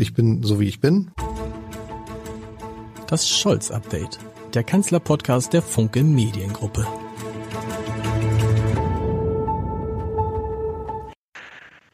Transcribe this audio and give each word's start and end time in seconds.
Ich 0.00 0.14
bin 0.14 0.44
so 0.44 0.60
wie 0.60 0.68
ich 0.68 0.78
bin. 0.78 1.10
Das 3.08 3.28
Scholz-Update, 3.28 4.20
der 4.54 4.62
Kanzler-Podcast 4.62 5.52
der 5.52 5.60
Funke 5.60 6.04
Mediengruppe. 6.04 6.86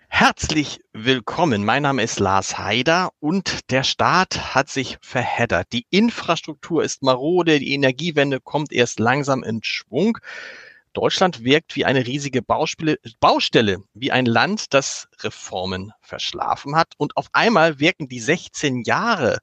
Herzlich 0.09 0.81
willkommen. 0.93 1.65
Mein 1.65 1.85
Name 1.85 2.03
ist 2.03 2.21
Lars 2.21 2.59
Haider 2.59 3.11
und 3.21 3.71
der 3.71 3.85
Staat 3.85 4.55
hat 4.55 4.69
sich 4.69 4.99
verheddert. 5.01 5.73
Die 5.73 5.87
Infrastruktur 5.89 6.85
ist 6.85 7.03
marode, 7.03 7.59
die 7.59 7.73
Energiewende 7.73 8.39
kommt 8.39 8.71
erst 8.71 9.01
langsam 9.01 9.43
in 9.43 9.61
Schwung. 9.63 10.19
Deutschland 10.95 11.45
wirkt 11.45 11.77
wie 11.77 11.85
eine 11.85 12.07
riesige 12.07 12.41
Baustelle, 12.41 13.79
wie 13.93 14.13
ein 14.13 14.27
Land, 14.27 14.73
das 14.73 15.09
Reformen 15.21 15.93
verschlafen 16.01 16.77
hat. 16.77 16.95
Und 16.97 17.17
auf 17.17 17.27
einmal 17.33 17.81
wirken 17.81 18.09
die 18.09 18.21
16 18.21 18.83
Jahre, 18.85 19.39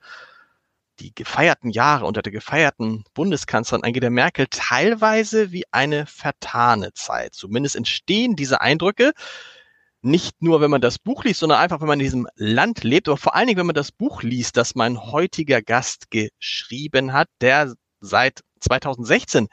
die 0.99 1.13
gefeierten 1.13 1.69
Jahre 1.69 2.05
unter 2.05 2.21
der 2.21 2.31
gefeierten 2.31 3.03
Bundeskanzlerin 3.13 3.83
Angela 3.83 4.09
Merkel 4.09 4.47
teilweise 4.49 5.51
wie 5.51 5.65
eine 5.71 6.05
vertane 6.05 6.93
Zeit. 6.93 7.35
Zumindest 7.35 7.75
entstehen 7.75 8.35
diese 8.35 8.61
Eindrücke 8.61 9.11
nicht 10.01 10.41
nur, 10.41 10.61
wenn 10.61 10.71
man 10.71 10.81
das 10.81 10.97
Buch 10.97 11.23
liest, 11.23 11.41
sondern 11.41 11.59
einfach, 11.59 11.79
wenn 11.79 11.87
man 11.87 11.99
in 11.99 12.05
diesem 12.05 12.27
Land 12.35 12.83
lebt, 12.83 13.07
aber 13.07 13.17
vor 13.17 13.35
allen 13.35 13.47
Dingen, 13.47 13.59
wenn 13.59 13.67
man 13.67 13.75
das 13.75 13.91
Buch 13.91 14.23
liest, 14.23 14.57
das 14.57 14.73
mein 14.73 14.99
heutiger 14.99 15.61
Gast 15.61 16.09
geschrieben 16.09 17.13
hat, 17.13 17.27
der 17.39 17.75
seit 17.99 18.41
2016 18.61 19.47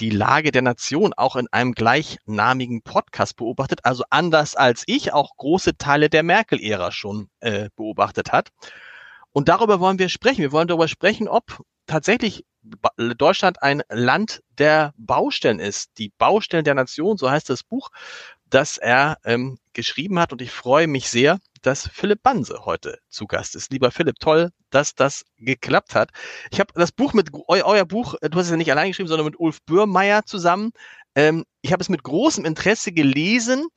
die 0.00 0.10
Lage 0.10 0.50
der 0.50 0.62
Nation 0.62 1.12
auch 1.12 1.36
in 1.36 1.46
einem 1.52 1.72
gleichnamigen 1.72 2.82
Podcast 2.82 3.36
beobachtet, 3.36 3.80
also 3.84 4.04
anders 4.10 4.56
als 4.56 4.82
ich 4.86 5.12
auch 5.12 5.36
große 5.36 5.76
Teile 5.76 6.08
der 6.08 6.22
Merkel-Ära 6.22 6.90
schon 6.90 7.28
äh, 7.40 7.68
beobachtet 7.76 8.32
hat. 8.32 8.48
Und 9.32 9.48
darüber 9.48 9.78
wollen 9.78 9.98
wir 9.98 10.08
sprechen. 10.08 10.40
Wir 10.40 10.52
wollen 10.52 10.68
darüber 10.68 10.88
sprechen, 10.88 11.28
ob 11.28 11.62
tatsächlich 11.86 12.44
Deutschland 12.96 13.62
ein 13.62 13.82
Land 13.88 14.42
der 14.58 14.92
Baustellen 14.96 15.60
ist. 15.60 15.98
Die 15.98 16.12
Baustellen 16.18 16.64
der 16.64 16.74
Nation, 16.74 17.16
so 17.16 17.30
heißt 17.30 17.48
das 17.48 17.62
Buch, 17.62 17.90
das 18.46 18.76
er 18.76 19.18
ähm, 19.24 19.58
geschrieben 19.72 20.18
hat. 20.18 20.32
Und 20.32 20.42
ich 20.42 20.50
freue 20.50 20.86
mich 20.86 21.08
sehr, 21.08 21.38
dass 21.62 21.88
Philipp 21.88 22.22
Banse 22.22 22.64
heute 22.64 22.98
zu 23.08 23.26
Gast 23.26 23.54
ist. 23.54 23.72
Lieber 23.72 23.90
Philipp, 23.90 24.18
toll, 24.18 24.50
dass 24.70 24.94
das 24.94 25.24
geklappt 25.38 25.94
hat. 25.94 26.10
Ich 26.50 26.60
habe 26.60 26.72
das 26.74 26.92
Buch 26.92 27.12
mit, 27.12 27.32
eu, 27.32 27.62
euer 27.64 27.84
Buch, 27.84 28.14
du 28.20 28.38
hast 28.38 28.46
es 28.46 28.50
ja 28.50 28.56
nicht 28.56 28.70
allein 28.70 28.88
geschrieben, 28.88 29.08
sondern 29.08 29.26
mit 29.26 29.38
Ulf 29.38 29.62
Bürmeier 29.62 30.24
zusammen. 30.24 30.72
Ähm, 31.14 31.44
ich 31.62 31.72
habe 31.72 31.82
es 31.82 31.88
mit 31.88 32.02
großem 32.02 32.44
Interesse 32.44 32.92
gelesen. 32.92 33.68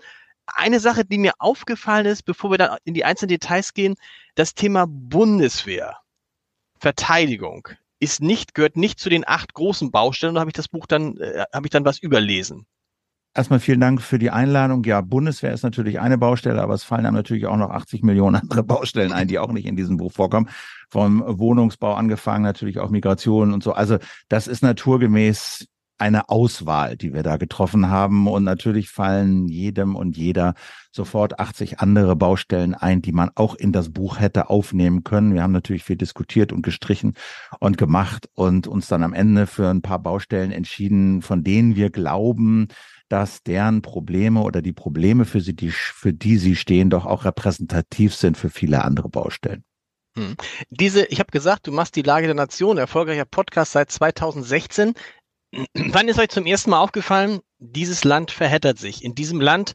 Eine 0.46 0.80
Sache, 0.80 1.06
die 1.06 1.18
mir 1.18 1.34
aufgefallen 1.40 2.06
ist, 2.06 2.24
bevor 2.24 2.52
wir 2.52 2.58
dann 2.58 2.78
in 2.84 2.94
die 2.94 3.06
einzelnen 3.06 3.30
Details 3.30 3.74
gehen, 3.74 3.96
das 4.36 4.54
Thema 4.54 4.86
Bundeswehr, 4.88 5.98
Verteidigung 6.80 7.70
ist 8.00 8.22
nicht, 8.22 8.54
gehört 8.54 8.76
nicht 8.76 9.00
zu 9.00 9.10
den 9.10 9.26
acht 9.26 9.54
großen 9.54 9.90
Baustellen. 9.92 10.36
Da 10.36 10.42
habe 10.42 10.50
ich 10.50 10.56
das 10.56 10.68
Buch 10.68 10.86
dann, 10.86 11.18
äh, 11.18 11.46
habe 11.54 11.68
ich 11.68 11.72
dann 11.72 11.86
was 11.86 12.00
überlesen. 12.00 12.66
Erstmal 13.36 13.60
vielen 13.60 13.80
Dank 13.80 14.02
für 14.02 14.20
die 14.20 14.30
Einladung. 14.30 14.84
Ja, 14.84 15.02
Bundeswehr 15.02 15.54
ist 15.54 15.64
natürlich 15.64 16.00
eine 16.00 16.20
Baustelle, 16.20 16.62
aber 16.62 16.76
es 16.76 16.84
fallen 16.84 17.04
dann 17.04 17.16
natürlich 17.16 17.48
auch 17.48 17.58
noch 17.58 17.72
80 17.72 18.04
Millionen 18.04 18.36
andere 18.42 18.64
Baustellen 18.64 19.12
ein, 19.12 19.28
die 19.28 19.40
auch 19.40 19.52
nicht 19.52 19.66
in 19.66 19.76
diesem 19.76 19.98
Buch 19.98 20.12
vorkommen. 20.12 20.50
Vom 20.90 21.24
Wohnungsbau 21.26 21.96
angefangen, 21.96 22.44
natürlich 22.44 22.78
auch 22.78 22.92
Migration 22.92 23.52
und 23.52 23.64
so. 23.64 23.74
Also 23.74 23.98
das 24.30 24.48
ist 24.48 24.62
naturgemäß 24.62 25.66
eine 25.98 26.30
Auswahl, 26.30 26.98
die 26.98 27.14
wir 27.14 27.24
da 27.24 27.38
getroffen 27.38 27.90
haben. 27.90 28.28
Und 28.28 28.44
natürlich 28.44 28.90
fallen 28.90 29.48
jedem 29.48 29.96
und 29.96 30.18
jeder 30.18 30.54
sofort 30.92 31.40
80 31.40 31.80
andere 31.80 32.16
Baustellen 32.16 32.76
ein, 32.76 33.02
die 33.02 33.14
man 33.14 33.32
auch 33.36 33.56
in 33.56 33.72
das 33.72 33.90
Buch 33.90 34.20
hätte 34.20 34.50
aufnehmen 34.50 35.04
können. 35.04 35.34
Wir 35.34 35.44
haben 35.44 35.54
natürlich 35.54 35.84
viel 35.84 35.96
diskutiert 35.96 36.52
und 36.52 36.62
gestrichen 36.62 37.14
und 37.60 37.78
gemacht 37.78 38.30
und 38.34 38.68
uns 38.68 38.88
dann 38.88 39.02
am 39.02 39.14
Ende 39.14 39.48
für 39.48 39.70
ein 39.70 39.82
paar 39.82 40.00
Baustellen 40.00 40.52
entschieden, 40.52 41.22
von 41.22 41.44
denen 41.44 41.76
wir 41.76 41.90
glauben, 41.90 42.68
dass 43.10 43.44
deren 43.44 43.82
Probleme 43.82 44.42
oder 44.42 44.62
die 44.62 44.74
Probleme, 44.74 45.26
für, 45.26 45.42
sie, 45.42 45.56
die, 45.56 45.72
für 45.72 46.14
die 46.14 46.38
sie 46.38 46.56
stehen, 46.56 46.90
doch 46.90 47.06
auch 47.06 47.26
repräsentativ 47.26 48.16
sind 48.16 48.38
für 48.38 48.50
viele 48.50 48.84
andere 48.84 49.10
Baustellen. 49.10 49.64
Hm. 50.16 50.36
Diese, 50.70 51.06
ich 51.06 51.20
habe 51.20 51.32
gesagt, 51.32 51.68
du 51.68 51.72
machst 51.72 51.96
die 51.96 52.02
Lage 52.02 52.28
der 52.28 52.36
Nation, 52.36 52.78
erfolgreicher 52.78 53.26
Podcast 53.26 53.74
seit 53.74 53.92
2016. 53.92 54.94
Wann 55.74 56.08
ist 56.08 56.20
euch 56.20 56.30
zum 56.30 56.46
ersten 56.46 56.72
Mal 56.72 56.80
aufgefallen, 56.80 57.40
dieses 57.60 58.04
Land 58.04 58.32
verheddert 58.32 58.78
sich? 58.78 59.04
In 59.04 59.16
diesem 59.16 59.42
Land 59.42 59.74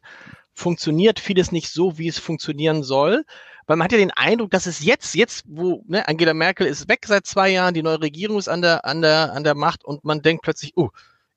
funktioniert 0.53 1.19
vieles 1.19 1.51
nicht 1.51 1.69
so, 1.69 1.97
wie 1.97 2.07
es 2.07 2.19
funktionieren 2.19 2.83
soll. 2.83 3.23
Weil 3.69 3.77
man 3.77 3.85
hat 3.85 3.91
ja 3.91 3.99
den 3.99 4.11
Eindruck, 4.11 4.49
dass 4.49 4.65
es 4.65 4.83
jetzt, 4.83 5.13
jetzt, 5.13 5.43
wo 5.47 5.83
ne, 5.87 6.07
Angela 6.07 6.33
Merkel 6.33 6.65
ist 6.65 6.89
weg 6.89 7.05
seit 7.05 7.27
zwei 7.27 7.49
Jahren, 7.49 7.75
die 7.75 7.83
neue 7.83 8.01
Regierung 8.01 8.39
ist 8.39 8.47
an 8.47 8.63
der, 8.63 8.83
an 8.83 9.03
der, 9.03 9.33
an 9.33 9.43
der 9.43 9.53
Macht 9.53 9.85
und 9.85 10.03
man 10.03 10.23
denkt 10.23 10.41
plötzlich, 10.41 10.73
oh, 10.75 10.89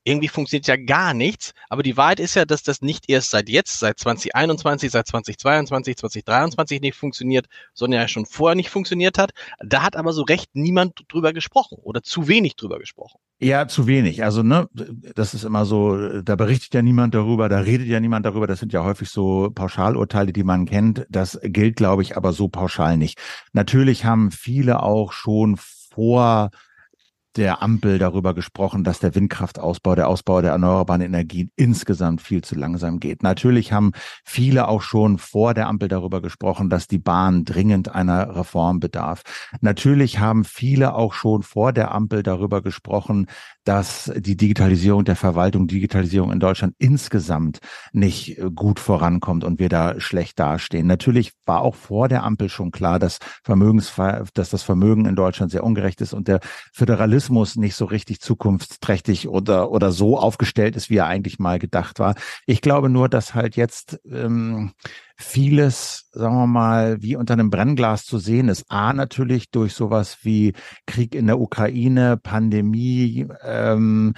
irgendwie 0.04 0.28
funktioniert 0.28 0.66
ja 0.66 0.76
gar 0.76 1.14
nichts. 1.14 1.52
Aber 1.68 1.82
die 1.82 1.96
Wahrheit 1.96 2.20
ist 2.20 2.34
ja, 2.34 2.44
dass 2.44 2.62
das 2.62 2.82
nicht 2.82 3.08
erst 3.08 3.30
seit 3.30 3.48
jetzt, 3.48 3.78
seit 3.78 3.98
2021, 3.98 4.90
seit 4.90 5.06
2022, 5.06 5.96
2023 5.96 6.80
nicht 6.80 6.96
funktioniert, 6.96 7.46
sondern 7.74 8.00
ja 8.00 8.08
schon 8.08 8.26
vorher 8.26 8.56
nicht 8.56 8.70
funktioniert 8.70 9.18
hat. 9.18 9.30
Da 9.64 9.82
hat 9.82 9.96
aber 9.96 10.12
so 10.12 10.22
recht 10.22 10.50
niemand 10.54 11.04
drüber 11.08 11.32
gesprochen 11.32 11.78
oder 11.82 12.02
zu 12.02 12.28
wenig 12.28 12.56
drüber 12.56 12.78
gesprochen. 12.78 13.18
Ja, 13.38 13.66
zu 13.66 13.86
wenig. 13.86 14.22
Also, 14.22 14.42
ne, 14.42 14.68
das 14.72 15.34
ist 15.34 15.44
immer 15.44 15.64
so, 15.64 16.20
da 16.22 16.36
berichtet 16.36 16.74
ja 16.74 16.82
niemand 16.82 17.14
darüber, 17.14 17.48
da 17.48 17.58
redet 17.58 17.88
ja 17.88 17.98
niemand 17.98 18.24
darüber. 18.24 18.46
Das 18.46 18.60
sind 18.60 18.72
ja 18.72 18.84
häufig 18.84 19.08
so 19.08 19.50
Pauschalurteile, 19.52 20.32
die 20.32 20.44
man 20.44 20.66
kennt. 20.66 21.06
Das 21.08 21.40
gilt, 21.42 21.76
glaube 21.76 22.02
ich, 22.02 22.16
aber 22.16 22.32
so 22.32 22.48
pauschal 22.48 22.96
nicht. 22.96 23.19
Natürlich 23.52 24.04
haben 24.04 24.30
viele 24.30 24.82
auch 24.82 25.12
schon 25.12 25.56
vor 25.56 26.50
der 27.37 27.62
Ampel 27.62 27.98
darüber 27.98 28.34
gesprochen, 28.34 28.84
dass 28.84 28.98
der 28.98 29.15
Windkraftausbau, 29.15 29.94
der 29.94 30.09
Ausbau 30.09 30.43
der 30.43 30.53
erneuerbaren 30.53 31.00
Energien 31.00 31.50
insgesamt 31.56 32.20
viel 32.20 32.43
zu 32.43 32.54
langsam 32.54 33.00
geht. 33.00 33.22
Natürlich 33.22 33.72
haben 33.72 33.93
viele 34.25 34.69
auch 34.69 34.82
schon 34.82 35.19
vor 35.19 35.54
der 35.54 35.69
Ampel 35.69 35.88
darüber 35.88 36.20
gesprochen, 36.20 36.69
dass 36.69 36.88
die 36.88 36.98
Bahn 36.98 37.44
dringend 37.44 37.94
einer 37.94 38.37
Reform 38.37 38.81
bedarf. 38.81 39.22
Natürlich 39.60 40.19
haben 40.19 40.44
viele 40.44 40.94
auch 40.94 41.15
schon 41.15 41.43
vor 41.43 41.72
der 41.72 41.93
Ampel 41.93 42.22
darüber 42.22 42.62
gesprochen, 42.62 43.26
dass 43.65 44.11
die 44.17 44.37
Digitalisierung 44.37 45.05
der 45.05 45.17
Verwaltung, 45.17 45.67
Digitalisierung 45.67 46.33
in 46.33 46.41
Deutschland 46.41 46.75
insgesamt 46.78 47.59
nicht 47.93 48.39
äh, 48.39 48.50
gut 48.55 48.81
vorankommt 48.81 49.45
und 49.45 49.59
wir 49.59 49.69
da 49.69 50.00
schlecht 50.00 50.39
dastehen. 50.39 50.87
Natürlich 50.87 51.33
war 51.47 51.62
auch 51.62 51.75
vor 51.75 52.09
der 52.09 52.25
Ampel 52.25 52.49
schon 52.49 52.71
klar, 52.71 52.99
dass 52.99 53.19
Vermögens, 53.43 53.93
dass 54.34 54.50
das 54.50 54.62
Vermögen 54.62 55.06
in 55.06 55.17
Deutschland 55.17 55.53
sehr 55.53 55.65
ungerecht 55.65 56.00
ist 56.00 56.12
und 56.12 56.28
der 56.28 56.41
Föderalismus 56.73 57.56
nicht 57.56 57.75
so 57.75 57.84
richtig 57.84 58.21
zukunftsträchtig 58.21 59.28
oder, 59.28 59.71
oder 59.71 59.93
so 59.93 60.19
aufgestellt 60.19 60.77
ist, 60.77 60.91
wie 60.91 60.97
er 60.97 61.06
eigentlich 61.06 61.39
mal 61.39 61.59
gedacht 61.59 61.99
war. 61.99 62.15
Ich 62.47 62.61
glaube 62.61 62.89
nur, 62.89 63.09
dass 63.09 63.34
halt 63.34 63.56
jetzt 63.56 64.00
ähm, 64.11 64.73
vieles, 65.22 66.09
sagen 66.12 66.37
wir 66.37 66.47
mal, 66.47 67.03
wie 67.03 67.16
unter 67.16 67.34
einem 67.34 67.50
Brennglas 67.50 68.05
zu 68.05 68.19
sehen 68.19 68.49
ist. 68.49 68.65
A, 68.69 68.93
natürlich 68.93 69.50
durch 69.50 69.75
sowas 69.75 70.19
wie 70.22 70.53
Krieg 70.87 71.15
in 71.15 71.27
der 71.27 71.41
Ukraine, 71.41 72.16
Pandemie, 72.16 73.27
ähm, 73.44 74.15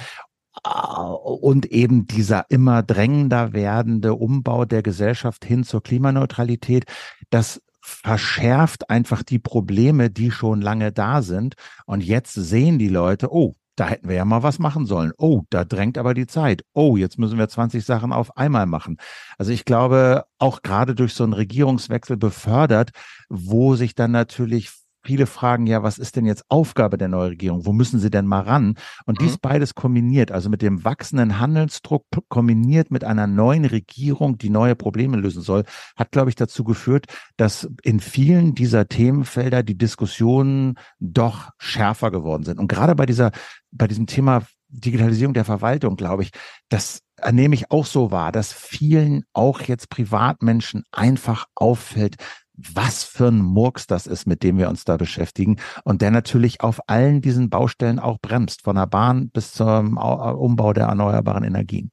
und 0.62 1.66
eben 1.66 2.06
dieser 2.06 2.47
immer 2.48 2.82
drängender 2.82 3.53
werdende 3.53 4.14
Umbau 4.14 4.64
der 4.64 4.82
Gesellschaft 4.82 5.44
hin 5.44 5.64
zur 5.64 5.82
Klimaneutralität, 5.82 6.84
das 7.31 7.60
verschärft 7.81 8.88
einfach 8.88 9.22
die 9.22 9.38
Probleme, 9.38 10.10
die 10.10 10.31
schon 10.31 10.62
lange 10.62 10.91
da 10.91 11.22
sind. 11.22 11.54
Und 11.87 12.03
jetzt 12.03 12.32
sehen 12.32 12.78
die 12.78 12.88
Leute, 12.88 13.31
oh, 13.31 13.54
da 13.76 13.88
hätten 13.88 14.08
wir 14.08 14.16
ja 14.16 14.24
mal 14.24 14.42
was 14.42 14.58
machen 14.58 14.86
sollen. 14.86 15.12
Oh, 15.18 15.42
da 15.50 15.64
drängt 15.64 15.98
aber 15.98 16.14
die 16.14 16.26
Zeit. 16.26 16.64
Oh, 16.72 16.96
jetzt 16.96 17.18
müssen 17.18 17.38
wir 17.38 17.48
20 17.48 17.84
Sachen 17.84 18.12
auf 18.12 18.36
einmal 18.36 18.66
machen. 18.66 18.98
Also 19.38 19.52
ich 19.52 19.64
glaube, 19.64 20.24
auch 20.38 20.62
gerade 20.62 20.94
durch 20.94 21.14
so 21.14 21.24
einen 21.24 21.32
Regierungswechsel 21.32 22.16
befördert, 22.16 22.90
wo 23.28 23.74
sich 23.74 23.94
dann 23.94 24.12
natürlich 24.12 24.70
viele 25.04 25.26
fragen 25.26 25.67
ja, 25.67 25.82
was 25.82 25.99
ist 25.99 26.17
denn 26.17 26.26
jetzt 26.26 26.44
Aufgabe 26.49 26.99
der 26.99 27.08
neuen 27.08 27.28
Regierung? 27.28 27.67
Wo 27.67 27.73
müssen 27.73 28.00
sie 28.00 28.11
denn 28.11 28.26
mal 28.26 28.40
ran? 28.40 28.75
Und 29.06 29.20
mhm. 29.20 29.25
dies 29.25 29.38
beides 29.38 29.75
kombiniert, 29.75 30.32
also 30.32 30.49
mit 30.49 30.62
dem 30.62 30.84
wachsenden 30.84 31.38
Handelsdruck 31.38 32.06
kombiniert 32.28 32.90
mit 32.90 33.05
einer 33.05 33.26
neuen 33.26 33.64
Regierung, 33.64 34.38
die 34.38 34.50
neue 34.50 34.75
Probleme 34.75 35.17
lösen 35.17 35.43
soll, 35.43 35.64
hat, 35.96 36.11
glaube 36.12 36.31
ich, 36.31 36.37
dazu 36.37 36.64
geführt, 36.64 37.06
dass 37.37 37.69
in 37.82 38.00
vielen 38.00 38.55
dieser 38.55 38.88
Themenfelder 38.88 39.62
die 39.62 39.78
Diskussionen 39.78 40.75
doch 40.99 41.50
schärfer 41.58 42.11
geworden 42.11 42.44
sind. 42.44 42.58
Und 42.58 42.69
gerade 42.69 42.94
bei 42.94 43.06
dieser, 43.06 43.31
bei 43.70 43.87
diesem 43.87 44.06
Thema 44.06 44.43
Digitalisierung 44.69 45.34
der 45.34 45.44
Verwaltung, 45.44 45.96
glaube 45.96 46.25
ich, 46.25 46.31
das 46.69 47.00
nehme 47.31 47.55
ich 47.55 47.70
auch 47.70 47.87
so 47.87 48.11
wahr, 48.11 48.32
dass 48.32 48.52
vielen 48.52 49.25
auch 49.32 49.61
jetzt 49.62 49.88
Privatmenschen 49.88 50.82
einfach 50.90 51.46
auffällt, 51.55 52.17
was 52.56 53.02
für 53.04 53.28
ein 53.28 53.38
Murks 53.38 53.86
das 53.86 54.06
ist, 54.06 54.26
mit 54.26 54.42
dem 54.42 54.58
wir 54.58 54.68
uns 54.68 54.84
da 54.84 54.96
beschäftigen 54.96 55.60
und 55.82 56.02
der 56.02 56.10
natürlich 56.10 56.60
auf 56.60 56.88
allen 56.88 57.20
diesen 57.20 57.50
Baustellen 57.50 57.98
auch 57.98 58.18
bremst, 58.20 58.62
von 58.62 58.76
der 58.76 58.86
Bahn 58.86 59.30
bis 59.30 59.52
zum 59.52 59.96
Umbau 59.96 60.72
der 60.72 60.86
erneuerbaren 60.86 61.44
Energien. 61.44 61.90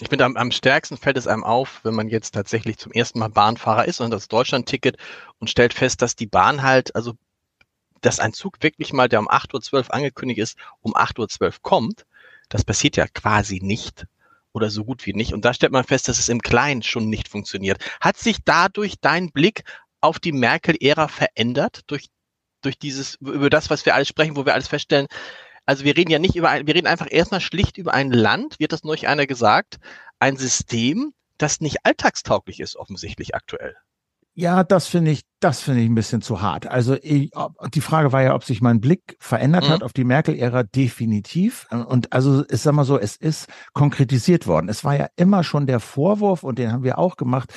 Ich 0.00 0.08
finde, 0.08 0.24
am, 0.24 0.36
am 0.36 0.52
stärksten 0.52 0.96
fällt 0.96 1.16
es 1.16 1.26
einem 1.26 1.42
auf, 1.42 1.80
wenn 1.82 1.94
man 1.94 2.08
jetzt 2.08 2.32
tatsächlich 2.32 2.78
zum 2.78 2.92
ersten 2.92 3.18
Mal 3.18 3.30
Bahnfahrer 3.30 3.86
ist 3.86 4.00
und 4.00 4.10
das 4.10 4.28
Deutschland-Ticket 4.28 4.96
und 5.38 5.50
stellt 5.50 5.74
fest, 5.74 6.02
dass 6.02 6.14
die 6.14 6.26
Bahn 6.26 6.62
halt, 6.62 6.94
also 6.94 7.14
dass 8.00 8.20
ein 8.20 8.32
Zug 8.32 8.62
wirklich 8.62 8.92
mal, 8.92 9.08
der 9.08 9.18
um 9.18 9.28
8.12 9.28 9.72
Uhr 9.74 9.94
angekündigt 9.94 10.38
ist, 10.38 10.56
um 10.80 10.94
8.12 10.94 11.42
Uhr 11.42 11.52
kommt. 11.62 12.06
Das 12.48 12.64
passiert 12.64 12.96
ja 12.96 13.08
quasi 13.08 13.58
nicht 13.60 14.06
oder 14.52 14.70
so 14.70 14.84
gut 14.84 15.04
wie 15.04 15.14
nicht. 15.14 15.34
Und 15.34 15.44
da 15.44 15.52
stellt 15.52 15.72
man 15.72 15.84
fest, 15.84 16.08
dass 16.08 16.18
es 16.18 16.28
im 16.28 16.42
Kleinen 16.42 16.82
schon 16.82 17.08
nicht 17.08 17.28
funktioniert. 17.28 17.84
Hat 18.00 18.16
sich 18.16 18.38
dadurch 18.44 18.94
dein 19.00 19.32
Blick 19.32 19.64
auf 20.00 20.18
die 20.18 20.32
Merkel-Ära 20.32 21.08
verändert 21.08 21.82
durch, 21.86 22.06
durch 22.62 22.78
dieses, 22.78 23.16
über 23.16 23.50
das, 23.50 23.70
was 23.70 23.86
wir 23.86 23.94
alles 23.94 24.08
sprechen, 24.08 24.36
wo 24.36 24.46
wir 24.46 24.54
alles 24.54 24.68
feststellen, 24.68 25.06
also 25.66 25.84
wir 25.84 25.96
reden 25.96 26.10
ja 26.10 26.18
nicht 26.18 26.34
über 26.34 26.48
ein, 26.48 26.66
wir 26.66 26.74
reden 26.74 26.86
einfach 26.86 27.08
erstmal 27.10 27.42
schlicht 27.42 27.76
über 27.76 27.92
ein 27.92 28.10
Land, 28.10 28.58
wird 28.58 28.72
das 28.72 28.84
neulich 28.84 29.06
einer 29.06 29.26
gesagt, 29.26 29.76
ein 30.18 30.36
System, 30.38 31.12
das 31.36 31.60
nicht 31.60 31.84
alltagstauglich 31.84 32.60
ist, 32.60 32.76
offensichtlich 32.76 33.34
aktuell. 33.34 33.76
Ja, 34.40 34.62
das 34.62 34.86
finde 34.86 35.10
ich, 35.10 35.22
das 35.40 35.60
finde 35.60 35.80
ich 35.80 35.90
ein 35.90 35.96
bisschen 35.96 36.22
zu 36.22 36.40
hart. 36.40 36.68
Also 36.68 36.96
ich, 37.02 37.32
die 37.74 37.80
Frage 37.80 38.12
war 38.12 38.22
ja, 38.22 38.36
ob 38.36 38.44
sich 38.44 38.60
mein 38.60 38.80
Blick 38.80 39.16
verändert 39.18 39.64
mhm. 39.64 39.68
hat 39.70 39.82
auf 39.82 39.92
die 39.92 40.04
Merkel-Ära 40.04 40.62
definitiv. 40.62 41.66
Und 41.70 42.12
also 42.12 42.44
ich 42.48 42.60
sag 42.60 42.72
mal 42.72 42.84
so, 42.84 42.96
es 43.00 43.16
ist 43.16 43.48
konkretisiert 43.72 44.46
worden. 44.46 44.68
Es 44.68 44.84
war 44.84 44.96
ja 44.96 45.08
immer 45.16 45.42
schon 45.42 45.66
der 45.66 45.80
Vorwurf 45.80 46.44
und 46.44 46.60
den 46.60 46.70
haben 46.70 46.84
wir 46.84 46.98
auch 46.98 47.16
gemacht, 47.16 47.52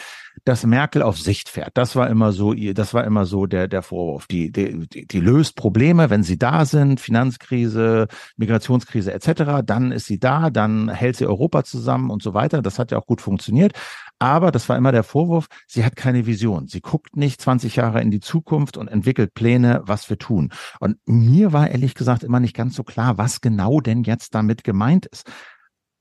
dass 0.45 0.65
Merkel 0.65 1.01
auf 1.01 1.19
Sicht 1.19 1.49
fährt. 1.49 1.71
Das 1.75 1.95
war 1.95 2.09
immer 2.09 2.31
so, 2.31 2.53
das 2.53 2.93
war 2.93 3.03
immer 3.03 3.25
so 3.25 3.45
der 3.45 3.67
der 3.67 3.81
Vorwurf. 3.81 4.27
Die 4.27 4.51
die, 4.51 4.87
die 4.87 5.19
löst 5.19 5.55
Probleme, 5.55 6.09
wenn 6.09 6.23
sie 6.23 6.37
da 6.37 6.65
sind, 6.65 6.99
Finanzkrise, 6.99 8.07
Migrationskrise 8.37 9.13
etc. 9.13 9.61
Dann 9.65 9.91
ist 9.91 10.05
sie 10.05 10.19
da, 10.19 10.49
dann 10.49 10.89
hält 10.89 11.15
sie 11.17 11.25
Europa 11.25 11.63
zusammen 11.63 12.09
und 12.09 12.23
so 12.23 12.33
weiter. 12.33 12.61
Das 12.61 12.79
hat 12.79 12.91
ja 12.91 12.97
auch 12.97 13.05
gut 13.05 13.21
funktioniert. 13.21 13.73
Aber 14.21 14.51
das 14.51 14.69
war 14.69 14.77
immer 14.77 14.91
der 14.91 15.03
Vorwurf, 15.03 15.47
sie 15.65 15.83
hat 15.83 15.95
keine 15.95 16.27
Vision. 16.27 16.67
Sie 16.67 16.79
guckt 16.79 17.17
nicht 17.17 17.41
20 17.41 17.77
Jahre 17.77 18.01
in 18.01 18.11
die 18.11 18.19
Zukunft 18.19 18.77
und 18.77 18.87
entwickelt 18.87 19.33
Pläne, 19.33 19.81
was 19.85 20.11
wir 20.11 20.19
tun. 20.19 20.51
Und 20.79 20.97
mir 21.05 21.53
war 21.53 21.71
ehrlich 21.71 21.95
gesagt 21.95 22.23
immer 22.23 22.39
nicht 22.39 22.55
ganz 22.55 22.75
so 22.75 22.83
klar, 22.83 23.17
was 23.17 23.41
genau 23.41 23.79
denn 23.79 24.03
jetzt 24.03 24.35
damit 24.35 24.63
gemeint 24.63 25.07
ist. 25.07 25.25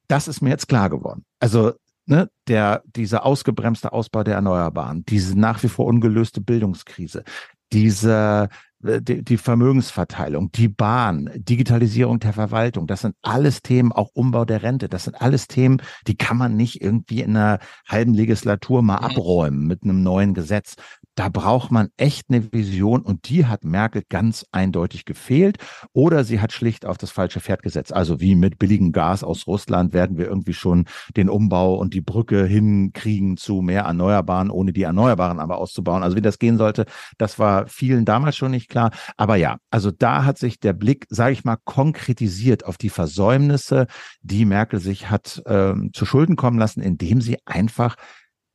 Das 0.06 0.28
ist 0.28 0.42
mir 0.42 0.50
jetzt 0.50 0.68
klar 0.68 0.90
geworden. 0.90 1.24
Also 1.38 1.72
ne, 2.10 2.28
der, 2.48 2.82
dieser 2.84 3.24
ausgebremste 3.24 3.92
Ausbau 3.92 4.24
der 4.24 4.34
Erneuerbaren, 4.34 5.04
diese 5.06 5.38
nach 5.38 5.62
wie 5.62 5.68
vor 5.68 5.86
ungelöste 5.86 6.40
Bildungskrise, 6.40 7.24
diese 7.72 8.48
äh, 8.84 9.00
die, 9.00 9.22
die 9.22 9.36
Vermögensverteilung, 9.36 10.50
die 10.52 10.68
Bahn, 10.68 11.30
Digitalisierung 11.34 12.18
der 12.18 12.32
Verwaltung, 12.32 12.86
das 12.86 13.02
sind 13.02 13.14
alles 13.22 13.62
Themen, 13.62 13.92
auch 13.92 14.10
Umbau 14.12 14.44
der 14.44 14.62
Rente, 14.62 14.88
das 14.88 15.04
sind 15.04 15.20
alles 15.20 15.46
Themen, 15.46 15.80
die 16.06 16.16
kann 16.16 16.36
man 16.36 16.56
nicht 16.56 16.82
irgendwie 16.82 17.20
in 17.20 17.36
einer 17.36 17.58
halben 17.88 18.14
Legislatur 18.14 18.82
mal 18.82 18.98
mhm. 18.98 19.04
abräumen 19.04 19.66
mit 19.66 19.84
einem 19.84 20.02
neuen 20.02 20.34
Gesetz. 20.34 20.74
Da 21.20 21.28
braucht 21.28 21.70
man 21.70 21.90
echt 21.98 22.30
eine 22.30 22.50
Vision 22.50 23.02
und 23.02 23.28
die 23.28 23.44
hat 23.44 23.62
Merkel 23.62 24.04
ganz 24.08 24.46
eindeutig 24.52 25.04
gefehlt 25.04 25.58
oder 25.92 26.24
sie 26.24 26.40
hat 26.40 26.50
schlicht 26.50 26.86
auf 26.86 26.96
das 26.96 27.10
falsche 27.10 27.40
Pferd 27.40 27.62
gesetzt. 27.62 27.92
Also 27.92 28.22
wie 28.22 28.34
mit 28.34 28.58
billigem 28.58 28.90
Gas 28.90 29.22
aus 29.22 29.46
Russland 29.46 29.92
werden 29.92 30.16
wir 30.16 30.24
irgendwie 30.28 30.54
schon 30.54 30.86
den 31.18 31.28
Umbau 31.28 31.74
und 31.74 31.92
die 31.92 32.00
Brücke 32.00 32.46
hinkriegen 32.46 33.36
zu 33.36 33.60
mehr 33.60 33.82
Erneuerbaren, 33.82 34.50
ohne 34.50 34.72
die 34.72 34.84
Erneuerbaren 34.84 35.40
aber 35.40 35.58
auszubauen. 35.58 36.02
Also 36.02 36.16
wie 36.16 36.22
das 36.22 36.38
gehen 36.38 36.56
sollte, 36.56 36.86
das 37.18 37.38
war 37.38 37.66
vielen 37.66 38.06
damals 38.06 38.38
schon 38.38 38.52
nicht 38.52 38.70
klar. 38.70 38.90
Aber 39.18 39.36
ja, 39.36 39.58
also 39.70 39.90
da 39.90 40.24
hat 40.24 40.38
sich 40.38 40.58
der 40.58 40.72
Blick, 40.72 41.06
sage 41.10 41.34
ich 41.34 41.44
mal, 41.44 41.58
konkretisiert 41.66 42.64
auf 42.64 42.78
die 42.78 42.88
Versäumnisse, 42.88 43.88
die 44.22 44.46
Merkel 44.46 44.80
sich 44.80 45.10
hat 45.10 45.42
ähm, 45.44 45.90
zu 45.92 46.06
Schulden 46.06 46.36
kommen 46.36 46.58
lassen, 46.58 46.80
indem 46.80 47.20
sie 47.20 47.36
einfach 47.44 47.96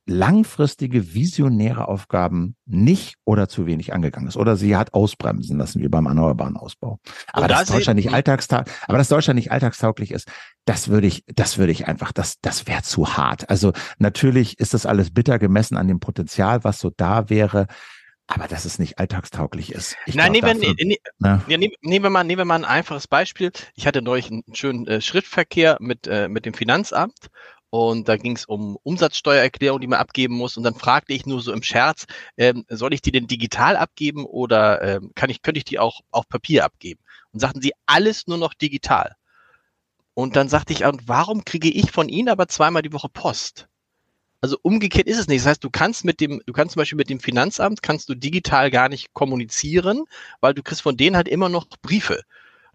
langfristige 0.06 1.14
visionäre 1.14 1.88
Aufgaben 1.88 2.56
nicht 2.66 3.16
oder 3.26 3.48
zu 3.48 3.66
wenig 3.66 3.94
angegangen 3.94 4.28
ist. 4.28 4.38
Oder 4.38 4.56
sie 4.56 4.76
hat 4.76 4.94
ausbremsen 4.94 5.58
lassen, 5.58 5.82
wie 5.82 5.88
beim 5.88 6.06
erneuerbaren 6.06 6.58
Ausbau. 6.58 7.00
Aber 7.34 7.48
das 7.48 7.68
Deutschland 7.68 7.98
nicht 7.98 8.14
alltagstauglich, 8.14 8.76
aber 8.88 8.98
dass 8.98 9.10
Deutschland 9.10 9.38
nicht 9.38 9.52
alltagstauglich 9.52 10.12
ist, 10.12 10.30
das 10.66 10.90
würde 10.90 11.08
ich, 11.08 11.24
das 11.28 11.58
würde 11.58 11.72
ich 11.72 11.88
einfach, 11.88 12.12
das, 12.12 12.40
das 12.42 12.68
wäre 12.68 12.84
zu 12.84 13.18
hart. 13.18 13.50
Also 13.50 13.74
natürlich 13.98 14.60
ist 14.60 14.74
das 14.74 14.86
alles 14.86 15.12
bitter 15.12 15.40
gemessen 15.40 15.76
an 15.78 15.88
dem 15.88 16.00
Potenzial, 16.00 16.64
was 16.64 16.80
so 16.80 16.92
da 16.96 17.30
wäre 17.30 17.68
aber 18.28 18.48
dass 18.48 18.66
es 18.66 18.80
nicht 18.80 18.98
alltagstauglich 18.98 19.72
ist. 19.72 19.96
Ich 20.06 20.16
Nein, 20.16 20.34
glaub, 20.34 20.44
nehmen, 20.46 20.62
dafür, 20.62 20.78
wir, 20.78 20.86
ne, 20.86 20.98
ne, 21.20 21.42
ja, 21.48 21.58
nehmen, 21.58 21.74
nehmen, 21.82 22.04
wir 22.04 22.10
mal, 22.10 22.24
nehmen 22.24 22.40
wir 22.40 22.46
mal 22.46 22.56
ein 22.56 22.66
einfaches 22.66 23.08
Beispiel. 23.08 23.52
Ich 23.76 23.86
hatte 23.86 24.02
neulich 24.02 24.32
einen 24.32 24.44
schönen 24.54 24.88
äh, 24.88 25.00
Schrittverkehr 25.00 25.78
mit, 25.80 26.08
äh, 26.08 26.28
mit 26.28 26.46
dem 26.46 26.54
Finanzamt 26.54 27.30
und 27.76 28.08
da 28.08 28.18
ging 28.18 28.36
es 28.36 28.46
um 28.46 28.78
Umsatzsteuererklärung, 28.84 29.80
die 29.80 29.88
man 29.88 30.00
abgeben 30.00 30.36
muss. 30.36 30.58
Und 30.58 30.64
dann 30.64 30.76
fragte 30.76 31.14
ich 31.14 31.26
nur 31.26 31.42
so 31.42 31.52
im 31.52 31.64
Scherz, 31.64 32.06
ähm, 32.38 32.66
soll 32.70 32.94
ich 32.94 33.02
die 33.02 33.12
denn 33.12 33.28
digital 33.28 33.76
abgeben 33.76 34.26
oder 34.26 34.82
ähm, 34.82 35.12
kann 35.16 35.30
ich, 35.30 35.42
könnte 35.42 35.58
ich 35.58 35.66
die 35.66 35.80
auch 35.80 36.02
auf 36.12 36.28
Papier 36.30 36.66
abgeben? 36.66 37.02
Und 37.34 37.40
sagten 37.40 37.62
sie, 37.62 37.74
alles 37.86 38.28
nur 38.28 38.38
noch 38.38 38.54
digital. 38.54 39.16
Und 40.14 40.36
dann 40.38 40.48
sagte 40.48 40.74
ich, 40.74 40.86
und 40.86 41.08
warum 41.08 41.44
kriege 41.44 41.70
ich 41.70 41.92
von 41.92 42.08
Ihnen 42.08 42.30
aber 42.30 42.48
zweimal 42.48 42.82
die 42.82 42.94
Woche 42.94 43.10
Post? 43.10 43.68
Also 44.40 44.58
umgekehrt 44.62 45.08
ist 45.08 45.18
es 45.18 45.28
nicht. 45.28 45.42
Das 45.42 45.50
heißt, 45.50 45.64
du 45.64 45.70
kannst 45.70 46.06
mit 46.06 46.22
dem, 46.22 46.42
du 46.46 46.54
kannst 46.54 46.74
zum 46.74 46.80
Beispiel 46.80 46.98
mit 46.98 47.10
dem 47.10 47.20
Finanzamt, 47.20 47.82
kannst 47.82 48.08
du 48.10 48.16
digital 48.16 48.72
gar 48.72 48.90
nicht 48.90 49.14
kommunizieren, 49.14 50.06
weil 50.40 50.54
du 50.54 50.64
kriegst 50.64 50.84
von 50.84 50.96
denen 50.96 51.16
halt 51.16 51.28
immer 51.28 51.50
noch 51.50 51.68
Briefe. 51.82 52.22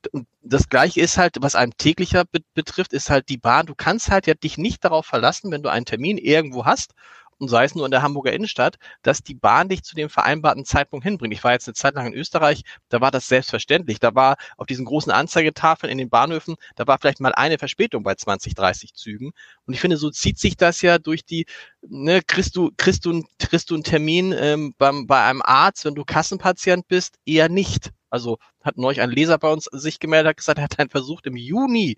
Und 0.08 0.26
das 0.42 0.68
gleiche 0.68 1.00
ist 1.00 1.18
halt, 1.18 1.36
was 1.40 1.54
einem 1.54 1.76
täglicher 1.76 2.24
be 2.24 2.40
betrifft, 2.54 2.92
ist 2.92 3.10
halt 3.10 3.28
die 3.28 3.38
Bahn. 3.38 3.66
Du 3.66 3.74
kannst 3.74 4.10
halt 4.10 4.26
ja 4.26 4.34
dich 4.34 4.58
nicht 4.58 4.84
darauf 4.84 5.06
verlassen, 5.06 5.50
wenn 5.50 5.62
du 5.62 5.68
einen 5.68 5.86
Termin 5.86 6.18
irgendwo 6.18 6.64
hast 6.64 6.94
und 7.40 7.48
sei 7.48 7.64
es 7.64 7.74
nur 7.74 7.86
in 7.86 7.90
der 7.90 8.02
Hamburger 8.02 8.32
Innenstadt, 8.32 8.78
dass 9.02 9.22
die 9.22 9.34
Bahn 9.34 9.68
dich 9.68 9.82
zu 9.82 9.94
dem 9.94 10.10
vereinbarten 10.10 10.64
Zeitpunkt 10.64 11.04
hinbringt. 11.04 11.32
Ich 11.32 11.42
war 11.42 11.52
jetzt 11.52 11.66
eine 11.66 11.74
Zeit 11.74 11.94
lang 11.94 12.06
in 12.06 12.14
Österreich, 12.14 12.62
da 12.90 13.00
war 13.00 13.10
das 13.10 13.28
selbstverständlich. 13.28 13.98
Da 13.98 14.14
war 14.14 14.36
auf 14.58 14.66
diesen 14.66 14.84
großen 14.84 15.10
Anzeigetafeln 15.10 15.90
in 15.90 15.98
den 15.98 16.10
Bahnhöfen, 16.10 16.56
da 16.76 16.86
war 16.86 16.98
vielleicht 16.98 17.20
mal 17.20 17.32
eine 17.32 17.58
Verspätung 17.58 18.02
bei 18.02 18.14
20, 18.14 18.54
30 18.54 18.94
Zügen. 18.94 19.32
Und 19.66 19.74
ich 19.74 19.80
finde, 19.80 19.96
so 19.96 20.10
zieht 20.10 20.38
sich 20.38 20.56
das 20.56 20.82
ja 20.82 20.98
durch 20.98 21.24
die, 21.24 21.46
ne, 21.80 22.20
kriegst 22.22 22.56
du, 22.56 22.70
kriegst 22.76 23.06
du, 23.06 23.22
kriegst 23.38 23.70
du 23.70 23.74
einen 23.74 23.84
Termin 23.84 24.34
ähm, 24.38 24.74
beim, 24.76 25.06
bei 25.06 25.24
einem 25.24 25.42
Arzt, 25.42 25.84
wenn 25.86 25.94
du 25.94 26.04
Kassenpatient 26.04 26.88
bist, 26.88 27.16
eher 27.24 27.48
nicht. 27.48 27.90
Also 28.10 28.38
hat 28.62 28.76
neulich 28.76 29.00
ein 29.00 29.10
Leser 29.10 29.38
bei 29.38 29.50
uns 29.50 29.64
sich 29.64 29.98
gemeldet, 29.98 30.30
hat 30.30 30.36
gesagt, 30.36 30.58
er 30.58 30.64
hat 30.64 30.78
einen 30.78 30.90
versucht 30.90 31.26
im 31.26 31.36
Juni 31.36 31.96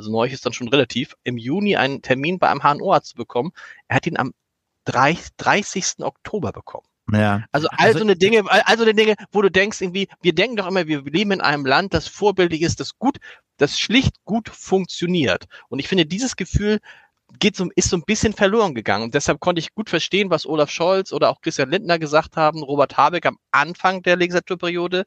also 0.00 0.10
neulich 0.10 0.32
ist 0.32 0.46
dann 0.46 0.54
schon 0.54 0.68
relativ, 0.68 1.14
im 1.24 1.36
Juni 1.36 1.76
einen 1.76 2.00
Termin 2.00 2.38
bei 2.38 2.48
einem 2.48 2.62
HNO-Arzt 2.62 3.10
zu 3.10 3.16
bekommen. 3.16 3.52
Er 3.86 3.96
hat 3.96 4.06
ihn 4.06 4.16
am 4.16 4.32
30. 4.84 6.00
Oktober 6.00 6.52
bekommen. 6.52 6.86
Ja. 7.12 7.44
Also 7.52 7.68
all 7.70 7.88
also, 7.88 7.98
so 7.98 8.04
eine 8.04 8.16
Dinge, 8.16 8.44
also 8.48 8.84
eine 8.84 8.94
Dinge, 8.94 9.14
wo 9.32 9.42
du 9.42 9.50
denkst 9.50 9.80
irgendwie, 9.80 10.08
wir 10.22 10.34
denken 10.34 10.56
doch 10.56 10.66
immer, 10.66 10.86
wir 10.86 11.02
leben 11.02 11.32
in 11.32 11.40
einem 11.40 11.66
Land, 11.66 11.94
das 11.94 12.06
vorbildlich 12.06 12.62
ist, 12.62 12.80
das 12.80 12.98
gut, 12.98 13.18
das 13.56 13.78
schlicht 13.78 14.24
gut 14.24 14.48
funktioniert. 14.48 15.46
Und 15.68 15.80
ich 15.80 15.88
finde, 15.88 16.06
dieses 16.06 16.36
Gefühl 16.36 16.78
geht 17.38 17.56
so, 17.56 17.68
ist 17.74 17.90
so 17.90 17.96
ein 17.96 18.04
bisschen 18.06 18.32
verloren 18.32 18.74
gegangen. 18.74 19.04
Und 19.04 19.14
deshalb 19.14 19.40
konnte 19.40 19.60
ich 19.60 19.74
gut 19.74 19.90
verstehen, 19.90 20.30
was 20.30 20.46
Olaf 20.46 20.70
Scholz 20.70 21.12
oder 21.12 21.30
auch 21.30 21.40
Christian 21.40 21.70
Lindner 21.70 21.98
gesagt 21.98 22.36
haben, 22.36 22.62
Robert 22.62 22.96
Habeck 22.96 23.26
am 23.26 23.38
Anfang 23.50 24.02
der 24.02 24.16
Legislaturperiode. 24.16 25.04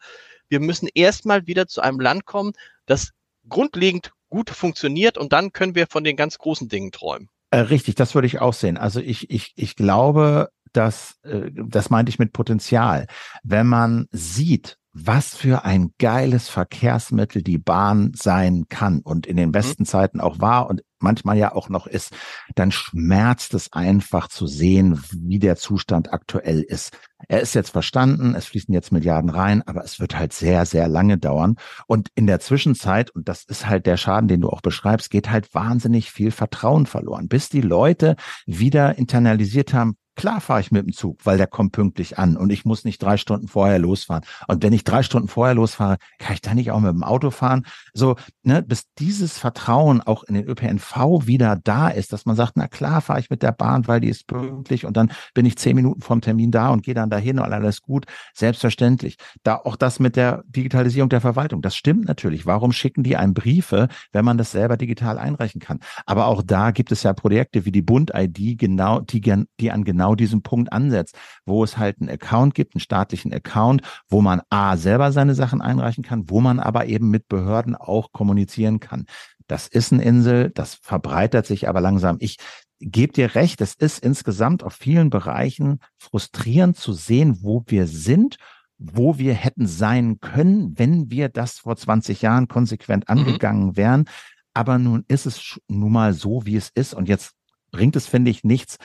Wir 0.50 0.60
müssen 0.60 0.90
erstmal 0.94 1.48
wieder 1.48 1.68
zu 1.68 1.82
einem 1.82 2.00
Land 2.00 2.26
kommen, 2.26 2.54
das 2.86 3.12
grundlegend 3.48 4.12
gut 4.30 4.50
funktioniert 4.50 5.18
und 5.18 5.34
dann 5.34 5.52
können 5.52 5.76
wir 5.76 5.88
von 5.88 6.04
den 6.04 6.16
ganz 6.16 6.38
großen 6.38 6.70
Dingen 6.70 6.92
träumen. 6.92 7.30
Äh, 7.54 7.60
richtig, 7.60 7.94
das 7.94 8.16
würde 8.16 8.26
ich 8.26 8.42
auch 8.42 8.54
sehen. 8.54 8.78
Also 8.78 9.00
ich, 9.00 9.30
ich, 9.30 9.54
ich 9.56 9.76
glaube, 9.76 10.50
dass, 10.72 11.20
äh, 11.22 11.52
das 11.54 11.92
meinte 11.92 12.10
ich 12.10 12.18
mit 12.18 12.34
Potenzial. 12.34 13.06
Wenn 13.44 13.68
man 13.68 14.08
sieht, 14.10 14.80
was 14.94 15.36
für 15.36 15.66
ein 15.66 15.92
geiles 15.98 16.50
Verkehrsmittel 16.50 17.42
die 17.42 17.58
Bahn 17.58 18.12
sein 18.16 18.66
kann 18.70 19.00
und 19.00 19.26
in 19.26 19.38
den 19.38 19.50
mhm. 19.50 19.54
besten. 19.54 19.86
Zeiten 19.86 20.22
auch 20.22 20.40
war 20.40 20.70
und 20.70 20.84
manchmal 21.00 21.38
ja 21.38 21.54
auch 21.54 21.68
noch 21.68 21.88
ist, 21.88 22.16
dann 22.56 22.72
schmerzt 22.72 23.54
es 23.54 23.74
einfach 23.74 24.28
zu 24.28 24.48
sehen, 24.48 25.00
wie 25.12 25.40
der 25.40 25.56
Zustand 25.56 26.14
aktuell 26.14 26.62
ist. 26.62 26.98
Er 27.28 27.42
ist 27.42 27.54
jetzt 27.56 27.72
verstanden, 27.72 28.36
es 28.36 28.46
fließen 28.46 28.74
jetzt 28.74 28.92
Milliarden 28.92 29.30
rein, 29.30 29.62
aber 29.64 29.84
es 29.84 30.00
wird 30.00 30.18
halt 30.18 30.34
sehr, 30.34 30.66
sehr 30.66 30.88
lange 30.88 31.18
dauern. 31.18 31.56
Und 31.88 32.10
in 32.16 32.28
der 32.28 32.40
Zwischenzeit, 32.40 33.10
und 33.12 33.28
das 33.28 33.44
ist 33.44 33.68
halt 33.68 33.86
der 33.86 33.98
Schaden, 33.98 34.28
den 34.28 34.42
du 34.42 34.50
auch 34.50 34.62
beschreibst, 34.62 35.10
geht 35.10 35.30
halt 35.30 35.54
wahnsinnig 35.54 36.12
viel 36.12 36.32
Vertrauen 36.32 36.86
verloren, 36.86 37.28
bis 37.28 37.50
die 37.50 37.62
Leute 37.62 38.16
wieder 38.46 38.98
internalisiert 38.98 39.74
haben, 39.74 39.98
Klar 40.16 40.42
fahre 40.42 40.62
ich 40.62 40.72
mit 40.72 40.86
dem 40.86 40.94
Zug, 40.94 41.26
weil 41.26 41.38
der 41.38 41.48
kommt 41.48 41.72
pünktlich 41.72 42.20
an 42.20 42.38
und 42.38 42.52
ich 42.52 42.66
muss 42.66 42.86
nicht 42.86 43.02
drei 43.02 43.18
Stunden 43.18 43.48
vorher 43.48 43.80
losfahren. 43.80 44.24
Und 44.48 44.62
wenn 44.62 44.72
ich 44.72 44.84
drei 44.84 45.02
Stunden 45.02 45.28
vorher 45.28 45.56
losfahre, 45.56 45.98
kann 46.20 46.36
ich 46.36 46.42
dann 46.42 46.56
nicht 46.56 46.70
auch 46.70 46.80
mit 46.80 46.92
dem 46.92 47.04
Auto 47.04 47.32
fahren. 47.32 47.66
So, 47.94 48.16
ne, 48.44 48.62
bis 48.62 48.94
dieses 49.00 49.40
Vertrauen 49.40 50.02
auch 50.02 50.24
in 50.24 50.36
den 50.36 50.46
ÖPNV 50.46 51.26
wieder 51.26 51.56
da 51.64 51.88
ist, 51.90 52.14
dass 52.14 52.26
man 52.26 52.36
sagt, 52.36 52.54
na 52.56 52.68
klar 52.68 53.02
fahre 53.02 53.20
ich 53.20 53.32
mit 53.32 53.42
der 53.42 53.54
Bahn, 53.54 53.88
weil 53.88 54.02
die 54.02 54.10
ist 54.10 54.28
pünktlich 54.28 54.86
und 54.86 54.98
dann 54.98 55.12
bin 55.34 55.46
ich 55.46 55.58
zehn 55.58 55.76
Minuten 55.76 56.02
vom 56.02 56.22
Termin 56.22 56.52
da 56.52 56.70
und 56.70 56.84
gehe 56.84 56.94
dann 56.94 57.10
dahin 57.10 57.40
und 57.40 57.52
alles 57.52 57.82
gut. 57.82 58.06
Selbstverständlich. 58.34 59.18
Da 59.42 59.56
auch 59.56 59.76
das 59.76 60.00
mit 60.00 60.16
der 60.16 60.44
Digitalisierung 60.48 61.10
der 61.10 61.22
Verwaltung. 61.22 61.62
Das 61.64 61.76
stimmt 61.76 62.06
natürlich. 62.06 62.46
Warum 62.46 62.72
schicken 62.72 63.04
die 63.04 63.18
einem 63.18 63.34
Briefe, 63.34 63.88
wenn 64.12 64.26
man 64.26 64.38
das 64.38 64.52
selber 64.52 64.78
digital 64.78 65.18
einreichen 65.18 65.60
kann? 65.60 65.80
Aber 66.06 66.28
auch 66.28 66.44
da 66.44 66.70
gibt 66.70 66.92
es 66.92 67.02
ja 67.02 67.14
Projekte 67.14 67.66
wie 67.66 67.72
die 67.72 67.82
Bund-ID, 67.82 68.60
genau, 68.60 69.00
die, 69.00 69.22
die 69.60 69.72
an 69.72 69.84
genau 69.84 70.03
genau 70.04 70.16
diesen 70.16 70.42
Punkt 70.42 70.74
ansetzt, 70.74 71.18
wo 71.46 71.64
es 71.64 71.78
halt 71.78 72.02
einen 72.02 72.10
Account 72.10 72.56
gibt, 72.56 72.76
einen 72.76 72.82
staatlichen 72.82 73.34
Account, 73.34 73.82
wo 74.10 74.22
man 74.22 74.42
A 74.50 74.76
selber 74.76 75.14
seine 75.14 75.34
Sachen 75.34 75.62
einreichen 75.62 76.04
kann, 76.04 76.30
wo 76.30 76.42
man 76.42 76.60
aber 76.60 76.88
eben 76.88 77.10
mit 77.10 77.30
Behörden 77.30 77.76
auch 77.76 78.12
kommunizieren 78.12 78.82
kann. 78.82 79.06
Das 79.48 79.68
ist 79.68 79.94
eine 79.94 80.04
Insel, 80.04 80.50
das 80.50 80.76
verbreitert 80.76 81.46
sich 81.46 81.70
aber 81.70 81.80
langsam. 81.80 82.18
Ich 82.20 82.38
gebe 82.82 83.14
dir 83.14 83.34
recht, 83.36 83.62
es 83.62 83.76
ist 83.76 84.04
insgesamt 84.04 84.64
auf 84.64 84.74
vielen 84.74 85.10
Bereichen 85.10 85.80
frustrierend 85.98 86.76
zu 86.76 86.92
sehen, 86.92 87.40
wo 87.42 87.64
wir 87.68 87.88
sind 87.88 88.38
wo 88.86 89.18
wir 89.18 89.34
hätten 89.34 89.66
sein 89.66 90.20
können, 90.20 90.78
wenn 90.78 91.10
wir 91.10 91.30
das 91.30 91.60
vor 91.60 91.78
20 91.78 92.22
Jahren 92.22 92.50
konsequent 92.50 93.08
mhm. 93.08 93.18
angegangen 93.18 93.68
mhm. 93.68 93.78
wären. 93.78 94.06
Aber 94.54 94.78
nun 94.78 95.06
ist 95.08 95.26
es 95.26 95.58
nun 95.70 95.94
mal 95.94 96.12
so, 96.14 96.46
wie 96.46 96.58
es 96.58 96.70
ist. 96.74 96.94
Und 96.94 97.08
jetzt 97.08 97.34
bringt 97.74 97.98
es, 97.98 98.08
finde 98.08 98.32
ich, 98.32 98.46
nichts, 98.46 98.78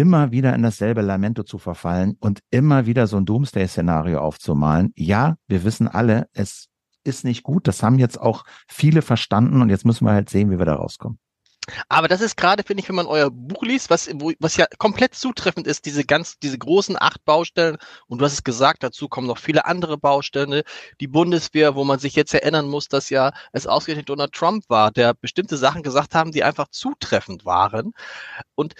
immer 0.00 0.32
wieder 0.32 0.54
in 0.54 0.62
dasselbe 0.62 1.02
Lamento 1.02 1.42
zu 1.42 1.58
verfallen 1.58 2.16
und 2.20 2.40
immer 2.50 2.86
wieder 2.86 3.06
so 3.06 3.18
ein 3.18 3.26
Doomsday-Szenario 3.26 4.18
aufzumalen. 4.18 4.94
Ja, 4.96 5.36
wir 5.46 5.62
wissen 5.62 5.88
alle, 5.88 6.28
es 6.32 6.68
ist 7.04 7.24
nicht 7.24 7.42
gut. 7.42 7.68
Das 7.68 7.82
haben 7.82 7.98
jetzt 7.98 8.18
auch 8.18 8.44
viele 8.66 9.02
verstanden 9.02 9.60
und 9.60 9.68
jetzt 9.68 9.84
müssen 9.84 10.06
wir 10.06 10.12
halt 10.12 10.30
sehen, 10.30 10.50
wie 10.50 10.58
wir 10.58 10.64
da 10.64 10.76
rauskommen. 10.76 11.18
Aber 11.88 12.08
das 12.08 12.22
ist 12.22 12.36
gerade, 12.38 12.62
finde 12.62 12.82
ich, 12.82 12.88
wenn 12.88 12.96
man 12.96 13.06
euer 13.06 13.30
Buch 13.30 13.62
liest, 13.62 13.90
was, 13.90 14.08
wo, 14.14 14.32
was 14.40 14.56
ja 14.56 14.66
komplett 14.78 15.14
zutreffend 15.14 15.66
ist, 15.66 15.84
diese 15.84 16.04
ganz, 16.04 16.38
diese 16.38 16.58
großen 16.58 16.96
acht 16.98 17.22
Baustellen. 17.26 17.76
Und 18.06 18.18
du 18.18 18.24
hast 18.24 18.32
es 18.32 18.42
gesagt, 18.42 18.82
dazu 18.82 19.08
kommen 19.08 19.26
noch 19.26 19.38
viele 19.38 19.66
andere 19.66 19.98
Baustellen. 19.98 20.62
Die 21.00 21.06
Bundeswehr, 21.06 21.74
wo 21.74 21.84
man 21.84 21.98
sich 21.98 22.16
jetzt 22.16 22.32
erinnern 22.32 22.66
muss, 22.66 22.88
dass 22.88 23.10
ja 23.10 23.32
es 23.52 23.66
ausgerechnet 23.66 24.08
Donald 24.08 24.32
Trump 24.32 24.64
war, 24.68 24.90
der 24.90 25.12
bestimmte 25.12 25.58
Sachen 25.58 25.82
gesagt 25.82 26.14
haben, 26.14 26.32
die 26.32 26.42
einfach 26.42 26.68
zutreffend 26.70 27.44
waren. 27.44 27.92
Und 28.54 28.74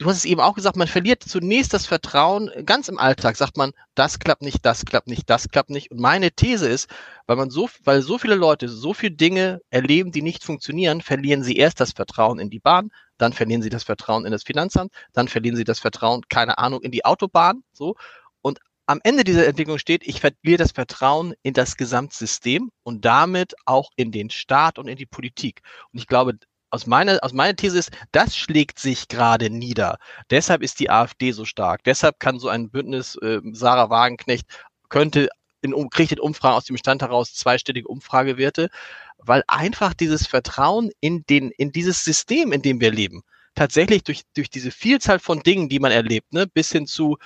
du 0.00 0.06
hast 0.08 0.16
es 0.16 0.24
eben 0.24 0.40
auch 0.40 0.54
gesagt, 0.54 0.76
man 0.76 0.88
verliert 0.88 1.22
zunächst 1.22 1.74
das 1.74 1.86
Vertrauen 1.86 2.50
ganz 2.64 2.88
im 2.88 2.98
Alltag, 2.98 3.36
sagt 3.36 3.58
man, 3.58 3.72
das 3.94 4.18
klappt 4.18 4.40
nicht, 4.40 4.64
das 4.64 4.86
klappt 4.86 5.08
nicht, 5.08 5.28
das 5.28 5.48
klappt 5.50 5.68
nicht. 5.68 5.90
Und 5.90 6.00
meine 6.00 6.32
These 6.32 6.66
ist, 6.68 6.88
weil 7.26 7.36
man 7.36 7.50
so, 7.50 7.68
weil 7.84 8.00
so 8.00 8.16
viele 8.16 8.34
Leute 8.34 8.68
so 8.70 8.94
viele 8.94 9.12
Dinge 9.12 9.60
erleben, 9.68 10.10
die 10.10 10.22
nicht 10.22 10.42
funktionieren, 10.42 11.02
verlieren 11.02 11.42
sie 11.42 11.56
erst 11.56 11.80
das 11.80 11.92
Vertrauen 11.92 12.38
in 12.38 12.48
die 12.48 12.60
Bahn, 12.60 12.90
dann 13.18 13.34
verlieren 13.34 13.60
sie 13.60 13.68
das 13.68 13.84
Vertrauen 13.84 14.24
in 14.24 14.32
das 14.32 14.42
Finanzamt, 14.42 14.92
dann 15.12 15.28
verlieren 15.28 15.56
sie 15.56 15.64
das 15.64 15.80
Vertrauen, 15.80 16.22
keine 16.30 16.56
Ahnung, 16.56 16.80
in 16.80 16.92
die 16.92 17.04
Autobahn, 17.04 17.62
so. 17.72 17.94
Und 18.40 18.58
am 18.86 19.00
Ende 19.04 19.22
dieser 19.22 19.46
Entwicklung 19.46 19.78
steht, 19.78 20.06
ich 20.06 20.20
verliere 20.20 20.56
das 20.56 20.72
Vertrauen 20.72 21.34
in 21.42 21.52
das 21.52 21.76
Gesamtsystem 21.76 22.70
und 22.82 23.04
damit 23.04 23.54
auch 23.66 23.90
in 23.96 24.12
den 24.12 24.30
Staat 24.30 24.78
und 24.78 24.88
in 24.88 24.96
die 24.96 25.06
Politik. 25.06 25.60
Und 25.92 26.00
ich 26.00 26.06
glaube, 26.06 26.38
aus 26.70 26.86
meiner, 26.86 27.18
aus 27.22 27.32
meiner 27.32 27.56
These 27.56 27.78
ist, 27.78 27.90
das 28.12 28.36
schlägt 28.36 28.78
sich 28.78 29.08
gerade 29.08 29.50
nieder. 29.50 29.98
Deshalb 30.30 30.62
ist 30.62 30.80
die 30.80 30.90
AfD 30.90 31.32
so 31.32 31.44
stark. 31.44 31.84
Deshalb 31.84 32.20
kann 32.20 32.38
so 32.38 32.48
ein 32.48 32.70
Bündnis, 32.70 33.16
äh, 33.16 33.40
Sarah 33.52 33.90
Wagenknecht, 33.90 34.46
könnte 34.88 35.28
in, 35.62 35.90
kriegt 35.90 36.12
in 36.12 36.20
Umfragen 36.20 36.56
aus 36.56 36.64
dem 36.64 36.76
Stand 36.76 37.02
heraus 37.02 37.34
zweistellige 37.34 37.88
Umfragewerte, 37.88 38.70
weil 39.18 39.42
einfach 39.46 39.94
dieses 39.94 40.26
Vertrauen 40.26 40.90
in 41.00 41.24
den, 41.28 41.50
in 41.50 41.72
dieses 41.72 42.04
System, 42.04 42.52
in 42.52 42.62
dem 42.62 42.80
wir 42.80 42.90
leben, 42.90 43.22
tatsächlich 43.54 44.04
durch, 44.04 44.22
durch 44.34 44.48
diese 44.48 44.70
Vielzahl 44.70 45.18
von 45.18 45.40
Dingen, 45.42 45.68
die 45.68 45.80
man 45.80 45.92
erlebt, 45.92 46.32
ne, 46.32 46.46
bis 46.46 46.72
hin 46.72 46.86
zu 46.86 47.18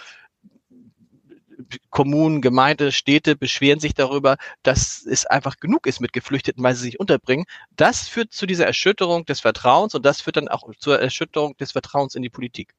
Kommunen, 1.91 2.41
Gemeinde, 2.41 2.93
Städte 2.93 3.37
beschweren 3.37 3.81
sich 3.81 3.95
darüber, 3.95 4.37
dass 4.63 5.05
es 5.05 5.27
einfach 5.27 5.57
genug 5.57 5.87
ist 5.87 6.01
mit 6.01 6.13
Geflüchteten, 6.13 6.63
weil 6.63 6.75
sie 6.75 6.83
sich 6.83 7.01
unterbringen. 7.01 7.45
Das 7.77 8.09
führt 8.09 8.33
zu 8.33 8.47
dieser 8.47 8.67
Erschütterung 8.67 9.25
des 9.25 9.41
Vertrauens 9.41 9.95
und 9.95 10.05
das 10.05 10.21
führt 10.21 10.37
dann 10.37 10.49
auch 10.49 10.69
zur 10.79 11.01
Erschütterung 11.01 11.57
des 11.57 11.73
Vertrauens 11.73 12.15
in 12.15 12.23
die 12.23 12.31
Politik. 12.31 12.75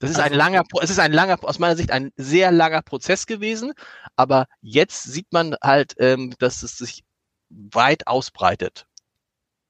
Das 0.00 0.10
ist 0.10 0.16
ein 0.16 0.32
also 0.32 0.36
langer, 0.36 0.62
es 0.80 0.90
ist 0.90 0.98
ein 0.98 1.12
langer, 1.12 1.36
aus 1.42 1.58
meiner 1.58 1.76
Sicht 1.76 1.90
ein 1.90 2.10
sehr 2.16 2.50
langer 2.50 2.80
Prozess 2.80 3.26
gewesen, 3.26 3.74
aber 4.16 4.46
jetzt 4.62 5.04
sieht 5.04 5.30
man 5.30 5.56
halt, 5.62 5.94
ähm, 5.98 6.34
dass 6.38 6.62
es 6.62 6.78
sich 6.78 7.04
weit 7.50 8.06
ausbreitet. 8.06 8.86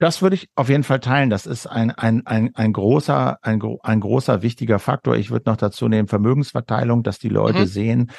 Das 0.00 0.22
würde 0.22 0.34
ich 0.34 0.48
auf 0.56 0.70
jeden 0.70 0.82
Fall 0.82 1.00
teilen. 1.00 1.28
Das 1.28 1.46
ist 1.46 1.66
ein, 1.66 1.90
ein, 1.90 2.26
ein, 2.26 2.50
ein 2.54 2.72
großer, 2.72 3.38
ein, 3.42 3.60
ein 3.82 4.00
großer, 4.00 4.40
wichtiger 4.40 4.78
Faktor. 4.78 5.16
Ich 5.16 5.30
würde 5.30 5.48
noch 5.50 5.58
dazu 5.58 5.88
nehmen 5.88 6.08
Vermögensverteilung, 6.08 7.02
dass 7.02 7.18
die 7.18 7.28
Leute 7.28 7.60
mhm. 7.60 7.66
sehen, 7.66 8.10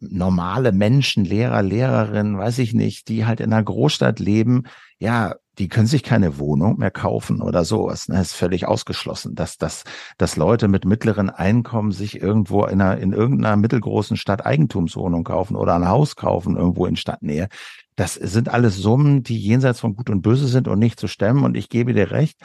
normale 0.00 0.72
Menschen, 0.72 1.26
Lehrer, 1.26 1.62
Lehrerinnen, 1.62 2.38
weiß 2.38 2.58
ich 2.58 2.72
nicht, 2.72 3.08
die 3.08 3.26
halt 3.26 3.40
in 3.40 3.52
einer 3.52 3.62
Großstadt 3.62 4.18
leben, 4.18 4.64
ja, 4.98 5.34
die 5.58 5.68
können 5.68 5.86
sich 5.86 6.02
keine 6.02 6.38
Wohnung 6.38 6.78
mehr 6.78 6.90
kaufen 6.90 7.40
oder 7.40 7.64
sowas. 7.64 8.06
Das 8.06 8.28
ist 8.28 8.34
völlig 8.34 8.66
ausgeschlossen, 8.66 9.34
dass, 9.34 9.56
dass, 9.56 9.84
dass 10.18 10.36
Leute 10.36 10.68
mit 10.68 10.84
mittleren 10.84 11.30
Einkommen 11.30 11.92
sich 11.92 12.20
irgendwo 12.20 12.64
in 12.64 12.80
einer, 12.80 12.98
in 12.98 13.12
irgendeiner 13.12 13.56
mittelgroßen 13.56 14.16
Stadt 14.16 14.44
Eigentumswohnung 14.44 15.24
kaufen 15.24 15.56
oder 15.56 15.74
ein 15.74 15.88
Haus 15.88 16.16
kaufen 16.16 16.56
irgendwo 16.56 16.86
in 16.86 16.96
Stadtnähe. 16.96 17.48
Das 17.96 18.14
sind 18.14 18.48
alles 18.48 18.76
Summen, 18.76 19.22
die 19.22 19.38
jenseits 19.38 19.80
von 19.80 19.96
Gut 19.96 20.10
und 20.10 20.22
Böse 20.22 20.46
sind 20.46 20.68
und 20.68 20.78
nicht 20.78 21.00
zu 21.00 21.08
stemmen. 21.08 21.44
Und 21.44 21.56
ich 21.56 21.68
gebe 21.68 21.94
dir 21.94 22.10
recht, 22.10 22.38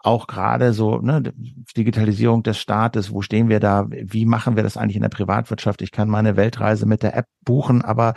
auch 0.00 0.26
gerade 0.26 0.72
so 0.72 0.98
ne, 0.98 1.32
Digitalisierung 1.76 2.42
des 2.42 2.58
Staates, 2.58 3.12
wo 3.12 3.22
stehen 3.22 3.48
wir 3.48 3.58
da, 3.58 3.86
wie 3.88 4.26
machen 4.26 4.54
wir 4.54 4.62
das 4.62 4.76
eigentlich 4.76 4.96
in 4.96 5.02
der 5.02 5.08
Privatwirtschaft? 5.08 5.82
Ich 5.82 5.90
kann 5.90 6.08
meine 6.08 6.36
Weltreise 6.36 6.86
mit 6.86 7.02
der 7.02 7.16
App 7.16 7.26
buchen, 7.44 7.82
aber 7.82 8.14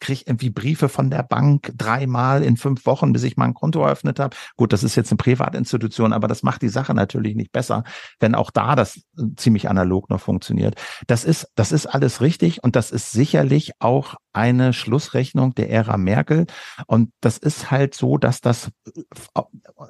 kriege 0.00 0.22
irgendwie 0.26 0.50
Briefe 0.50 0.88
von 0.88 1.10
der 1.10 1.22
Bank 1.22 1.72
dreimal 1.76 2.42
in 2.42 2.56
fünf 2.56 2.86
Wochen, 2.86 3.12
bis 3.12 3.22
ich 3.22 3.36
mein 3.36 3.54
Konto 3.54 3.82
eröffnet 3.82 4.20
habe. 4.20 4.36
Gut, 4.56 4.72
das 4.72 4.82
ist 4.82 4.96
jetzt 4.96 5.10
eine 5.10 5.16
Privatinstitution, 5.16 6.12
aber 6.12 6.28
das 6.28 6.42
macht 6.42 6.62
die 6.62 6.68
Sache 6.68 6.94
natürlich 6.94 7.34
nicht 7.36 7.52
besser, 7.52 7.84
wenn 8.20 8.34
auch 8.34 8.50
da 8.50 8.76
das 8.76 9.00
ziemlich 9.36 9.68
analog 9.68 10.10
noch 10.10 10.20
funktioniert. 10.20 10.80
Das 11.06 11.24
ist, 11.24 11.48
das 11.54 11.72
ist 11.72 11.86
alles 11.86 12.20
richtig 12.20 12.62
und 12.62 12.76
das 12.76 12.90
ist 12.90 13.12
sicherlich 13.12 13.72
auch 13.78 14.16
eine 14.32 14.72
Schlussrechnung 14.72 15.54
der 15.54 15.70
Ära 15.70 15.96
Merkel. 15.96 16.46
Und 16.86 17.10
das 17.20 17.38
ist 17.38 17.70
halt 17.70 17.94
so, 17.94 18.18
dass 18.18 18.40
das, 18.40 18.70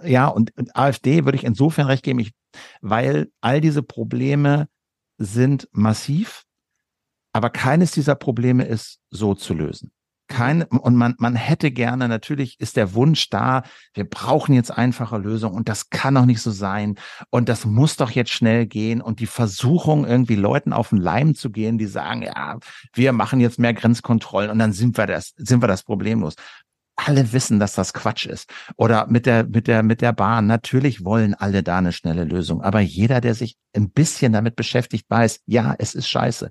ja, 0.04 0.28
und 0.28 0.52
AfD 0.74 1.24
würde 1.24 1.36
ich 1.36 1.44
insofern 1.44 1.86
recht 1.86 2.04
geben, 2.04 2.20
ich, 2.20 2.32
weil 2.80 3.28
all 3.40 3.60
diese 3.60 3.82
Probleme 3.82 4.68
sind 5.18 5.68
massiv 5.72 6.43
aber 7.34 7.50
keines 7.50 7.90
dieser 7.90 8.14
Probleme 8.14 8.64
ist 8.64 9.00
so 9.10 9.34
zu 9.34 9.54
lösen. 9.54 9.90
Kein, 10.26 10.62
und 10.62 10.94
man, 10.94 11.16
man 11.18 11.34
hätte 11.34 11.70
gerne, 11.70 12.08
natürlich 12.08 12.58
ist 12.58 12.78
der 12.78 12.94
Wunsch 12.94 13.28
da, 13.28 13.62
wir 13.92 14.08
brauchen 14.08 14.54
jetzt 14.54 14.70
einfache 14.70 15.18
Lösungen 15.18 15.54
und 15.54 15.68
das 15.68 15.90
kann 15.90 16.14
doch 16.14 16.24
nicht 16.24 16.40
so 16.40 16.50
sein. 16.50 16.94
Und 17.28 17.50
das 17.50 17.66
muss 17.66 17.96
doch 17.96 18.10
jetzt 18.10 18.30
schnell 18.30 18.66
gehen. 18.66 19.02
Und 19.02 19.20
die 19.20 19.26
Versuchung, 19.26 20.06
irgendwie 20.06 20.36
Leuten 20.36 20.72
auf 20.72 20.90
den 20.90 20.98
Leim 20.98 21.34
zu 21.34 21.50
gehen, 21.50 21.76
die 21.76 21.86
sagen, 21.86 22.22
ja, 22.22 22.58
wir 22.94 23.12
machen 23.12 23.40
jetzt 23.40 23.58
mehr 23.58 23.74
Grenzkontrollen 23.74 24.50
und 24.50 24.58
dann 24.58 24.72
sind 24.72 24.96
wir 24.96 25.06
das, 25.06 25.34
sind 25.36 25.62
wir 25.62 25.68
das 25.68 25.82
problemlos 25.82 26.36
alle 26.96 27.32
wissen, 27.32 27.58
dass 27.58 27.74
das 27.74 27.92
Quatsch 27.92 28.26
ist. 28.26 28.50
Oder 28.76 29.06
mit 29.08 29.26
der, 29.26 29.44
mit 29.44 29.66
der, 29.66 29.82
mit 29.82 30.00
der 30.00 30.12
Bahn. 30.12 30.46
Natürlich 30.46 31.04
wollen 31.04 31.34
alle 31.34 31.62
da 31.62 31.78
eine 31.78 31.92
schnelle 31.92 32.24
Lösung. 32.24 32.62
Aber 32.62 32.80
jeder, 32.80 33.20
der 33.20 33.34
sich 33.34 33.56
ein 33.74 33.90
bisschen 33.90 34.32
damit 34.32 34.56
beschäftigt, 34.56 35.06
weiß, 35.08 35.40
ja, 35.46 35.74
es 35.78 35.94
ist 35.94 36.08
scheiße. 36.08 36.50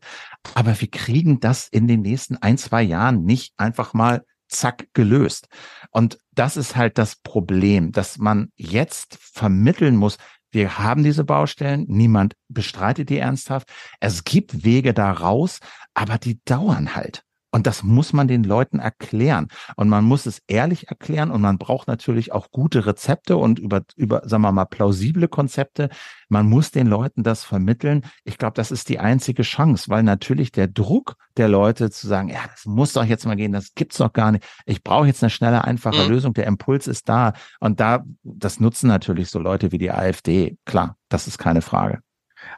Aber 0.54 0.80
wir 0.80 0.90
kriegen 0.90 1.40
das 1.40 1.68
in 1.70 1.88
den 1.88 2.02
nächsten 2.02 2.38
ein, 2.38 2.58
zwei 2.58 2.84
Jahren 2.84 3.24
nicht 3.24 3.54
einfach 3.58 3.94
mal 3.94 4.24
zack 4.50 4.88
gelöst. 4.94 5.48
Und 5.92 6.18
das 6.32 6.58
ist 6.58 6.76
halt 6.76 6.98
das 6.98 7.16
Problem, 7.16 7.92
dass 7.92 8.18
man 8.18 8.52
jetzt 8.56 9.18
vermitteln 9.20 9.96
muss, 9.96 10.18
wir 10.52 10.78
haben 10.78 11.04
diese 11.04 11.24
Baustellen, 11.24 11.86
niemand 11.88 12.36
bestreitet 12.48 13.10
die 13.10 13.18
ernsthaft. 13.18 13.68
Es 14.00 14.24
gibt 14.24 14.64
Wege 14.64 14.94
da 14.94 15.12
raus, 15.12 15.60
aber 15.96 16.20
die 16.20 16.44
dauern 16.46 16.96
halt. 16.96 17.24
Und 17.54 17.68
das 17.68 17.84
muss 17.84 18.14
man 18.14 18.28
den 18.28 18.44
Leuten 18.44 18.80
erklären. 18.80 19.48
Und 19.76 19.88
man 19.88 20.04
muss 20.04 20.26
es 20.26 20.42
ehrlich 20.48 20.88
erklären 20.88 21.30
und 21.30 21.40
man 21.42 21.60
braucht 21.60 21.88
natürlich 21.88 22.32
auch 22.32 22.50
gute 22.50 22.88
Rezepte 22.88 23.38
und 23.38 23.60
über, 23.60 23.84
über, 23.96 24.28
sagen 24.28 24.42
wir 24.42 24.52
mal, 24.52 24.66
plausible 24.66 25.28
Konzepte. 25.28 25.90
Man 26.30 26.48
muss 26.48 26.72
den 26.72 26.88
Leuten 26.88 27.22
das 27.22 27.44
vermitteln. 27.44 28.06
Ich 28.24 28.40
glaube, 28.40 28.56
das 28.56 28.72
ist 28.72 28.90
die 28.90 28.98
einzige 28.98 29.44
Chance, 29.44 29.92
weil 29.92 30.02
natürlich 30.02 30.52
der 30.52 30.68
Druck 30.68 31.16
der 31.38 31.48
Leute 31.48 31.92
zu 31.92 32.08
sagen, 32.08 32.30
ja, 32.30 32.40
das 32.50 32.66
muss 32.66 32.94
doch 32.94 33.06
jetzt 33.06 33.28
mal 33.28 33.36
gehen, 33.36 33.52
das 33.52 33.76
gibt's 33.76 33.98
doch 33.98 34.14
gar 34.14 34.32
nicht. 34.32 34.44
Ich 34.66 34.84
brauche 34.84 35.06
jetzt 35.06 35.22
eine 35.22 35.30
schnelle, 35.30 35.64
einfache 35.64 36.06
mhm. 36.06 36.10
Lösung. 36.10 36.34
Der 36.34 36.48
Impuls 36.48 36.88
ist 36.88 37.08
da. 37.08 37.34
Und 37.60 37.80
da, 37.80 38.04
das 38.24 38.60
nutzen 38.60 38.88
natürlich 38.88 39.30
so 39.30 39.38
Leute 39.38 39.72
wie 39.72 39.78
die 39.78 39.92
AfD. 39.92 40.58
Klar, 40.66 40.98
das 41.08 41.28
ist 41.28 41.38
keine 41.38 41.62
Frage. 41.62 42.00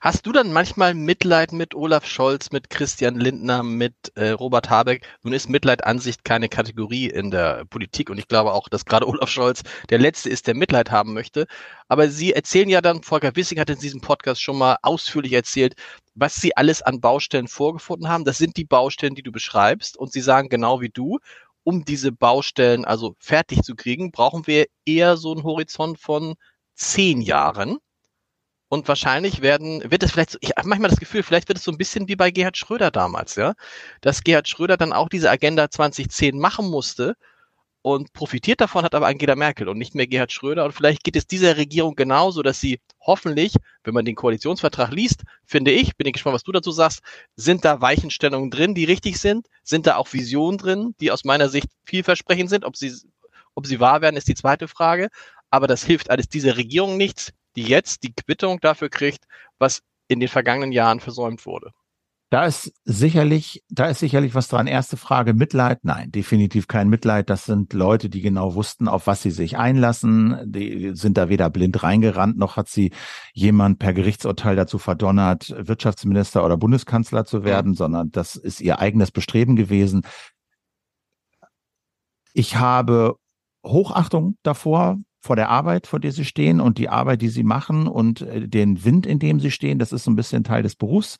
Hast 0.01 0.25
du 0.25 0.31
dann 0.31 0.53
manchmal 0.53 0.93
Mitleid 0.93 1.51
mit 1.51 1.73
Olaf 1.75 2.05
Scholz, 2.05 2.51
mit 2.51 2.69
Christian 2.69 3.15
Lindner, 3.19 3.63
mit 3.63 3.95
äh, 4.15 4.29
Robert 4.29 4.69
Habeck? 4.69 5.07
Nun 5.23 5.33
ist 5.33 5.49
Mitleid 5.49 5.83
an 5.83 5.99
sich 5.99 6.23
keine 6.23 6.49
Kategorie 6.49 7.07
in 7.07 7.31
der 7.31 7.65
Politik 7.65 8.09
und 8.09 8.17
ich 8.17 8.27
glaube 8.27 8.53
auch, 8.53 8.69
dass 8.69 8.85
gerade 8.85 9.07
Olaf 9.07 9.29
Scholz 9.29 9.63
der 9.89 9.99
Letzte 9.99 10.29
ist, 10.29 10.47
der 10.47 10.55
Mitleid 10.55 10.91
haben 10.91 11.13
möchte. 11.13 11.47
Aber 11.87 12.09
Sie 12.09 12.33
erzählen 12.33 12.69
ja 12.69 12.81
dann, 12.81 13.03
Volker 13.03 13.35
Wissing 13.35 13.59
hat 13.59 13.69
in 13.69 13.79
diesem 13.79 14.01
Podcast 14.01 14.41
schon 14.41 14.57
mal 14.57 14.77
ausführlich 14.81 15.33
erzählt, 15.33 15.75
was 16.13 16.35
Sie 16.35 16.55
alles 16.55 16.81
an 16.81 17.01
Baustellen 17.01 17.47
vorgefunden 17.47 18.09
haben. 18.09 18.25
Das 18.25 18.37
sind 18.37 18.57
die 18.57 18.65
Baustellen, 18.65 19.15
die 19.15 19.23
du 19.23 19.31
beschreibst 19.31 19.97
und 19.97 20.11
Sie 20.11 20.21
sagen 20.21 20.49
genau 20.49 20.81
wie 20.81 20.89
du, 20.89 21.19
um 21.63 21.83
diese 21.83 22.11
Baustellen 22.11 22.85
also 22.85 23.15
fertig 23.19 23.63
zu 23.63 23.75
kriegen, 23.75 24.11
brauchen 24.11 24.47
wir 24.47 24.67
eher 24.85 25.17
so 25.17 25.33
einen 25.33 25.43
Horizont 25.43 25.99
von 25.99 26.35
zehn 26.75 27.21
Jahren. 27.21 27.79
Und 28.67 28.87
wahrscheinlich 28.87 29.41
werden, 29.41 29.89
wird 29.89 30.03
es 30.03 30.11
vielleicht, 30.11 30.31
so, 30.31 30.37
ich 30.41 30.51
habe 30.57 30.67
manchmal 30.67 30.89
das 30.89 30.99
Gefühl, 30.99 31.23
vielleicht 31.23 31.47
wird 31.47 31.59
es 31.59 31.63
so 31.63 31.71
ein 31.71 31.77
bisschen 31.77 32.07
wie 32.07 32.15
bei 32.15 32.31
Gerhard 32.31 32.57
Schröder 32.57 32.91
damals, 32.91 33.35
ja, 33.35 33.53
dass 34.01 34.23
Gerhard 34.23 34.49
Schröder 34.49 34.75
dann 34.77 34.91
auch 34.93 35.07
diese 35.09 35.29
Agenda 35.29 35.69
2010 35.69 36.37
machen 36.39 36.69
musste 36.69 37.15
und 37.85 38.13
profitiert 38.13 38.61
davon 38.61 38.83
hat 38.83 38.95
aber 38.95 39.05
Angela 39.05 39.35
Merkel 39.35 39.69
und 39.69 39.77
nicht 39.77 39.93
mehr 39.93 40.07
Gerhard 40.07 40.31
Schröder. 40.31 40.65
Und 40.65 40.71
vielleicht 40.71 41.03
geht 41.03 41.15
es 41.15 41.27
dieser 41.27 41.55
Regierung 41.55 41.93
genauso, 41.93 42.41
dass 42.41 42.59
sie 42.59 42.79
hoffentlich, 42.99 43.53
wenn 43.83 43.93
man 43.93 44.05
den 44.05 44.15
Koalitionsvertrag 44.15 44.91
liest, 44.91 45.21
finde 45.45 45.69
ich, 45.69 45.95
bin 45.95 46.07
ich 46.07 46.13
gespannt, 46.13 46.33
was 46.33 46.41
du 46.41 46.51
dazu 46.51 46.71
sagst, 46.71 47.01
sind 47.35 47.63
da 47.63 47.81
Weichenstellungen 47.81 48.49
drin, 48.49 48.73
die 48.73 48.85
richtig 48.85 49.19
sind? 49.19 49.45
Sind 49.61 49.85
da 49.85 49.97
auch 49.97 50.11
Visionen 50.13 50.57
drin, 50.57 50.95
die 50.99 51.11
aus 51.11 51.25
meiner 51.25 51.47
Sicht 51.47 51.67
vielversprechend 51.83 52.49
sind? 52.49 52.65
Ob 52.65 52.75
sie, 52.75 52.91
ob 53.53 53.67
sie 53.67 53.79
wahr 53.79 54.01
werden, 54.01 54.17
ist 54.17 54.27
die 54.27 54.33
zweite 54.33 54.67
Frage. 54.67 55.09
Aber 55.51 55.67
das 55.67 55.83
hilft 55.83 56.09
alles 56.09 56.27
dieser 56.27 56.57
Regierung 56.57 56.97
nichts 56.97 57.33
die 57.55 57.63
jetzt 57.63 58.03
die 58.03 58.13
Quittung 58.13 58.59
dafür 58.59 58.89
kriegt, 58.89 59.25
was 59.57 59.81
in 60.07 60.19
den 60.19 60.29
vergangenen 60.29 60.71
Jahren 60.71 60.99
versäumt 60.99 61.45
wurde. 61.45 61.71
Da 62.31 62.45
ist 62.45 62.73
sicherlich, 62.83 63.63
da 63.69 63.85
ist 63.85 63.99
sicherlich 63.99 64.33
was 64.33 64.47
dran. 64.47 64.65
Erste 64.65 64.97
Frage, 64.97 65.33
Mitleid? 65.33 65.79
Nein, 65.83 66.11
definitiv 66.11 66.67
kein 66.67 66.89
Mitleid. 66.89 67.29
Das 67.29 67.45
sind 67.45 67.71
Leute, 67.71 68.09
die 68.09 68.21
genau 68.21 68.55
wussten, 68.55 68.87
auf 68.87 69.05
was 69.05 69.21
sie 69.21 69.29
sich 69.29 69.57
einlassen. 69.57 70.39
Die 70.43 70.95
sind 70.95 71.17
da 71.17 71.29
weder 71.29 71.51
blind 71.51 71.83
reingerannt, 71.83 72.37
noch 72.37 72.57
hat 72.57 72.67
sie 72.67 72.91
jemand 73.33 73.77
per 73.77 73.93
Gerichtsurteil 73.93 74.55
dazu 74.55 74.79
verdonnert, 74.79 75.53
Wirtschaftsminister 75.55 76.43
oder 76.43 76.57
Bundeskanzler 76.57 77.25
zu 77.25 77.43
werden, 77.43 77.73
ja. 77.73 77.77
sondern 77.77 78.11
das 78.11 78.35
ist 78.35 78.59
ihr 78.59 78.79
eigenes 78.79 79.11
Bestreben 79.11 79.55
gewesen. 79.55 80.01
Ich 82.33 82.57
habe 82.57 83.15
Hochachtung 83.63 84.37
davor, 84.43 84.97
vor 85.25 85.35
der 85.35 85.49
Arbeit, 85.49 85.87
vor 85.87 85.99
der 85.99 86.11
sie 86.11 86.23
stehen 86.23 86.61
und 86.61 86.77
die 86.77 86.87
Arbeit, 86.87 87.21
die 87.21 87.29
sie 87.29 87.43
machen 87.43 87.87
und 87.87 88.21
äh, 88.21 88.47
den 88.47 88.85
Wind, 88.85 89.07
in 89.07 89.17
dem 89.17 89.39
sie 89.39 89.49
stehen, 89.49 89.79
das 89.79 89.91
ist 89.91 90.03
so 90.03 90.11
ein 90.11 90.15
bisschen 90.15 90.43
Teil 90.43 90.61
des 90.61 90.75
Berufs, 90.75 91.17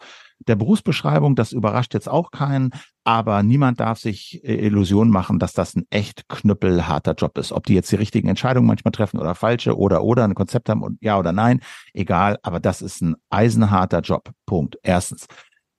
der 0.48 0.56
Berufsbeschreibung. 0.56 1.36
Das 1.36 1.52
überrascht 1.52 1.96
jetzt 1.96 2.08
auch 2.08 2.30
keinen, 2.30 2.70
aber 3.04 3.42
niemand 3.42 3.80
darf 3.80 3.98
sich 3.98 4.44
äh, 4.44 4.64
Illusionen 4.64 5.12
machen, 5.12 5.40
dass 5.40 5.54
das 5.54 5.76
ein 5.76 5.88
echt 5.90 6.30
knüppelharter 6.30 7.16
Job 7.16 7.36
ist. 7.40 7.52
Ob 7.52 7.66
die 7.66 7.74
jetzt 7.74 7.92
die 7.92 7.96
richtigen 7.96 8.30
Entscheidungen 8.30 8.68
manchmal 8.68 8.92
treffen 8.92 9.20
oder 9.20 9.34
falsche 9.34 9.76
oder 9.76 10.04
oder 10.04 10.24
ein 10.24 10.36
Konzept 10.36 10.70
haben 10.70 10.84
und 10.84 11.00
ja 11.02 11.18
oder 11.18 11.32
nein, 11.32 11.62
egal, 11.94 12.38
aber 12.44 12.60
das 12.60 12.84
ist 12.84 13.02
ein 13.02 13.16
eisenharter 13.32 14.02
Job. 14.02 14.30
Punkt. 14.46 14.78
Erstens. 14.84 15.26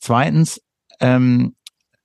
Zweitens, 0.01 0.61
ähm, 0.99 1.55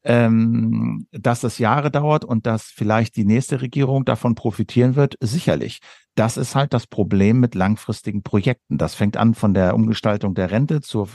ähm, 0.04 1.08
dass 1.12 1.42
das 1.42 1.58
Jahre 1.58 1.92
dauert 1.92 2.26
und 2.26 2.46
dass 2.46 2.64
vielleicht 2.64 3.16
die 3.16 3.26
nächste 3.26 3.62
Regierung 3.62 4.06
davon 4.06 4.36
profitieren 4.36 4.96
wird, 4.96 5.16
sicherlich. 5.20 5.80
Das 6.16 6.38
ist 6.38 6.56
halt 6.56 6.74
das 6.74 6.88
Problem 6.88 7.40
mit 7.40 7.56
langfristigen 7.56 8.22
Projekten. 8.22 8.78
Das 8.78 8.96
fängt 8.96 9.18
an 9.18 9.34
von 9.34 9.54
der 9.54 9.76
Umgestaltung 9.76 10.34
der 10.36 10.52
Rente 10.52 10.82
zur 10.82 11.08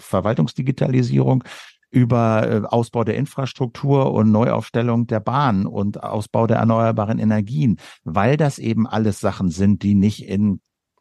Verwaltungsdigitalisierung 0.00 1.44
über 1.90 2.48
äh, 2.48 2.62
Ausbau 2.66 3.04
der 3.04 3.16
Infrastruktur 3.16 4.12
und 4.12 4.30
Neuaufstellung 4.30 5.06
der 5.06 5.20
Bahn 5.20 5.66
und 5.66 6.02
Ausbau 6.02 6.46
der 6.46 6.58
erneuerbaren 6.58 7.18
Energien, 7.18 7.78
weil 8.04 8.36
das 8.36 8.58
eben 8.58 8.86
alles 8.86 9.20
Sachen 9.20 9.50
sind, 9.50 9.82
die 9.82 9.94
nicht 9.94 10.26
in 10.26 10.60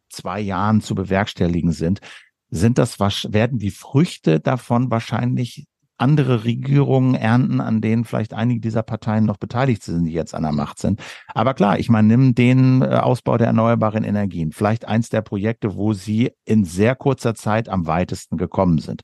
zwei 0.09 0.39
Jahren 0.39 0.81
zu 0.81 0.95
bewerkstelligen 0.95 1.71
sind, 1.71 2.01
sind 2.49 2.79
das 2.79 2.99
werden 2.99 3.59
die 3.59 3.69
Früchte 3.69 4.39
davon 4.39 4.89
wahrscheinlich 4.89 5.67
andere 5.99 6.43
Regierungen 6.43 7.15
ernten, 7.15 7.61
an 7.61 7.81
denen 7.81 8.05
vielleicht 8.05 8.33
einige 8.33 8.61
dieser 8.61 8.83
Parteien 8.83 9.25
noch 9.25 9.37
beteiligt 9.37 9.83
sind, 9.83 10.05
die 10.05 10.13
jetzt 10.13 10.33
an 10.33 10.43
der 10.43 10.51
Macht 10.51 10.79
sind. 10.79 11.01
Aber 11.27 11.53
klar, 11.53 11.79
ich 11.79 11.89
meine, 11.89 12.07
nimm 12.07 12.35
den 12.35 12.81
äh, 12.81 12.85
Ausbau 12.85 13.37
der 13.37 13.47
erneuerbaren 13.47 14.03
Energien, 14.03 14.51
vielleicht 14.51 14.85
eins 14.85 15.09
der 15.09 15.21
Projekte, 15.21 15.75
wo 15.75 15.93
sie 15.93 16.31
in 16.45 16.63
sehr 16.63 16.95
kurzer 16.95 17.35
Zeit 17.35 17.69
am 17.69 17.87
weitesten 17.87 18.37
gekommen 18.37 18.79
sind. 18.79 19.01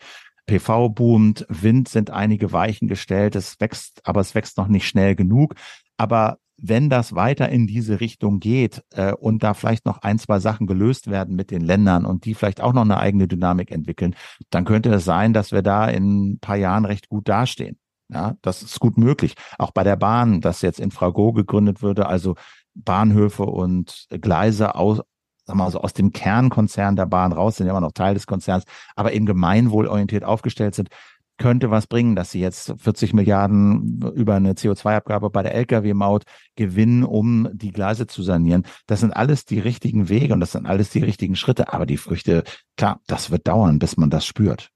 PV 0.48 0.90
boomt, 0.90 1.46
Wind 1.50 1.90
sind 1.90 2.12
einige 2.12 2.52
Weichen 2.52 2.88
gestellt, 2.88 3.36
es 3.36 3.60
wächst, 3.60 4.02
aber 4.04 4.22
es 4.22 4.36
wächst 4.36 4.58
noch 4.58 4.68
nicht 4.68 4.88
schnell 4.88 5.16
genug. 5.16 5.56
Aber 5.98 6.38
wenn 6.58 6.90
das 6.90 7.16
weiter 7.16 7.50
in 7.50 7.68
diese 7.68 8.00
Richtung 8.00 8.40
geht 8.40 8.84
äh, 8.94 9.14
und 9.14 9.44
da 9.44 9.54
vielleicht 9.54 9.86
noch 9.86 10.00
ein, 10.00 10.20
zwei 10.20 10.40
Sachen 10.40 10.68
gelöst 10.68 11.10
werden 11.10 11.36
mit 11.36 11.52
den 11.52 11.62
Ländern 11.62 12.06
und 12.06 12.26
die 12.26 12.34
vielleicht 12.34 12.62
auch 12.62 12.74
noch 12.74 12.84
eine 12.84 12.98
eigene 12.98 13.28
Dynamik 13.28 13.72
entwickeln, 13.72 14.16
dann 14.50 14.66
könnte 14.66 14.94
es 14.94 15.06
sein, 15.06 15.34
dass 15.34 15.52
wir 15.52 15.62
da 15.62 15.88
in 15.88 16.32
ein 16.32 16.40
paar 16.40 16.56
Jahren 16.56 16.86
recht 16.86 17.10
gut 17.10 17.28
dastehen. 17.28 17.78
Ja, 18.10 18.36
das 18.42 18.62
ist 18.62 18.80
gut 18.80 18.98
möglich. 18.98 19.34
Auch 19.58 19.72
bei 19.72 19.84
der 19.84 19.96
Bahn, 19.96 20.40
dass 20.40 20.62
jetzt 20.62 20.80
Infrago 20.80 21.34
gegründet 21.34 21.82
würde, 21.82 22.06
also 22.06 22.36
Bahnhöfe 22.76 23.44
und 23.44 24.08
Gleise 24.22 24.76
aus, 24.76 24.98
sagen 24.98 25.60
wir 25.60 25.64
mal 25.66 25.72
so 25.72 25.82
aus 25.82 25.94
dem 25.94 26.12
Kernkonzern 26.12 26.96
der 26.96 27.08
Bahn 27.08 27.32
raus, 27.32 27.58
sind 27.58 27.66
ja 27.66 27.74
immer 27.74 27.82
noch 27.82 27.94
Teil 27.94 28.14
des 28.14 28.28
Konzerns, 28.28 28.64
aber 28.96 29.14
eben 29.14 29.26
gemeinwohlorientiert 29.26 30.24
aufgestellt 30.24 30.76
sind, 30.76 30.90
könnte 31.38 31.70
was 31.70 31.88
bringen, 31.88 32.16
dass 32.16 32.32
sie 32.32 32.40
jetzt 32.40 32.74
40 32.78 33.14
Milliarden 33.14 34.02
über 34.16 34.36
eine 34.36 34.54
CO2-Abgabe 34.54 35.30
bei 35.30 35.44
der 35.44 35.54
Lkw-Maut 35.56 36.24
gewinnen, 36.56 37.04
um 37.04 37.50
die 37.52 37.72
Gleise 37.72 38.08
zu 38.08 38.24
sanieren. 38.24 38.64
Das 38.88 39.02
sind 39.02 39.12
alles 39.12 39.46
die 39.46 39.60
richtigen 39.60 40.08
Wege 40.08 40.34
und 40.34 40.40
das 40.40 40.54
sind 40.54 40.66
alles 40.66 40.90
die 40.90 41.04
richtigen 41.04 41.36
Schritte. 41.36 41.74
Aber 41.74 41.86
die 41.86 41.98
Früchte, 41.98 42.44
klar, 42.78 43.02
das 43.08 43.32
wird 43.32 43.48
dauern, 43.48 43.80
bis 43.80 43.98
man 43.98 44.10
das 44.10 44.26
spürt. 44.26 44.70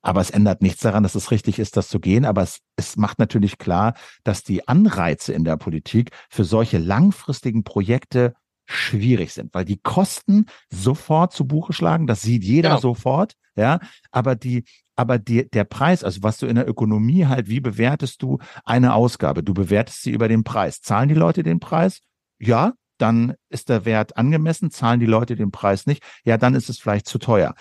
Aber 0.00 0.20
es 0.20 0.30
ändert 0.30 0.62
nichts 0.62 0.80
daran, 0.80 1.02
dass 1.02 1.14
es 1.14 1.30
richtig 1.30 1.58
ist, 1.58 1.76
das 1.76 1.88
zu 1.88 2.00
gehen. 2.00 2.24
Aber 2.24 2.42
es, 2.42 2.60
es 2.76 2.96
macht 2.96 3.18
natürlich 3.18 3.58
klar, 3.58 3.94
dass 4.24 4.42
die 4.42 4.66
Anreize 4.66 5.32
in 5.32 5.44
der 5.44 5.56
Politik 5.56 6.10
für 6.30 6.44
solche 6.44 6.78
langfristigen 6.78 7.64
Projekte 7.64 8.34
schwierig 8.68 9.32
sind, 9.32 9.54
weil 9.54 9.64
die 9.64 9.78
Kosten 9.78 10.44
sofort 10.70 11.32
zu 11.32 11.46
Buche 11.46 11.72
schlagen, 11.72 12.06
das 12.06 12.20
sieht 12.20 12.44
jeder 12.44 12.70
genau. 12.70 12.80
sofort, 12.80 13.32
ja, 13.56 13.80
aber 14.10 14.36
die 14.36 14.64
aber 14.98 15.20
die, 15.20 15.48
der 15.48 15.62
Preis, 15.62 16.02
also 16.02 16.24
was 16.24 16.38
du 16.38 16.46
in 16.46 16.56
der 16.56 16.68
Ökonomie 16.68 17.26
halt, 17.26 17.48
wie 17.48 17.60
bewertest 17.60 18.20
du 18.20 18.38
eine 18.64 18.94
Ausgabe? 18.94 19.44
Du 19.44 19.54
bewertest 19.54 20.02
sie 20.02 20.10
über 20.10 20.26
den 20.26 20.42
Preis. 20.42 20.80
Zahlen 20.80 21.08
die 21.08 21.14
Leute 21.14 21.44
den 21.44 21.60
Preis? 21.60 22.00
Ja, 22.40 22.72
dann 22.98 23.34
ist 23.48 23.68
der 23.68 23.84
Wert 23.84 24.16
angemessen. 24.16 24.72
Zahlen 24.72 24.98
die 24.98 25.06
Leute 25.06 25.36
den 25.36 25.52
Preis 25.52 25.86
nicht? 25.86 26.02
Ja, 26.24 26.36
dann 26.36 26.56
ist 26.56 26.68
es 26.68 26.80
vielleicht 26.80 27.06
zu 27.06 27.18
teuer. 27.18 27.54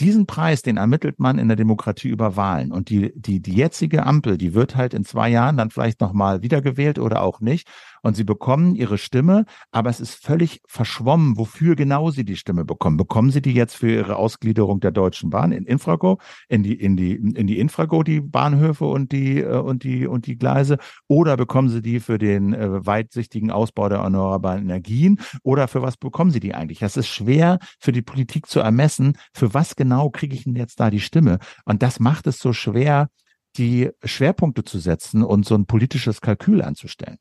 Diesen 0.00 0.24
Preis, 0.24 0.62
den 0.62 0.78
ermittelt 0.78 1.18
man 1.18 1.38
in 1.38 1.48
der 1.48 1.58
Demokratie 1.58 2.08
über 2.08 2.36
Wahlen. 2.36 2.72
Und 2.72 2.88
die, 2.88 3.12
die, 3.14 3.40
die 3.40 3.54
jetzige 3.54 4.06
Ampel, 4.06 4.38
die 4.38 4.54
wird 4.54 4.74
halt 4.74 4.94
in 4.94 5.04
zwei 5.04 5.28
Jahren 5.28 5.58
dann 5.58 5.70
vielleicht 5.70 6.00
nochmal 6.00 6.40
wiedergewählt 6.40 6.98
oder 6.98 7.20
auch 7.20 7.40
nicht 7.40 7.68
und 8.02 8.16
sie 8.16 8.24
bekommen 8.24 8.74
ihre 8.74 8.98
Stimme, 8.98 9.44
aber 9.70 9.90
es 9.90 10.00
ist 10.00 10.14
völlig 10.14 10.60
verschwommen, 10.66 11.36
wofür 11.36 11.76
genau 11.76 12.10
sie 12.10 12.24
die 12.24 12.36
Stimme 12.36 12.64
bekommen. 12.64 12.96
Bekommen 12.96 13.30
sie 13.30 13.42
die 13.42 13.54
jetzt 13.54 13.76
für 13.76 13.90
ihre 13.90 14.16
Ausgliederung 14.16 14.80
der 14.80 14.90
Deutschen 14.90 15.30
Bahn 15.30 15.52
in 15.52 15.64
Infrago, 15.64 16.18
in 16.48 16.62
die, 16.62 16.74
in 16.74 16.96
die, 16.96 17.14
in 17.14 17.46
die 17.46 17.58
Infrago, 17.58 18.02
die 18.02 18.20
Bahnhöfe 18.20 18.84
und 18.84 19.12
die, 19.12 19.40
äh, 19.40 19.58
und 19.58 19.84
die, 19.84 20.06
und 20.06 20.26
die 20.26 20.36
Gleise, 20.36 20.78
oder 21.06 21.36
bekommen 21.36 21.68
sie 21.68 21.82
die 21.82 22.00
für 22.00 22.18
den 22.18 22.54
äh, 22.54 22.86
weitsichtigen 22.86 23.50
Ausbau 23.50 23.88
der 23.88 23.98
erneuerbaren 23.98 24.62
Energien, 24.62 25.20
oder 25.42 25.68
für 25.68 25.82
was 25.82 25.96
bekommen 25.96 26.30
sie 26.30 26.40
die 26.40 26.54
eigentlich? 26.54 26.80
Das 26.80 26.96
ist 26.96 27.08
schwer 27.08 27.58
für 27.78 27.92
die 27.92 28.02
Politik 28.02 28.46
zu 28.46 28.60
ermessen, 28.60 29.16
für 29.32 29.54
was 29.54 29.76
genau 29.76 30.10
kriege 30.10 30.34
ich 30.34 30.44
denn 30.44 30.56
jetzt 30.56 30.80
da 30.80 30.90
die 30.90 31.00
Stimme? 31.00 31.38
Und 31.64 31.82
das 31.82 32.00
macht 32.00 32.26
es 32.26 32.38
so 32.38 32.52
schwer, 32.52 33.08
die 33.56 33.90
Schwerpunkte 34.04 34.64
zu 34.64 34.78
setzen 34.78 35.22
und 35.22 35.44
so 35.44 35.54
ein 35.54 35.66
politisches 35.66 36.20
Kalkül 36.20 36.62
anzustellen. 36.62 37.18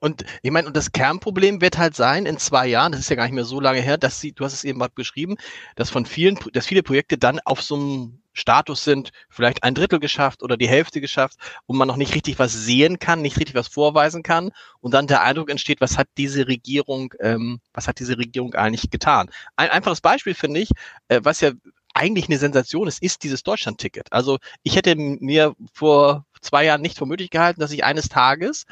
Und 0.00 0.24
ich 0.42 0.50
meine, 0.50 0.66
und 0.66 0.76
das 0.76 0.92
Kernproblem 0.92 1.60
wird 1.60 1.78
halt 1.78 1.94
sein, 1.94 2.26
in 2.26 2.38
zwei 2.38 2.66
Jahren, 2.66 2.92
das 2.92 3.02
ist 3.02 3.10
ja 3.10 3.16
gar 3.16 3.24
nicht 3.24 3.34
mehr 3.34 3.44
so 3.44 3.60
lange 3.60 3.80
her, 3.80 3.98
dass 3.98 4.20
sie, 4.20 4.32
du 4.32 4.44
hast 4.44 4.54
es 4.54 4.64
eben 4.64 4.78
mal 4.78 4.88
beschrieben, 4.92 5.36
dass 5.76 5.90
von 5.90 6.06
vielen, 6.06 6.38
dass 6.52 6.66
viele 6.66 6.82
Projekte 6.82 7.18
dann 7.18 7.38
auf 7.40 7.62
so 7.62 7.76
einem 7.76 8.22
Status 8.32 8.84
sind, 8.84 9.10
vielleicht 9.28 9.62
ein 9.62 9.74
Drittel 9.74 10.00
geschafft 10.00 10.42
oder 10.42 10.56
die 10.56 10.68
Hälfte 10.68 11.00
geschafft, 11.00 11.36
wo 11.66 11.74
man 11.74 11.86
noch 11.86 11.96
nicht 11.96 12.14
richtig 12.14 12.38
was 12.38 12.52
sehen 12.52 12.98
kann, 12.98 13.22
nicht 13.22 13.36
richtig 13.38 13.54
was 13.54 13.68
vorweisen 13.68 14.22
kann 14.22 14.50
und 14.80 14.94
dann 14.94 15.06
der 15.06 15.22
Eindruck 15.22 15.50
entsteht, 15.50 15.80
was 15.80 15.98
hat 15.98 16.08
diese 16.16 16.46
Regierung, 16.46 17.12
ähm, 17.20 17.60
was 17.74 17.88
hat 17.88 17.98
diese 17.98 18.16
Regierung 18.16 18.54
eigentlich 18.54 18.90
getan? 18.90 19.30
Ein 19.56 19.70
einfaches 19.70 20.00
Beispiel 20.00 20.34
finde 20.34 20.60
ich, 20.60 20.70
äh, 21.08 21.20
was 21.22 21.40
ja 21.40 21.50
eigentlich 21.92 22.28
eine 22.28 22.38
Sensation 22.38 22.88
ist, 22.88 23.02
ist 23.02 23.24
dieses 23.24 23.42
Deutschland-Ticket. 23.42 24.12
Also 24.12 24.38
ich 24.62 24.76
hätte 24.76 24.94
mir 24.96 25.54
vor 25.72 26.24
zwei 26.40 26.64
Jahren 26.64 26.82
nicht 26.82 26.96
für 26.96 27.06
möglich 27.06 27.30
gehalten, 27.30 27.60
dass 27.60 27.72
ich 27.72 27.84
eines 27.84 28.08
Tages 28.08 28.64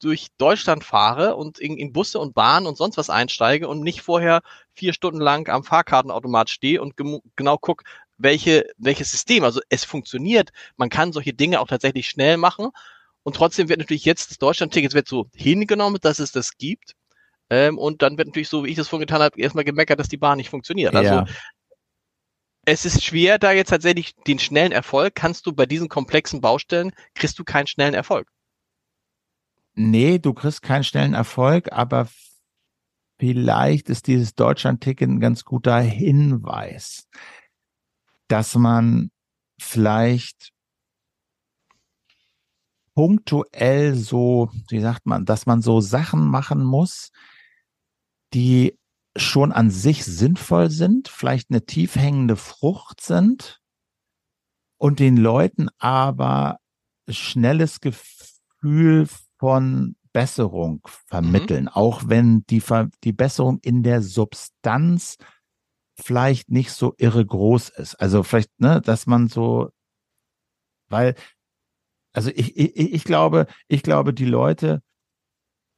durch 0.00 0.28
Deutschland 0.38 0.84
fahre 0.84 1.36
und 1.36 1.58
in, 1.58 1.76
in 1.76 1.92
Busse 1.92 2.18
und 2.18 2.34
Bahnen 2.34 2.66
und 2.66 2.76
sonst 2.76 2.96
was 2.96 3.10
einsteige 3.10 3.68
und 3.68 3.80
nicht 3.80 4.02
vorher 4.02 4.42
vier 4.74 4.92
Stunden 4.92 5.20
lang 5.20 5.48
am 5.48 5.64
Fahrkartenautomat 5.64 6.50
stehe 6.50 6.80
und 6.80 6.94
genau 7.36 7.58
guck, 7.58 7.82
welche, 8.16 8.66
welches 8.76 9.10
System. 9.10 9.44
Also 9.44 9.60
es 9.68 9.84
funktioniert. 9.84 10.50
Man 10.76 10.90
kann 10.90 11.12
solche 11.12 11.34
Dinge 11.34 11.60
auch 11.60 11.68
tatsächlich 11.68 12.08
schnell 12.08 12.36
machen. 12.36 12.70
Und 13.22 13.36
trotzdem 13.36 13.68
wird 13.68 13.78
natürlich 13.78 14.04
jetzt 14.04 14.30
das 14.30 14.38
Deutschland-Ticket 14.38 14.94
wird 14.94 15.08
so 15.08 15.28
hingenommen, 15.34 15.98
dass 16.00 16.18
es 16.18 16.32
das 16.32 16.56
gibt. 16.56 16.94
Ähm, 17.50 17.78
und 17.78 18.02
dann 18.02 18.18
wird 18.18 18.28
natürlich 18.28 18.48
so, 18.48 18.64
wie 18.64 18.70
ich 18.70 18.76
das 18.76 18.88
vorhin 18.88 19.06
getan 19.06 19.22
habe, 19.22 19.40
erstmal 19.40 19.64
gemeckert, 19.64 19.98
dass 19.98 20.08
die 20.08 20.16
Bahn 20.16 20.36
nicht 20.38 20.50
funktioniert. 20.50 20.94
Also 20.94 21.14
Ja. 21.14 21.26
es 22.64 22.84
ist 22.84 23.02
schwer, 23.02 23.38
da 23.38 23.52
jetzt 23.52 23.70
tatsächlich 23.70 24.14
den 24.26 24.38
schnellen 24.38 24.72
Erfolg, 24.72 25.14
kannst 25.14 25.46
du 25.46 25.52
bei 25.52 25.66
diesen 25.66 25.88
komplexen 25.88 26.40
Baustellen, 26.40 26.92
kriegst 27.14 27.38
du 27.38 27.44
keinen 27.44 27.66
schnellen 27.66 27.94
Erfolg. 27.94 28.28
Nee, 29.80 30.18
du 30.18 30.34
kriegst 30.34 30.62
keinen 30.62 30.82
schnellen 30.82 31.14
Erfolg, 31.14 31.70
aber 31.70 32.08
vielleicht 33.20 33.88
ist 33.88 34.08
dieses 34.08 34.34
Deutschland-Ticket 34.34 35.08
ein 35.08 35.20
ganz 35.20 35.44
guter 35.44 35.78
Hinweis, 35.78 37.06
dass 38.26 38.56
man 38.56 39.12
vielleicht 39.60 40.50
punktuell 42.96 43.94
so, 43.94 44.50
wie 44.68 44.80
sagt 44.80 45.06
man, 45.06 45.24
dass 45.24 45.46
man 45.46 45.62
so 45.62 45.80
Sachen 45.80 46.26
machen 46.26 46.64
muss, 46.64 47.12
die 48.34 48.76
schon 49.16 49.52
an 49.52 49.70
sich 49.70 50.04
sinnvoll 50.04 50.70
sind, 50.72 51.06
vielleicht 51.06 51.50
eine 51.50 51.66
tief 51.66 51.94
hängende 51.94 52.34
Frucht 52.34 53.00
sind 53.00 53.60
und 54.76 54.98
den 54.98 55.16
Leuten 55.16 55.68
aber 55.78 56.58
schnelles 57.08 57.78
Gefühl 57.78 59.06
von 59.38 59.96
Besserung 60.12 60.80
vermitteln, 61.06 61.68
auch 61.68 62.02
wenn 62.06 62.44
die, 62.46 62.60
Ver 62.60 62.88
die 63.04 63.12
Besserung 63.12 63.58
in 63.62 63.82
der 63.82 64.02
Substanz 64.02 65.16
vielleicht 66.00 66.50
nicht 66.50 66.72
so 66.72 66.94
irre 66.96 67.24
groß 67.24 67.70
ist. 67.70 67.94
Also 67.96 68.22
vielleicht, 68.22 68.50
ne, 68.60 68.80
dass 68.80 69.06
man 69.06 69.28
so, 69.28 69.70
weil, 70.88 71.14
also 72.12 72.30
ich, 72.30 72.56
ich, 72.56 72.76
ich 72.76 73.04
glaube, 73.04 73.46
ich 73.68 73.82
glaube, 73.82 74.14
die 74.14 74.24
Leute, 74.24 74.82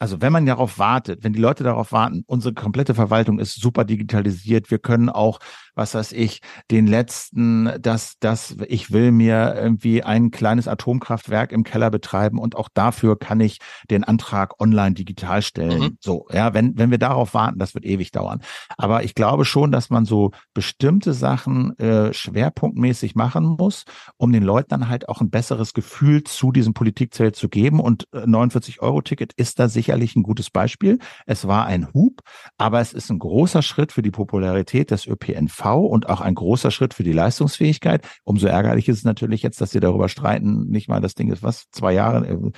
also 0.00 0.22
wenn 0.22 0.32
man 0.32 0.46
darauf 0.46 0.78
wartet, 0.78 1.22
wenn 1.22 1.34
die 1.34 1.40
Leute 1.40 1.62
darauf 1.62 1.92
warten, 1.92 2.24
unsere 2.26 2.54
komplette 2.54 2.94
Verwaltung 2.94 3.38
ist 3.38 3.60
super 3.60 3.84
digitalisiert, 3.84 4.70
wir 4.70 4.78
können 4.78 5.10
auch, 5.10 5.40
was 5.74 5.94
weiß 5.94 6.12
ich, 6.12 6.40
den 6.70 6.86
letzten, 6.86 7.70
dass, 7.80 8.18
dass 8.18 8.56
ich 8.66 8.92
will 8.92 9.12
mir 9.12 9.54
irgendwie 9.56 10.02
ein 10.02 10.30
kleines 10.30 10.68
Atomkraftwerk 10.68 11.52
im 11.52 11.64
Keller 11.64 11.90
betreiben 11.90 12.38
und 12.38 12.56
auch 12.56 12.70
dafür 12.72 13.18
kann 13.18 13.40
ich 13.40 13.58
den 13.90 14.02
Antrag 14.02 14.58
online 14.58 14.94
digital 14.94 15.42
stellen. 15.42 15.80
Mhm. 15.80 15.96
So, 16.00 16.26
ja, 16.32 16.54
wenn, 16.54 16.78
wenn 16.78 16.90
wir 16.90 16.98
darauf 16.98 17.34
warten, 17.34 17.58
das 17.58 17.74
wird 17.74 17.84
ewig 17.84 18.10
dauern. 18.10 18.40
Aber 18.78 19.04
ich 19.04 19.14
glaube 19.14 19.44
schon, 19.44 19.70
dass 19.70 19.90
man 19.90 20.06
so 20.06 20.30
bestimmte 20.54 21.12
Sachen 21.12 21.78
äh, 21.78 22.14
schwerpunktmäßig 22.14 23.16
machen 23.16 23.44
muss, 23.58 23.84
um 24.16 24.32
den 24.32 24.44
Leuten 24.44 24.70
dann 24.70 24.88
halt 24.88 25.10
auch 25.10 25.20
ein 25.20 25.28
besseres 25.28 25.74
Gefühl 25.74 26.24
zu 26.24 26.52
diesem 26.52 26.72
Politikzelt 26.72 27.36
zu 27.36 27.50
geben. 27.50 27.80
Und 27.80 28.08
äh, 28.12 28.20
49-Euro-Ticket 28.20 29.34
ist 29.34 29.58
da 29.58 29.68
sicherlich 29.90 30.14
ein 30.14 30.22
gutes 30.22 30.50
Beispiel. 30.50 30.98
Es 31.26 31.48
war 31.48 31.66
ein 31.66 31.92
Hub, 31.92 32.20
aber 32.58 32.80
es 32.80 32.92
ist 32.92 33.10
ein 33.10 33.18
großer 33.18 33.60
Schritt 33.60 33.90
für 33.90 34.02
die 34.02 34.12
Popularität 34.12 34.92
des 34.92 35.04
ÖPNV 35.06 35.64
und 35.64 36.08
auch 36.08 36.20
ein 36.20 36.36
großer 36.36 36.70
Schritt 36.70 36.94
für 36.94 37.02
die 37.02 37.12
Leistungsfähigkeit. 37.12 38.06
Umso 38.22 38.46
ärgerlich 38.46 38.88
ist 38.88 38.98
es 38.98 39.04
natürlich 39.04 39.42
jetzt, 39.42 39.60
dass 39.60 39.72
sie 39.72 39.80
darüber 39.80 40.08
streiten, 40.08 40.68
nicht 40.68 40.88
mal 40.88 41.00
das 41.00 41.14
Ding 41.16 41.32
ist, 41.32 41.42
was, 41.42 41.68
zwei 41.72 41.92
Jahre, 41.92 42.20
Mhm. 42.20 42.52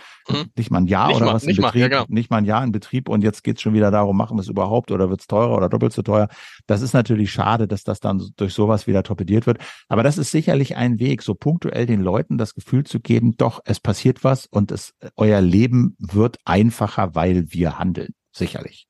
nicht 0.56 0.70
mal 0.70 0.78
ein 0.78 0.86
Jahr 0.86 1.08
Nicht 1.08 1.16
oder 1.16 1.26
mal, 1.26 1.34
was 1.34 1.44
in 1.44 1.48
nicht 1.48 1.60
mal, 1.60 1.68
Betrieb, 1.68 1.80
ja, 1.82 1.88
genau. 1.88 2.04
nicht 2.08 2.30
mal 2.30 2.36
ein 2.36 2.44
Jahr 2.44 2.62
in 2.62 2.70
Betrieb 2.70 3.08
und 3.08 3.22
jetzt 3.22 3.42
geht's 3.44 3.62
schon 3.62 3.72
wieder 3.72 3.90
darum, 3.90 4.16
machen 4.16 4.36
wir 4.36 4.42
es 4.42 4.48
überhaupt 4.48 4.90
oder 4.90 5.08
wird's 5.08 5.26
teurer 5.26 5.56
oder 5.56 5.68
doppelt 5.70 5.92
so 5.94 6.02
teuer. 6.02 6.28
Das 6.66 6.82
ist 6.82 6.92
natürlich 6.92 7.32
schade, 7.32 7.66
dass 7.68 7.84
das 7.84 8.00
dann 8.00 8.22
durch 8.36 8.54
sowas 8.54 8.86
wieder 8.86 9.02
torpediert 9.02 9.46
wird. 9.46 9.58
Aber 9.88 10.02
das 10.02 10.18
ist 10.18 10.30
sicherlich 10.30 10.76
ein 10.76 10.98
Weg, 10.98 11.22
so 11.22 11.34
punktuell 11.34 11.86
den 11.86 12.00
Leuten 12.00 12.38
das 12.38 12.54
Gefühl 12.54 12.84
zu 12.84 13.00
geben, 13.00 13.36
doch, 13.36 13.60
es 13.64 13.80
passiert 13.80 14.24
was 14.24 14.46
und 14.46 14.72
es, 14.72 14.94
euer 15.16 15.40
Leben 15.40 15.96
wird 15.98 16.38
einfacher, 16.44 17.14
weil 17.14 17.52
wir 17.52 17.78
handeln. 17.78 18.14
Sicherlich. 18.32 18.86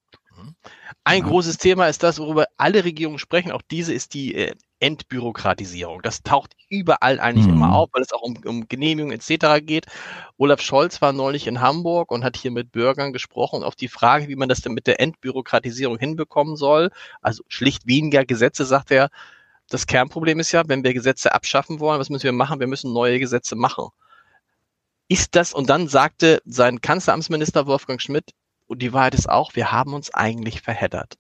Ein 1.05 1.23
Ja. 1.23 1.29
großes 1.29 1.59
Thema 1.59 1.87
ist 1.89 2.03
das, 2.03 2.19
worüber 2.19 2.47
alle 2.57 2.85
Regierungen 2.85 3.19
sprechen. 3.19 3.53
Auch 3.53 3.63
diese 3.63 3.93
ist 3.93 4.15
die 4.15 4.35
äh, 4.35 4.55
Entbürokratisierung. 4.83 6.03
Das 6.03 6.23
taucht 6.23 6.55
überall 6.69 7.21
eigentlich 7.21 7.47
Mhm. 7.47 7.55
immer 7.55 7.73
auf, 7.73 7.91
weil 7.93 8.03
es 8.03 8.13
auch 8.13 8.23
um, 8.23 8.37
um 8.45 8.69
Genehmigungen 8.69 9.17
etc. 9.19 9.61
geht. 9.65 9.87
Olaf 10.37 10.61
Scholz 10.61 11.01
war 11.01 11.13
neulich 11.13 11.47
in 11.47 11.61
Hamburg 11.61 12.11
und 12.11 12.25
hat 12.25 12.37
hier 12.37 12.51
mit 12.51 12.73
Bürgern 12.73 13.13
gesprochen 13.13 13.63
auf 13.63 13.77
die 13.77 13.89
Frage, 13.89 14.29
wie 14.29 14.37
man 14.37 14.49
das 14.49 14.61
denn 14.61 14.75
mit 14.75 14.87
der 14.87 15.01
Entbürokratisierung 15.01 15.99
hinbekommen 15.99 16.57
soll, 16.57 16.91
also 17.23 17.43
schlicht 17.49 17.87
weniger 17.87 18.25
Gesetze, 18.27 18.65
sagt 18.67 18.91
er, 18.91 19.09
das 19.69 19.87
Kernproblem 19.87 20.41
ist 20.41 20.53
ja, 20.53 20.65
wenn 20.69 20.85
wir 20.85 20.93
Gesetze 20.95 21.33
abschaffen 21.35 21.81
wollen, 21.81 22.01
was 22.01 22.11
müssen 22.11 22.25
wir 22.25 22.33
machen? 22.33 22.61
Wir 22.61 22.67
müssen 22.67 22.93
neue 22.93 23.19
Gesetze 23.21 23.57
machen. 23.57 23.89
Ist 25.09 25.37
das, 25.37 25.53
und 25.55 25.71
dann 25.71 25.89
sagte 25.89 26.43
sein 26.45 26.81
Kanzleramtsminister 26.81 27.67
Wolfgang 27.67 28.01
Schmidt, 28.03 28.33
und 28.67 28.83
die 28.83 28.93
Wahrheit 28.93 29.15
ist 29.15 29.29
auch, 29.29 29.55
wir 29.55 29.71
haben 29.71 29.95
uns 29.95 30.13
eigentlich 30.15 30.63
verheddert. 30.63 31.19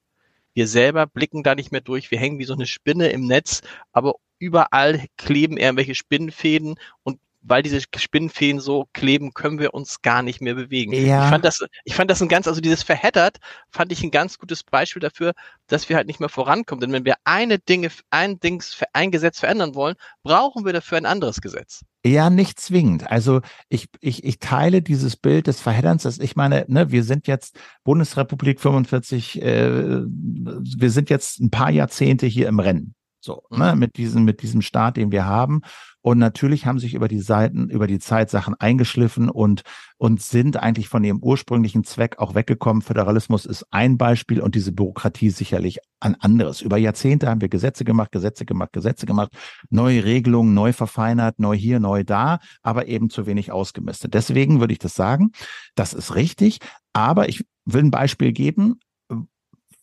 Wir 0.54 0.66
selber 0.66 1.06
blicken 1.06 1.42
da 1.42 1.54
nicht 1.54 1.72
mehr 1.72 1.80
durch. 1.80 2.10
Wir 2.10 2.18
hängen 2.18 2.38
wie 2.38 2.44
so 2.44 2.54
eine 2.54 2.66
Spinne 2.66 3.08
im 3.08 3.26
Netz, 3.26 3.62
aber 3.92 4.14
überall 4.38 5.06
kleben 5.16 5.56
irgendwelche 5.56 5.94
Spinnenfäden 5.94 6.76
und 7.02 7.20
weil 7.42 7.62
diese 7.62 7.80
Spinnenfäden 7.96 8.60
so 8.60 8.86
kleben, 8.92 9.34
können 9.34 9.58
wir 9.58 9.74
uns 9.74 10.02
gar 10.02 10.22
nicht 10.22 10.40
mehr 10.40 10.54
bewegen. 10.54 10.92
Ja. 10.92 11.24
Ich 11.24 11.30
fand 11.30 11.44
das, 11.44 11.64
ich 11.84 11.94
fand 11.94 12.10
das 12.10 12.22
ein 12.22 12.28
ganz, 12.28 12.46
also 12.46 12.60
dieses 12.60 12.82
verheddert, 12.82 13.38
fand 13.70 13.92
ich 13.92 14.02
ein 14.02 14.10
ganz 14.10 14.38
gutes 14.38 14.62
Beispiel 14.62 15.00
dafür, 15.00 15.32
dass 15.66 15.88
wir 15.88 15.96
halt 15.96 16.06
nicht 16.06 16.20
mehr 16.20 16.28
vorankommen. 16.28 16.80
Denn 16.80 16.92
wenn 16.92 17.04
wir 17.04 17.16
eine 17.24 17.58
Dinge, 17.58 17.90
ein 18.10 18.38
Dings, 18.40 18.80
ein 18.92 19.10
Gesetz 19.10 19.40
verändern 19.40 19.74
wollen, 19.74 19.96
brauchen 20.22 20.64
wir 20.64 20.72
dafür 20.72 20.98
ein 20.98 21.06
anderes 21.06 21.40
Gesetz. 21.40 21.84
Ja, 22.04 22.30
nicht 22.30 22.58
zwingend. 22.60 23.10
Also 23.10 23.40
ich, 23.68 23.88
ich, 24.00 24.24
ich 24.24 24.38
teile 24.38 24.82
dieses 24.82 25.16
Bild 25.16 25.46
des 25.46 25.60
Verhedderns. 25.60 26.02
Dass 26.02 26.18
ich 26.18 26.34
meine, 26.34 26.64
ne, 26.68 26.90
wir 26.90 27.04
sind 27.04 27.26
jetzt 27.26 27.58
Bundesrepublik 27.84 28.60
45, 28.60 29.40
äh, 29.40 30.02
wir 30.04 30.90
sind 30.90 31.10
jetzt 31.10 31.40
ein 31.40 31.50
paar 31.50 31.70
Jahrzehnte 31.70 32.26
hier 32.26 32.48
im 32.48 32.58
Rennen. 32.58 32.94
So, 33.24 33.44
ne, 33.50 33.76
mit 33.76 33.98
diesem, 33.98 34.24
mit 34.24 34.42
diesem 34.42 34.62
Staat, 34.62 34.96
den 34.96 35.12
wir 35.12 35.24
haben. 35.24 35.60
Und 36.00 36.18
natürlich 36.18 36.66
haben 36.66 36.80
sich 36.80 36.94
über 36.94 37.06
die 37.06 37.20
Seiten, 37.20 37.70
über 37.70 37.86
die 37.86 38.00
Zeit 38.00 38.30
Sachen 38.30 38.56
eingeschliffen 38.58 39.30
und, 39.30 39.62
und 39.96 40.20
sind 40.20 40.56
eigentlich 40.56 40.88
von 40.88 41.04
ihrem 41.04 41.20
ursprünglichen 41.22 41.84
Zweck 41.84 42.18
auch 42.18 42.34
weggekommen. 42.34 42.82
Föderalismus 42.82 43.46
ist 43.46 43.64
ein 43.70 43.96
Beispiel 43.96 44.40
und 44.40 44.56
diese 44.56 44.72
Bürokratie 44.72 45.30
sicherlich 45.30 45.78
ein 46.00 46.16
anderes. 46.16 46.62
Über 46.62 46.78
Jahrzehnte 46.78 47.28
haben 47.28 47.40
wir 47.40 47.48
Gesetze 47.48 47.84
gemacht, 47.84 48.10
Gesetze 48.10 48.44
gemacht, 48.44 48.72
Gesetze 48.72 49.06
gemacht, 49.06 49.30
neue 49.70 50.02
Regelungen, 50.02 50.52
neu 50.52 50.72
verfeinert, 50.72 51.38
neu 51.38 51.56
hier, 51.56 51.78
neu 51.78 52.02
da, 52.02 52.40
aber 52.62 52.88
eben 52.88 53.08
zu 53.08 53.26
wenig 53.26 53.52
ausgemistet. 53.52 54.14
Deswegen 54.14 54.58
würde 54.58 54.72
ich 54.72 54.80
das 54.80 54.96
sagen, 54.96 55.30
das 55.76 55.94
ist 55.94 56.16
richtig. 56.16 56.58
Aber 56.92 57.28
ich 57.28 57.44
will 57.64 57.84
ein 57.84 57.92
Beispiel 57.92 58.32
geben, 58.32 58.80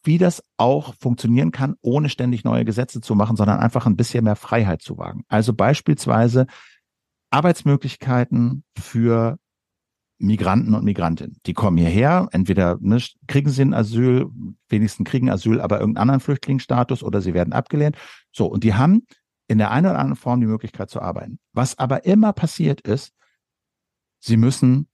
wie 0.04 0.18
das 0.18 0.44
auch 0.58 0.94
funktionieren 0.96 1.52
kann, 1.52 1.76
ohne 1.82 2.10
ständig 2.10 2.44
neue 2.44 2.66
Gesetze 2.66 3.02
zu 3.02 3.16
machen, 3.16 3.36
sondern 3.36 3.60
einfach 3.60 3.86
ein 3.86 3.98
bisschen 3.98 4.24
mehr 4.24 4.36
Freiheit 4.36 4.82
zu 4.82 4.98
wagen. 4.98 5.24
Also 5.28 5.54
beispielsweise 5.54 6.46
Arbeitsmöglichkeiten 7.32 8.64
für 8.78 9.38
Migranten 10.20 10.74
und 10.74 10.84
Migrantinnen. 10.84 11.38
Die 11.46 11.54
kommen 11.54 11.78
hierher, 11.78 12.28
entweder 12.32 12.78
ne, 12.82 13.02
kriegen 13.28 13.50
sie 13.50 13.62
ein 13.62 13.74
Asyl, 13.74 14.30
wenigstens 14.68 15.10
kriegen 15.10 15.30
Asyl, 15.30 15.62
aber 15.62 15.80
irgendeinen 15.80 16.02
anderen 16.02 16.20
Flüchtlingsstatus 16.20 17.04
oder 17.04 17.22
sie 17.22 17.34
werden 17.34 17.54
abgelehnt. 17.54 17.96
So, 18.32 18.46
und 18.46 18.64
die 18.64 18.74
haben 18.74 19.06
in 19.48 19.58
der 19.58 19.72
einen 19.72 19.88
oder 19.88 20.00
anderen 20.00 20.18
Form 20.18 20.42
die 20.42 20.48
Möglichkeit 20.48 20.90
zu 20.90 21.02
arbeiten. 21.02 21.40
Was 21.54 21.80
aber 21.80 22.06
immer 22.06 22.34
passiert 22.34 22.82
ist, 22.82 23.14
sie 24.20 24.38
müssen 24.38 24.88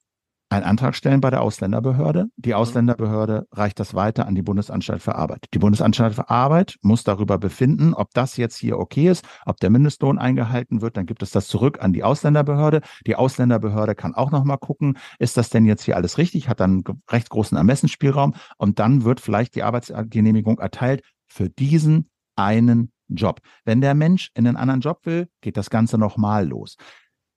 einen 0.55 0.65
Antrag 0.65 0.95
stellen 0.95 1.21
bei 1.21 1.29
der 1.29 1.41
Ausländerbehörde. 1.41 2.27
Die 2.37 2.53
Ausländerbehörde 2.53 3.47
reicht 3.51 3.79
das 3.79 3.93
weiter 3.93 4.27
an 4.27 4.35
die 4.35 4.41
Bundesanstalt 4.41 5.01
für 5.01 5.15
Arbeit. 5.15 5.45
Die 5.53 5.59
Bundesanstalt 5.59 6.15
für 6.15 6.29
Arbeit 6.29 6.77
muss 6.81 7.03
darüber 7.03 7.37
befinden, 7.37 7.93
ob 7.93 8.13
das 8.13 8.37
jetzt 8.37 8.57
hier 8.57 8.79
okay 8.79 9.09
ist, 9.09 9.25
ob 9.45 9.59
der 9.59 9.69
Mindestlohn 9.69 10.17
eingehalten 10.17 10.81
wird. 10.81 10.97
Dann 10.97 11.05
gibt 11.05 11.21
es 11.23 11.31
das 11.31 11.47
zurück 11.47 11.79
an 11.81 11.93
die 11.93 12.03
Ausländerbehörde. 12.03 12.81
Die 13.05 13.15
Ausländerbehörde 13.15 13.95
kann 13.95 14.15
auch 14.15 14.31
nochmal 14.31 14.57
gucken, 14.57 14.97
ist 15.19 15.37
das 15.37 15.49
denn 15.49 15.65
jetzt 15.65 15.83
hier 15.83 15.95
alles 15.95 16.17
richtig, 16.17 16.49
hat 16.49 16.59
dann 16.59 16.83
einen 16.85 17.01
recht 17.09 17.29
großen 17.29 17.57
Ermessensspielraum 17.57 18.33
und 18.57 18.79
dann 18.79 19.03
wird 19.03 19.19
vielleicht 19.19 19.55
die 19.55 19.63
Arbeitsgenehmigung 19.63 20.59
erteilt 20.59 21.01
für 21.27 21.49
diesen 21.49 22.09
einen 22.35 22.91
Job. 23.07 23.41
Wenn 23.65 23.81
der 23.81 23.93
Mensch 23.93 24.31
in 24.33 24.47
einen 24.47 24.57
anderen 24.57 24.81
Job 24.81 25.05
will, 25.05 25.27
geht 25.41 25.57
das 25.57 25.69
Ganze 25.69 25.97
nochmal 25.97 26.47
los. 26.47 26.75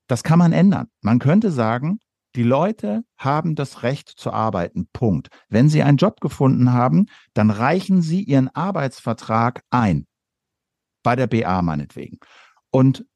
Das 0.07 0.23
kann 0.23 0.39
man 0.39 0.53
ändern. 0.53 0.89
Man 1.03 1.19
könnte 1.19 1.51
sagen, 1.51 2.01
die 2.37 2.43
Leute 2.43 3.05
haben 3.17 3.55
das 3.55 3.83
Recht 3.83 4.09
zu 4.09 4.33
arbeiten. 4.33 4.89
Punkt. 4.93 5.29
Wenn 5.49 5.69
sie 5.69 5.83
einen 5.83 5.97
Job 5.97 6.21
gefunden 6.21 6.73
haben, 6.73 7.07
dann 7.35 7.51
reichen 7.51 8.03
sie 8.03 8.23
ihren 8.23 8.49
Arbeitsvertrag 8.49 9.63
ein. 9.71 10.07
Bei 11.03 11.17
der 11.17 11.27
BA 11.27 11.63
meinetwegen. 11.63 12.19
Und 12.71 13.07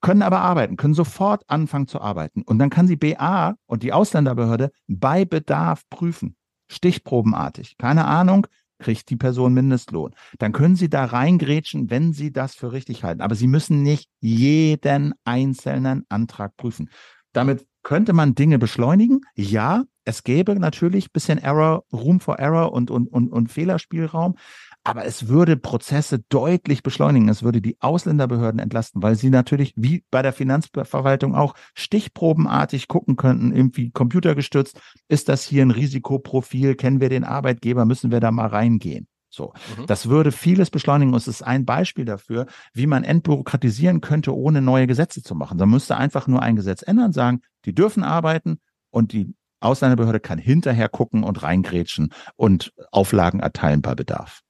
können 0.00 0.22
aber 0.22 0.40
arbeiten, 0.40 0.76
können 0.76 0.94
sofort 0.94 1.42
anfangen 1.48 1.86
zu 1.86 2.00
arbeiten. 2.00 2.42
Und 2.42 2.58
dann 2.58 2.70
kann 2.70 2.86
sie 2.86 2.96
BA 2.96 3.56
und 3.66 3.82
die 3.82 3.92
Ausländerbehörde 3.92 4.70
bei 4.86 5.24
Bedarf 5.24 5.82
prüfen. 5.90 6.36
Stichprobenartig. 6.68 7.76
Keine 7.78 8.06
Ahnung. 8.06 8.46
kriegt 8.78 9.10
die 9.10 9.16
Person 9.16 9.52
Mindestlohn. 9.52 10.14
Dann 10.38 10.52
können 10.52 10.74
Sie 10.74 10.88
da 10.88 11.04
reingrätschen, 11.04 11.90
wenn 11.90 12.14
Sie 12.14 12.32
das 12.32 12.54
für 12.54 12.72
richtig 12.72 13.04
halten. 13.04 13.20
Aber 13.20 13.34
Sie 13.34 13.46
müssen 13.46 13.82
nicht 13.82 14.08
jeden 14.20 15.12
einzelnen 15.24 16.06
Antrag 16.08 16.56
prüfen. 16.56 16.88
Damit 17.34 17.66
könnte 17.82 18.12
man 18.12 18.34
Dinge 18.34 18.58
beschleunigen. 18.58 19.20
Ja, 19.34 19.84
es 20.04 20.24
gäbe 20.24 20.58
natürlich 20.58 21.12
bisschen 21.12 21.38
Error, 21.38 21.84
Room 21.92 22.20
for 22.20 22.38
Error 22.38 22.72
und, 22.72 22.90
und, 22.90 23.06
und, 23.06 23.30
und 23.30 23.50
Fehlerspielraum. 23.50 24.36
Aber 24.82 25.04
es 25.04 25.28
würde 25.28 25.56
Prozesse 25.56 26.20
deutlich 26.30 26.82
beschleunigen. 26.82 27.28
Es 27.28 27.42
würde 27.42 27.60
die 27.60 27.76
Ausländerbehörden 27.80 28.60
entlasten, 28.60 29.02
weil 29.02 29.14
sie 29.14 29.28
natürlich 29.28 29.74
wie 29.76 30.04
bei 30.10 30.22
der 30.22 30.32
Finanzverwaltung 30.32 31.34
auch 31.34 31.54
stichprobenartig 31.74 32.88
gucken 32.88 33.16
könnten, 33.16 33.54
irgendwie 33.54 33.90
computergestützt. 33.90 34.80
Ist 35.08 35.28
das 35.28 35.44
hier 35.44 35.62
ein 35.62 35.70
Risikoprofil? 35.70 36.76
Kennen 36.76 37.00
wir 37.00 37.10
den 37.10 37.24
Arbeitgeber? 37.24 37.84
Müssen 37.84 38.10
wir 38.10 38.20
da 38.20 38.30
mal 38.30 38.46
reingehen? 38.46 39.06
So, 39.30 39.54
mhm. 39.78 39.86
das 39.86 40.08
würde 40.08 40.32
vieles 40.32 40.70
beschleunigen. 40.70 41.12
Und 41.12 41.18
es 41.18 41.28
ist 41.28 41.42
ein 41.42 41.64
Beispiel 41.64 42.04
dafür, 42.04 42.46
wie 42.74 42.86
man 42.86 43.04
entbürokratisieren 43.04 44.00
könnte, 44.00 44.36
ohne 44.36 44.60
neue 44.60 44.86
Gesetze 44.86 45.22
zu 45.22 45.34
machen. 45.34 45.56
Da 45.56 45.66
müsste 45.66 45.96
einfach 45.96 46.26
nur 46.26 46.42
ein 46.42 46.56
Gesetz 46.56 46.82
ändern, 46.82 47.12
sagen, 47.12 47.42
die 47.64 47.74
dürfen 47.74 48.02
arbeiten 48.02 48.58
und 48.90 49.12
die 49.12 49.34
Ausländerbehörde 49.60 50.20
kann 50.20 50.38
hinterher 50.38 50.88
gucken 50.88 51.22
und 51.22 51.42
reingrätschen 51.42 52.12
und 52.36 52.72
Auflagen 52.90 53.40
erteilen 53.40 53.82
bei 53.82 53.94
Bedarf. 53.94 54.40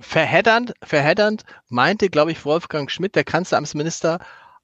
Verheddernd, 0.00 0.74
verheddernd 0.82 1.42
meinte, 1.68 2.08
glaube 2.08 2.30
ich, 2.30 2.44
Wolfgang 2.44 2.90
Schmidt, 2.90 3.16
der 3.16 3.24
Kanzleramtsminister, 3.24 4.20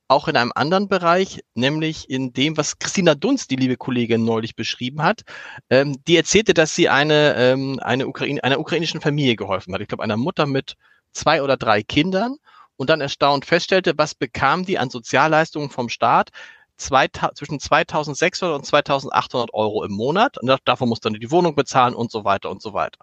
auch 0.08 0.28
in 0.28 0.36
einem 0.36 0.52
anderen 0.54 0.88
Bereich, 0.88 1.40
nämlich 1.54 2.10
in 2.10 2.32
dem, 2.32 2.56
was 2.56 2.78
Christina 2.78 3.14
Dunst, 3.14 3.50
die 3.50 3.56
liebe 3.56 3.76
Kollegin, 3.76 4.24
neulich 4.24 4.54
beschrieben 4.54 5.02
hat. 5.02 5.22
Ähm, 5.70 5.96
die 6.06 6.16
erzählte, 6.16 6.54
dass 6.54 6.74
sie 6.74 6.88
eine, 6.88 7.34
ähm, 7.36 7.80
eine 7.82 8.06
Ukraine, 8.06 8.42
einer 8.44 8.60
ukrainischen 8.60 9.00
Familie 9.00 9.36
geholfen 9.36 9.72
hat. 9.72 9.80
Ich 9.80 9.88
glaube, 9.88 10.04
einer 10.04 10.16
Mutter 10.16 10.46
mit 10.46 10.76
zwei 11.12 11.42
oder 11.42 11.56
drei 11.56 11.82
Kindern 11.82 12.36
und 12.76 12.90
dann 12.90 13.00
erstaunt 13.00 13.46
feststellte, 13.46 13.94
was 13.96 14.14
bekam 14.14 14.64
die 14.64 14.78
an 14.78 14.90
Sozialleistungen 14.90 15.70
vom 15.70 15.88
Staat? 15.88 16.30
Zwei, 16.76 17.06
zwischen 17.34 17.60
2600 17.60 18.56
und 18.56 18.66
2800 18.66 19.54
Euro 19.54 19.84
im 19.84 19.92
Monat. 19.92 20.38
Und 20.38 20.52
davon 20.64 20.88
muss 20.88 21.00
dann 21.00 21.14
die 21.14 21.30
Wohnung 21.30 21.54
bezahlen 21.54 21.94
und 21.94 22.10
so 22.10 22.24
weiter 22.24 22.50
und 22.50 22.60
so 22.60 22.74
weiter. 22.74 22.98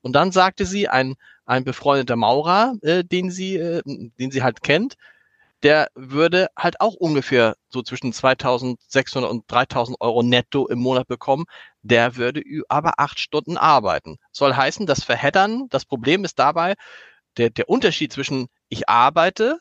Und 0.00 0.12
dann 0.12 0.30
sagte 0.30 0.64
sie, 0.64 0.88
ein, 0.88 1.16
ein 1.44 1.64
befreundeter 1.64 2.14
Maurer, 2.14 2.74
äh, 2.82 3.02
den 3.02 3.30
sie, 3.32 3.56
äh, 3.56 3.82
den 3.84 4.30
sie 4.30 4.42
halt 4.44 4.62
kennt, 4.62 4.96
der 5.62 5.88
würde 5.94 6.48
halt 6.56 6.80
auch 6.80 6.94
ungefähr 6.94 7.56
so 7.68 7.82
zwischen 7.82 8.12
2600 8.12 9.30
und 9.30 9.44
3000 9.48 10.00
Euro 10.00 10.22
netto 10.22 10.66
im 10.68 10.78
Monat 10.78 11.08
bekommen. 11.08 11.44
Der 11.82 12.16
würde 12.16 12.42
aber 12.68 12.94
acht 12.98 13.18
Stunden 13.18 13.56
arbeiten. 13.56 14.16
Soll 14.32 14.54
heißen, 14.54 14.86
das 14.86 15.04
Verheddern, 15.04 15.68
das 15.70 15.84
Problem 15.84 16.24
ist 16.24 16.38
dabei, 16.38 16.74
der, 17.36 17.50
der 17.50 17.68
Unterschied 17.68 18.12
zwischen 18.12 18.48
ich 18.68 18.88
arbeite 18.88 19.58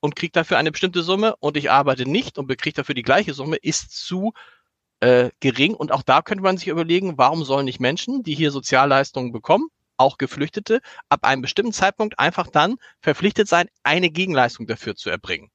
und 0.00 0.16
kriege 0.16 0.32
dafür 0.32 0.58
eine 0.58 0.72
bestimmte 0.72 1.02
Summe 1.02 1.34
und 1.40 1.56
ich 1.56 1.70
arbeite 1.70 2.08
nicht 2.08 2.38
und 2.38 2.46
bekriege 2.46 2.76
dafür 2.76 2.94
die 2.94 3.02
gleiche 3.02 3.34
Summe, 3.34 3.56
ist 3.56 3.90
zu 4.06 4.32
äh, 5.00 5.30
gering. 5.40 5.74
Und 5.74 5.92
auch 5.92 6.02
da 6.02 6.22
könnte 6.22 6.42
man 6.42 6.58
sich 6.58 6.68
überlegen, 6.68 7.18
warum 7.18 7.44
sollen 7.44 7.64
nicht 7.66 7.80
Menschen, 7.80 8.22
die 8.22 8.34
hier 8.34 8.50
Sozialleistungen 8.50 9.32
bekommen, 9.32 9.68
auch 9.96 10.18
Geflüchtete, 10.18 10.80
ab 11.08 11.24
einem 11.24 11.42
bestimmten 11.42 11.72
Zeitpunkt 11.72 12.18
einfach 12.18 12.48
dann 12.48 12.76
verpflichtet 13.00 13.48
sein, 13.48 13.68
eine 13.82 14.10
Gegenleistung 14.10 14.66
dafür 14.66 14.96
zu 14.96 15.10
erbringen. 15.10 15.50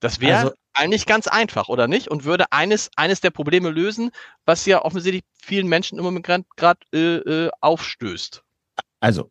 Das 0.00 0.20
wäre 0.20 0.38
also, 0.38 0.52
eigentlich 0.74 1.06
ganz 1.06 1.26
einfach, 1.26 1.68
oder 1.68 1.88
nicht? 1.88 2.08
Und 2.08 2.24
würde 2.24 2.52
eines, 2.52 2.90
eines 2.96 3.20
der 3.20 3.30
Probleme 3.30 3.70
lösen, 3.70 4.10
was 4.44 4.66
ja 4.66 4.84
offensichtlich 4.84 5.24
vielen 5.32 5.68
Menschen 5.68 5.98
im 5.98 6.04
Moment 6.04 6.26
gerade 6.56 6.80
äh, 6.92 6.98
äh, 6.98 7.50
aufstößt. 7.60 8.42
Also 9.00 9.30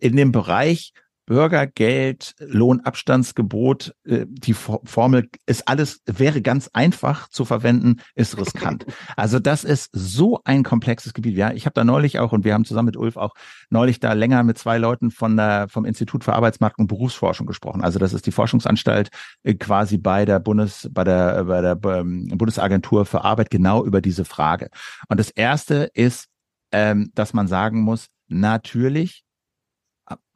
in 0.00 0.16
dem 0.16 0.32
Bereich 0.32 0.92
Bürgergeld, 1.28 2.34
Lohnabstandsgebot, 2.40 3.94
äh, 4.04 4.24
die 4.26 4.54
Formel 4.54 5.28
ist 5.44 5.68
alles, 5.68 6.00
wäre 6.06 6.40
ganz 6.40 6.70
einfach 6.72 7.28
zu 7.28 7.44
verwenden, 7.44 7.96
ist 8.14 8.38
riskant. 8.38 8.86
Also 9.16 9.38
das 9.38 9.64
ist 9.64 9.90
so 9.92 10.40
ein 10.44 10.62
komplexes 10.62 11.12
Gebiet. 11.12 11.36
Ja, 11.36 11.52
ich 11.52 11.66
habe 11.66 11.74
da 11.74 11.84
neulich 11.84 12.18
auch, 12.18 12.32
und 12.32 12.44
wir 12.44 12.54
haben 12.54 12.64
zusammen 12.64 12.86
mit 12.86 12.96
Ulf 12.96 13.16
auch 13.16 13.34
neulich 13.68 14.00
da 14.00 14.12
länger 14.12 14.42
mit 14.42 14.58
zwei 14.58 14.78
Leuten 14.78 15.10
von 15.10 15.36
der, 15.36 15.68
vom 15.68 15.84
Institut 15.84 16.24
für 16.24 16.34
Arbeitsmarkt 16.34 16.78
und 16.78 16.86
Berufsforschung 16.86 17.46
gesprochen. 17.46 17.82
Also 17.82 17.98
das 17.98 18.12
ist 18.12 18.26
die 18.26 18.32
Forschungsanstalt 18.32 19.10
äh, 19.42 19.54
quasi 19.54 19.98
bei 19.98 20.24
der 20.24 20.38
Bundes, 20.38 20.88
bei 20.90 21.04
der, 21.04 21.44
bei 21.44 21.60
der 21.60 21.78
ähm, 21.84 22.28
Bundesagentur 22.28 23.04
für 23.04 23.24
Arbeit 23.24 23.50
genau 23.50 23.84
über 23.84 24.00
diese 24.00 24.24
Frage. 24.24 24.70
Und 25.08 25.20
das 25.20 25.30
erste 25.30 25.90
ist, 25.92 26.28
ähm, 26.72 27.10
dass 27.14 27.34
man 27.34 27.48
sagen 27.48 27.82
muss, 27.82 28.06
natürlich 28.28 29.24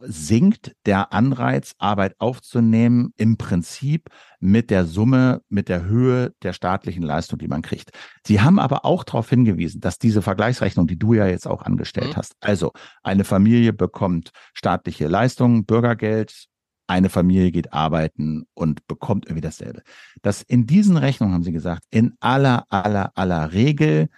sinkt 0.01 0.75
der 0.87 1.13
Anreiz, 1.13 1.75
Arbeit 1.79 2.15
aufzunehmen, 2.19 3.13
im 3.17 3.37
Prinzip 3.37 4.09
mit 4.41 4.71
der 4.71 4.85
Summe, 4.85 5.43
mit 5.49 5.69
der 5.69 5.85
Höhe 5.85 6.33
der 6.43 6.53
staatlichen 6.53 7.03
Leistung, 7.03 7.39
die 7.39 7.49
man 7.49 7.63
kriegt. 7.63 7.91
Sie 8.27 8.41
haben 8.41 8.59
aber 8.59 8.85
auch 8.85 9.05
darauf 9.05 9.29
hingewiesen, 9.29 9.81
dass 9.81 9.99
diese 9.99 10.23
Vergleichsrechnung, 10.23 10.87
die 10.87 10.99
du 10.99 11.15
ja 11.15 11.27
jetzt 11.27 11.47
auch 11.47 11.63
angestellt 11.63 12.11
mhm. 12.11 12.17
hast, 12.17 12.35
also 12.41 12.73
eine 13.03 13.25
Familie 13.25 13.73
bekommt 13.73 14.31
staatliche 14.55 15.07
Leistungen, 15.07 15.65
Bürgergeld, 15.65 16.49
eine 16.87 17.09
Familie 17.09 17.53
geht 17.53 17.73
arbeiten 17.73 18.45
und 18.55 18.87
bekommt 18.87 19.27
irgendwie 19.27 19.41
dasselbe. 19.41 19.83
Dass 20.21 20.43
in 20.43 20.67
diesen 20.67 20.97
Rechnungen, 20.97 21.35
haben 21.35 21.45
sie 21.45 21.53
gesagt, 21.53 21.85
in 21.91 22.15
aller, 22.21 22.67
aller, 22.69 23.13
aller 23.15 23.53
Regel 23.53 24.09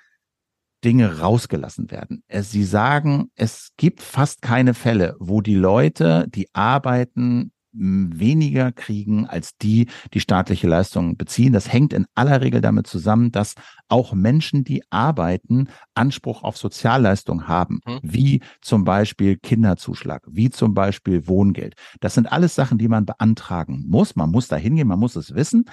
Dinge 0.84 1.20
rausgelassen 1.20 1.90
werden. 1.90 2.22
Sie 2.30 2.64
sagen, 2.64 3.30
es 3.34 3.70
gibt 3.76 4.02
fast 4.02 4.42
keine 4.42 4.74
Fälle, 4.74 5.16
wo 5.18 5.40
die 5.40 5.54
Leute, 5.54 6.26
die 6.28 6.48
arbeiten, 6.54 7.52
weniger 7.74 8.72
kriegen 8.72 9.26
als 9.26 9.56
die, 9.56 9.88
die 10.12 10.20
staatliche 10.20 10.68
Leistungen 10.68 11.16
beziehen. 11.16 11.52
Das 11.52 11.72
hängt 11.72 11.92
in 11.92 12.06
aller 12.14 12.40
Regel 12.40 12.60
damit 12.60 12.86
zusammen, 12.86 13.32
dass 13.32 13.54
auch 13.88 14.12
Menschen, 14.12 14.64
die 14.64 14.82
arbeiten, 14.90 15.68
Anspruch 15.94 16.42
auf 16.44 16.56
Sozialleistungen 16.56 17.48
haben, 17.48 17.80
mhm. 17.84 17.98
wie 18.02 18.40
zum 18.60 18.84
Beispiel 18.84 19.36
Kinderzuschlag, 19.36 20.22
wie 20.30 20.50
zum 20.50 20.74
Beispiel 20.74 21.26
Wohngeld. 21.26 21.74
Das 22.00 22.14
sind 22.14 22.30
alles 22.30 22.54
Sachen, 22.54 22.78
die 22.78 22.88
man 22.88 23.06
beantragen 23.06 23.84
muss. 23.88 24.14
Man 24.14 24.30
muss 24.30 24.48
da 24.48 24.56
hingehen, 24.56 24.88
man 24.88 25.00
muss 25.00 25.16
es 25.16 25.34
wissen. 25.34 25.64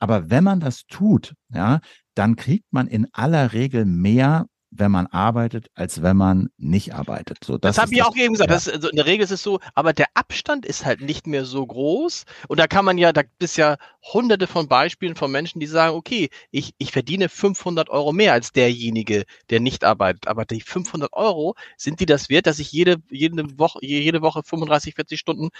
Aber 0.00 0.28
wenn 0.30 0.44
man 0.44 0.60
das 0.60 0.86
tut, 0.86 1.34
ja, 1.52 1.80
dann 2.14 2.36
kriegt 2.36 2.72
man 2.72 2.88
in 2.88 3.06
aller 3.12 3.52
Regel 3.52 3.84
mehr 3.84 4.46
wenn 4.76 4.90
man 4.90 5.06
arbeitet, 5.06 5.68
als 5.74 6.02
wenn 6.02 6.16
man 6.16 6.50
nicht 6.58 6.94
arbeitet. 6.94 7.38
So, 7.44 7.58
das 7.58 7.76
das 7.76 7.82
habe 7.82 7.94
ich 7.94 8.02
auch 8.02 8.16
eben 8.16 8.34
gesagt. 8.34 8.50
Ja. 8.50 8.56
Das, 8.56 8.68
also 8.68 8.88
in 8.88 8.96
der 8.96 9.06
Regel 9.06 9.24
ist 9.24 9.30
es 9.30 9.42
so, 9.42 9.60
aber 9.74 9.92
der 9.92 10.06
Abstand 10.14 10.66
ist 10.66 10.84
halt 10.84 11.00
nicht 11.00 11.26
mehr 11.26 11.44
so 11.44 11.64
groß. 11.64 12.24
Und 12.48 12.58
da 12.58 12.66
kann 12.66 12.84
man 12.84 12.98
ja, 12.98 13.12
da 13.12 13.22
gibt 13.22 13.42
es 13.42 13.56
ja 13.56 13.76
hunderte 14.12 14.46
von 14.46 14.68
Beispielen 14.68 15.14
von 15.14 15.30
Menschen, 15.30 15.60
die 15.60 15.66
sagen, 15.66 15.96
okay, 15.96 16.28
ich, 16.50 16.74
ich 16.78 16.90
verdiene 16.90 17.28
500 17.28 17.88
Euro 17.88 18.12
mehr 18.12 18.32
als 18.32 18.52
derjenige, 18.52 19.24
der 19.50 19.60
nicht 19.60 19.84
arbeitet. 19.84 20.26
Aber 20.26 20.44
die 20.44 20.60
500 20.60 21.12
Euro, 21.12 21.54
sind 21.76 22.00
die 22.00 22.06
das 22.06 22.28
wert, 22.28 22.46
dass 22.46 22.58
ich 22.58 22.72
jede, 22.72 22.96
jede 23.10 23.58
Woche, 23.58 23.78
jede 23.80 24.22
Woche 24.22 24.42
35, 24.44 24.94
40 24.94 25.20
Stunden 25.20 25.50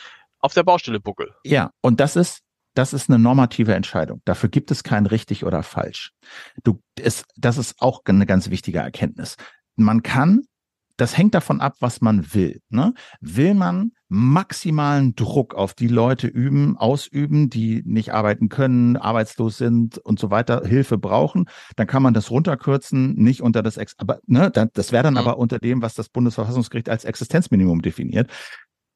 auf 0.40 0.54
der 0.54 0.64
Baustelle 0.64 1.00
buckel? 1.00 1.34
Ja, 1.44 1.70
und 1.80 2.00
das 2.00 2.16
ist 2.16 2.40
das 2.74 2.92
ist 2.92 3.08
eine 3.08 3.18
normative 3.18 3.74
Entscheidung. 3.74 4.20
Dafür 4.24 4.48
gibt 4.48 4.70
es 4.70 4.82
kein 4.82 5.06
richtig 5.06 5.44
oder 5.44 5.62
falsch. 5.62 6.12
Du, 6.62 6.80
es, 7.00 7.24
das 7.36 7.56
ist 7.56 7.76
auch 7.78 8.02
eine 8.04 8.26
ganz 8.26 8.50
wichtige 8.50 8.78
Erkenntnis. 8.78 9.36
Man 9.76 10.02
kann, 10.02 10.42
das 10.96 11.16
hängt 11.16 11.34
davon 11.34 11.60
ab, 11.60 11.74
was 11.80 12.00
man 12.00 12.34
will. 12.34 12.60
Ne? 12.68 12.94
Will 13.20 13.54
man 13.54 13.92
maximalen 14.08 15.14
Druck 15.16 15.54
auf 15.54 15.74
die 15.74 15.88
Leute 15.88 16.28
üben, 16.28 16.76
ausüben, 16.76 17.50
die 17.50 17.82
nicht 17.84 18.12
arbeiten 18.12 18.48
können, 18.48 18.96
arbeitslos 18.96 19.58
sind 19.58 19.98
und 19.98 20.20
so 20.20 20.30
weiter, 20.30 20.62
Hilfe 20.64 20.98
brauchen, 20.98 21.46
dann 21.74 21.88
kann 21.88 22.02
man 22.02 22.14
das 22.14 22.30
runterkürzen, 22.30 23.14
nicht 23.14 23.42
unter 23.42 23.62
das, 23.62 23.76
Ex 23.76 23.94
aber 23.98 24.20
ne, 24.26 24.50
das 24.52 24.92
wäre 24.92 25.02
dann 25.02 25.14
mhm. 25.14 25.18
aber 25.18 25.38
unter 25.38 25.58
dem, 25.58 25.82
was 25.82 25.94
das 25.94 26.08
Bundesverfassungsgericht 26.08 26.88
als 26.88 27.04
Existenzminimum 27.04 27.82
definiert 27.82 28.30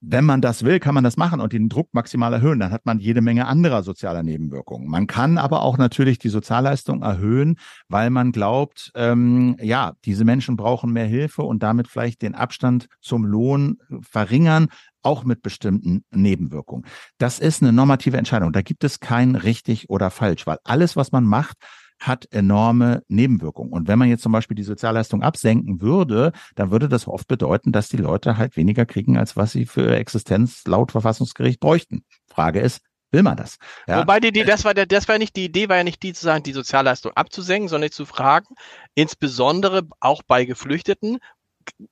wenn 0.01 0.25
man 0.25 0.41
das 0.41 0.65
will, 0.65 0.79
kann 0.79 0.95
man 0.95 1.05
das 1.05 1.17
machen 1.17 1.41
und 1.41 1.53
den 1.53 1.69
Druck 1.69 1.89
maximal 1.93 2.33
erhöhen. 2.33 2.61
Dann 2.61 2.71
hat 2.71 2.87
man 2.87 3.01
jede 3.01 3.21
Menge 3.21 3.47
anderer 3.47 3.83
sozialer 3.83 4.23
Nebenwirkungen. 4.23 4.89
Man 4.89 5.07
kann 5.07 5.39
aber 5.39 5.63
auch 5.63 5.77
natürlich 5.77 6.19
die 6.19 6.29
Sozialleistung 6.29 7.03
erhöhen, 7.03 7.57
weil 7.89 8.11
man 8.11 8.33
glaubt, 8.33 8.93
ähm, 8.95 9.57
ja, 9.61 9.95
diese 10.05 10.25
Menschen 10.25 10.57
brauchen 10.57 10.93
mehr 10.93 11.07
Hilfe 11.07 11.43
und 11.43 11.63
damit 11.63 11.89
vielleicht 11.89 12.23
den 12.23 12.35
Abstand 12.35 12.87
zum 13.01 13.25
Lohn 13.25 13.79
verringern, 14.03 14.69
auch 15.03 15.25
mit 15.25 15.43
bestimmten 15.43 16.05
Nebenwirkungen. 16.11 16.85
Das 17.19 17.39
ist 17.39 17.63
eine 17.63 17.73
normative 17.73 18.17
Entscheidung. 18.17 18.53
Da 18.53 18.63
gibt 18.63 18.85
es 18.85 19.01
kein 19.01 19.35
richtig 19.35 19.91
oder 19.91 20.11
falsch, 20.11 20.47
weil 20.47 20.59
alles, 20.65 20.97
was 20.97 21.13
man 21.13 21.25
macht, 21.25 21.57
hat 21.99 22.29
enorme 22.31 23.03
Nebenwirkungen. 23.09 23.73
Und 23.73 23.89
wenn 23.89 23.99
man 23.99 24.09
jetzt 24.09 24.23
zum 24.23 24.33
Beispiel 24.33 24.55
die 24.55 24.63
Sozialleistung 24.63 25.23
absenken 25.23 25.81
würde, 25.81 26.33
dann 26.55 26.71
würde 26.71 26.89
das 26.89 27.07
oft 27.09 27.29
bedeuten, 27.29 27.73
dass 27.73 27.89
die 27.89 27.97
Leute 27.97 28.37
halt 28.37 28.57
weniger 28.57 28.87
kriegen, 28.87 29.17
als 29.17 29.37
was 29.37 29.53
sie 29.53 29.67
für 29.67 29.97
Existenz 29.97 30.65
laut 30.67 30.93
Verfassungsgericht 30.93 31.61
bräuchten. 31.61 32.05
Frage 32.29 32.61
ist, 32.61 32.81
will 33.11 33.23
man 33.23 33.37
das? 33.37 33.57
Ja. 33.87 34.01
Wobei 34.01 34.21
die, 34.21 34.33
die, 34.33 34.45
das 34.45 34.65
war 34.65 34.75
der, 34.75 34.87
das 34.87 35.09
war 35.09 35.19
nicht 35.19 35.35
die 35.37 35.47
Idee, 35.47 35.69
war 35.69 35.77
ja 35.77 35.85
nicht 35.85 36.03
die 36.03 36.13
zu 36.13 36.25
sagen, 36.25 36.43
die 36.43 36.53
Sozialleistung 36.53 37.13
abzusenken, 37.13 37.69
sondern 37.69 37.91
zu 37.91 38.07
fragen, 38.07 38.55
insbesondere 38.95 39.83
auch 40.01 40.23
bei 40.27 40.45
Geflüchteten, 40.45 41.19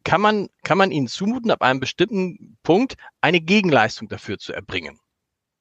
kann 0.04 0.20
man, 0.20 0.48
kann 0.62 0.78
man 0.78 0.90
ihnen 0.90 1.08
zumuten, 1.08 1.50
ab 1.50 1.62
einem 1.62 1.80
bestimmten 1.80 2.56
Punkt 2.62 2.94
eine 3.20 3.40
Gegenleistung 3.40 4.08
dafür 4.08 4.38
zu 4.38 4.52
erbringen? 4.52 4.98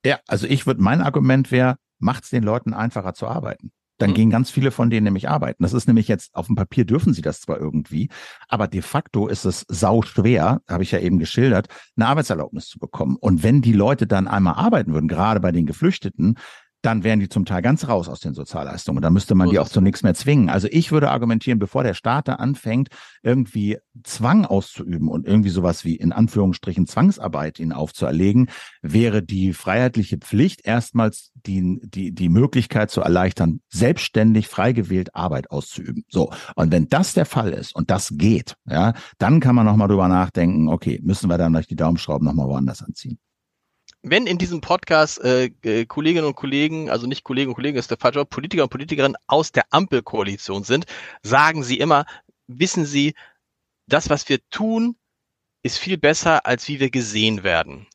Ja, 0.06 0.20
also 0.28 0.48
ich 0.48 0.68
würde, 0.68 0.82
mein 0.82 1.02
Argument 1.02 1.52
wäre, 1.52 1.78
macht 2.00 2.26
es 2.26 2.30
den 2.30 2.44
Leuten 2.44 2.74
einfacher 2.74 3.14
zu 3.14 3.28
arbeiten. 3.28 3.72
Dann 3.98 4.12
mhm. 4.12 4.16
gehen 4.16 4.30
ganz 4.30 4.50
viele 4.50 4.72
von 4.72 4.90
denen 4.90 5.06
nämlich 5.06 5.30
arbeiten. 5.30 5.64
Das 5.64 5.74
ist 5.74 5.88
nämlich 5.88 6.08
jetzt, 6.08 6.36
auf 6.36 6.48
dem 6.48 6.56
Papier 6.56 6.86
dürfen 6.86 7.14
sie 7.14 7.22
das 7.22 7.42
zwar 7.42 7.60
irgendwie, 7.60 8.10
aber 8.48 8.68
de 8.68 8.82
facto 8.82 9.28
ist 9.28 9.46
es 9.46 9.66
sau 9.70 10.02
schwer, 10.02 10.62
habe 10.68 10.84
ich 10.84 10.92
ja 10.92 11.00
eben 11.00 11.20
geschildert, 11.20 11.68
eine 11.96 12.08
Arbeitserlaubnis 12.08 12.68
zu 12.68 12.80
bekommen. 12.80 13.18
Und 13.20 13.44
wenn 13.44 13.62
die 13.62 13.74
Leute 13.74 14.08
dann 14.08 14.28
einmal 14.28 14.56
arbeiten 14.56 14.94
würden, 14.94 15.08
gerade 15.08 15.40
bei 15.40 15.52
den 15.52 15.66
Geflüchteten, 15.66 16.36
dann 16.86 17.04
wären 17.04 17.19
die 17.19 17.30
zum 17.30 17.45
Teil 17.45 17.62
ganz 17.62 17.88
raus 17.88 18.08
aus 18.08 18.19
den 18.19 18.34
Sozialleistungen. 18.34 19.02
Da 19.02 19.10
müsste 19.10 19.34
man 19.34 19.50
die 19.50 19.60
auch 19.60 19.67
zu 19.67 19.82
nichts 19.82 20.04
mehr 20.04 20.13
zwingen. 20.13 20.50
Also 20.50 20.67
ich 20.69 20.91
würde 20.91 21.10
argumentieren, 21.10 21.58
bevor 21.58 21.84
der 21.84 21.95
Staat 21.95 22.28
da 22.28 22.36
anfängt, 22.36 22.89
irgendwie 23.24 23.78
Zwang 24.04 24.45
auszuüben 24.45 25.08
und 25.08 25.26
irgendwie 25.26 25.50
sowas 25.50 25.84
wie 25.84 25.95
in 25.95 26.12
Anführungsstrichen 26.12 26.86
Zwangsarbeit 26.86 27.60
ihnen 27.60 27.71
aufzuerlegen, 27.71 28.50
wäre 28.82 29.24
die 29.24 29.54
freiheitliche 29.54 30.17
Pflicht 30.17 30.65
erstmals 30.65 31.32
die, 31.34 31.80
die, 31.84 32.12
die 32.12 32.30
Möglichkeit 32.30 32.91
zu 32.91 33.02
erleichtern, 33.02 33.62
selbstständig 33.69 34.48
frei 34.48 34.71
gewählt 34.71 35.15
Arbeit 35.15 35.50
auszuüben. 35.50 36.06
So. 36.08 36.32
Und 36.56 36.71
wenn 36.71 36.88
das 36.88 37.13
der 37.13 37.26
Fall 37.26 37.52
ist 37.52 37.76
und 37.76 37.89
das 37.89 38.13
geht, 38.15 38.56
ja, 38.69 38.93
dann 39.17 39.39
kann 39.39 39.56
man 39.56 39.65
nochmal 39.65 39.88
drüber 39.88 40.08
nachdenken, 40.08 40.69
okay, 40.69 41.00
müssen 41.04 41.30
wir 41.30 41.38
dann 41.38 41.54
durch 41.54 41.67
die 41.67 41.76
Daumenschrauben 41.76 42.26
nochmal 42.26 42.48
woanders 42.48 42.84
anziehen 42.84 43.17
wenn 44.06 44.28
in 44.28 44.38
diesem 44.38 44.62
Podcast 44.62 45.20
äh, 45.24 45.46
äh, 45.63 45.86
Kolleginnen 45.86 46.26
und 46.28 46.36
Kollegen, 46.36 46.89
also 46.89 47.08
nicht 47.08 47.24
Kollegen 47.24 47.50
und 47.50 47.56
Kollegen, 47.56 47.78
ist 47.78 47.89
der 47.91 47.98
falsche 47.98 48.26
Politiker 48.26 48.63
und 48.63 48.70
Politikerinnen 48.70 49.18
aus 49.28 49.52
der 49.52 49.65
Ampelkoalition 49.72 50.63
sind, 50.63 50.86
sagen 51.24 51.63
sie 51.63 51.80
immer, 51.80 52.06
wissen 52.48 52.86
Sie, 52.86 53.15
das, 53.88 54.10
was 54.10 54.30
wir 54.30 54.39
tun, 54.50 54.96
ist 55.63 55.80
viel 55.80 55.98
besser, 55.98 56.46
als 56.46 56.68
wie 56.68 56.80
wir 56.80 56.91
gesehen 56.91 57.44
werden. 57.44 57.88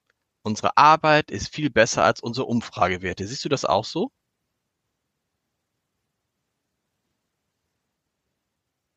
Unsere 0.42 0.76
Arbeit 0.76 1.30
ist 1.30 1.54
viel 1.54 1.70
besser 1.70 2.04
als 2.04 2.20
unsere 2.20 2.46
Umfragewerte. 2.46 3.26
Siehst 3.26 3.44
du 3.44 3.48
das 3.48 3.64
auch 3.64 3.84
so? 3.84 4.10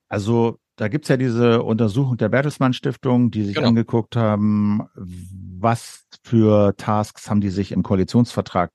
Also 0.09 0.59
da 0.75 0.87
gibt's 0.87 1.09
ja 1.09 1.17
diese 1.17 1.63
Untersuchung 1.63 2.17
der 2.17 2.29
Bertelsmann 2.29 2.73
Stiftung, 2.73 3.31
die 3.31 3.43
sich 3.43 3.55
genau. 3.55 3.67
angeguckt 3.67 4.15
haben, 4.15 4.87
was 4.95 6.05
für 6.23 6.75
Tasks 6.77 7.29
haben 7.29 7.41
die 7.41 7.49
sich 7.49 7.71
im 7.71 7.83
Koalitionsvertrag 7.83 8.71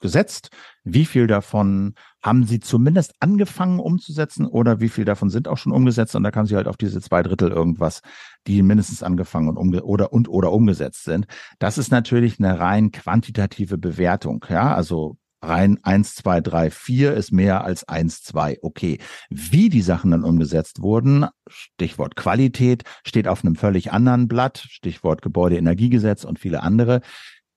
gesetzt, 0.00 0.50
wie 0.82 1.04
viel 1.04 1.26
davon 1.26 1.94
haben 2.22 2.44
sie 2.44 2.60
zumindest 2.60 3.14
angefangen 3.20 3.80
umzusetzen 3.80 4.46
oder 4.46 4.80
wie 4.80 4.88
viel 4.88 5.04
davon 5.04 5.30
sind 5.30 5.46
auch 5.46 5.58
schon 5.58 5.72
umgesetzt 5.72 6.16
und 6.16 6.22
da 6.22 6.30
kam 6.30 6.46
sie 6.46 6.56
halt 6.56 6.66
auf 6.66 6.76
diese 6.76 7.00
zwei 7.00 7.22
Drittel 7.22 7.50
irgendwas, 7.50 8.00
die 8.46 8.62
mindestens 8.62 9.02
angefangen 9.02 9.48
und 9.48 9.56
umge 9.56 9.84
oder 9.84 10.12
und 10.12 10.28
oder 10.28 10.52
umgesetzt 10.52 11.04
sind. 11.04 11.26
Das 11.58 11.78
ist 11.78 11.90
natürlich 11.90 12.38
eine 12.38 12.58
rein 12.58 12.90
quantitative 12.92 13.78
Bewertung, 13.78 14.44
ja, 14.48 14.74
also 14.74 15.16
rein 15.42 15.78
eins, 15.82 16.14
zwei, 16.14 16.40
drei, 16.40 16.70
vier 16.70 17.14
ist 17.14 17.32
mehr 17.32 17.64
als 17.64 17.88
eins, 17.88 18.22
zwei. 18.22 18.58
Okay. 18.62 18.98
Wie 19.28 19.68
die 19.68 19.82
Sachen 19.82 20.10
dann 20.10 20.24
umgesetzt 20.24 20.80
wurden, 20.80 21.26
Stichwort 21.48 22.16
Qualität, 22.16 22.84
steht 23.04 23.28
auf 23.28 23.44
einem 23.44 23.56
völlig 23.56 23.92
anderen 23.92 24.28
Blatt, 24.28 24.58
Stichwort 24.58 25.22
Gebäudeenergiegesetz 25.22 26.24
und 26.24 26.38
viele 26.38 26.62
andere. 26.62 27.00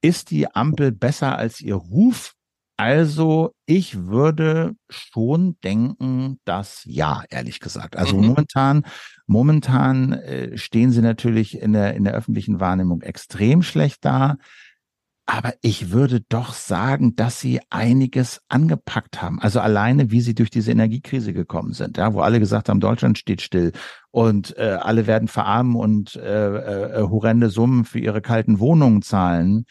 Ist 0.02 0.32
die 0.32 0.54
Ampel 0.54 0.92
besser 0.92 1.38
als 1.38 1.62
ihr 1.62 1.76
Ruf? 1.76 2.34
Also 2.76 3.54
ich 3.66 4.08
würde 4.08 4.76
schon 4.90 5.58
denken, 5.64 6.40
dass 6.44 6.82
ja, 6.86 7.24
ehrlich 7.30 7.60
gesagt. 7.60 7.96
Also 7.96 8.18
mhm. 8.18 8.28
momentan, 8.28 8.86
momentan 9.28 10.14
äh, 10.14 10.58
stehen 10.58 10.92
sie 10.92 11.02
natürlich 11.02 11.62
in 11.62 11.74
der, 11.74 11.94
in 11.94 12.04
der 12.04 12.14
öffentlichen 12.14 12.60
Wahrnehmung 12.60 13.02
extrem 13.02 13.62
schlecht 13.62 14.04
da. 14.04 14.38
Aber 15.26 15.54
ich 15.62 15.92
würde 15.92 16.20
doch 16.20 16.54
sagen, 16.54 17.16
dass 17.16 17.40
sie 17.40 17.62
einiges 17.70 18.42
angepackt 18.50 19.22
haben. 19.22 19.40
Also 19.40 19.62
alleine, 19.62 20.12
wie 20.12 20.20
sie 20.20 20.36
durch 20.36 20.50
diese 20.50 20.72
Energiekrise 20.72 21.32
gekommen 21.32 21.72
sind, 21.72 21.98
ja, 21.98 22.14
wo 22.14 22.20
alle 22.20 22.40
gesagt 22.40 22.68
haben, 22.68 22.82
Deutschland 22.82 23.18
steht 23.18 23.42
still 23.42 23.72
und 24.12 24.58
äh, 24.58 24.78
alle 24.82 25.08
werden 25.08 25.30
verarmen 25.30 25.76
und 25.76 26.16
äh, 26.18 27.00
äh, 27.00 27.02
horrende 27.04 27.50
Summen 27.50 27.86
für 27.86 28.00
ihre 28.00 28.22
kalten 28.22 28.60
Wohnungen 28.60 29.02
zahlen 29.02 29.66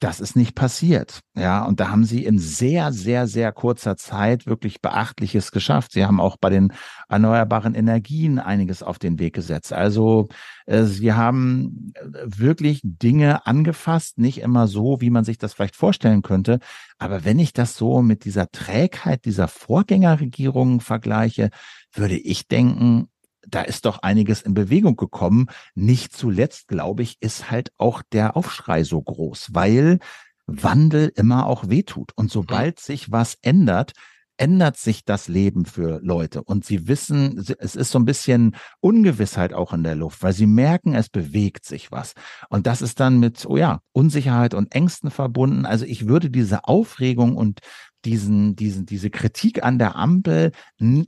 das 0.00 0.20
ist 0.20 0.36
nicht 0.36 0.54
passiert. 0.54 1.20
Ja, 1.36 1.64
und 1.64 1.80
da 1.80 1.90
haben 1.90 2.04
sie 2.04 2.24
in 2.24 2.38
sehr, 2.38 2.92
sehr, 2.92 3.26
sehr 3.26 3.52
kurzer 3.52 3.96
Zeit 3.96 4.46
wirklich 4.46 4.80
Beachtliches 4.80 5.52
geschafft. 5.52 5.92
Sie 5.92 6.04
haben 6.04 6.20
auch 6.20 6.36
bei 6.36 6.50
den 6.50 6.72
erneuerbaren 7.08 7.74
Energien 7.74 8.38
einiges 8.38 8.82
auf 8.82 8.98
den 8.98 9.18
Weg 9.18 9.34
gesetzt. 9.34 9.72
Also 9.72 10.28
äh, 10.66 10.84
sie 10.84 11.12
haben 11.12 11.92
äh, 11.94 12.02
wirklich 12.24 12.80
Dinge 12.82 13.46
angefasst, 13.46 14.18
nicht 14.18 14.40
immer 14.40 14.66
so, 14.66 15.00
wie 15.00 15.10
man 15.10 15.24
sich 15.24 15.38
das 15.38 15.54
vielleicht 15.54 15.76
vorstellen 15.76 16.22
könnte. 16.22 16.58
Aber 16.98 17.24
wenn 17.24 17.38
ich 17.38 17.52
das 17.52 17.76
so 17.76 18.02
mit 18.02 18.24
dieser 18.24 18.50
Trägheit 18.50 19.24
dieser 19.24 19.48
Vorgängerregierungen 19.48 20.80
vergleiche, 20.80 21.50
würde 21.92 22.16
ich 22.16 22.48
denken, 22.48 23.08
da 23.46 23.62
ist 23.62 23.84
doch 23.84 23.98
einiges 24.00 24.42
in 24.42 24.54
Bewegung 24.54 24.96
gekommen. 24.96 25.46
Nicht 25.74 26.12
zuletzt, 26.12 26.68
glaube 26.68 27.02
ich, 27.02 27.16
ist 27.20 27.50
halt 27.50 27.72
auch 27.76 28.02
der 28.12 28.36
Aufschrei 28.36 28.84
so 28.84 29.00
groß, 29.00 29.48
weil 29.52 29.98
Wandel 30.46 31.12
immer 31.14 31.46
auch 31.46 31.68
wehtut. 31.68 32.12
Und 32.16 32.30
sobald 32.30 32.80
sich 32.80 33.10
was 33.10 33.36
ändert, 33.42 33.92
ändert 34.38 34.76
sich 34.76 35.04
das 35.04 35.28
Leben 35.28 35.64
für 35.64 36.00
Leute 36.02 36.42
und 36.42 36.64
sie 36.64 36.88
wissen, 36.88 37.42
es 37.58 37.74
ist 37.74 37.90
so 37.90 37.98
ein 37.98 38.04
bisschen 38.04 38.54
Ungewissheit 38.80 39.54
auch 39.54 39.72
in 39.72 39.82
der 39.82 39.94
Luft, 39.94 40.22
weil 40.22 40.32
sie 40.32 40.46
merken, 40.46 40.94
es 40.94 41.08
bewegt 41.08 41.64
sich 41.64 41.90
was. 41.90 42.12
Und 42.50 42.66
das 42.66 42.82
ist 42.82 43.00
dann 43.00 43.18
mit, 43.18 43.46
oh 43.46 43.56
ja, 43.56 43.80
Unsicherheit 43.92 44.54
und 44.54 44.74
Ängsten 44.74 45.10
verbunden. 45.10 45.64
Also 45.64 45.84
ich 45.86 46.06
würde 46.06 46.30
diese 46.30 46.64
Aufregung 46.64 47.36
und 47.36 47.60
diesen, 48.06 48.54
diesen, 48.54 48.86
diese 48.86 49.10
Kritik 49.10 49.64
an 49.64 49.78
der 49.78 49.96
Ampel 49.96 50.52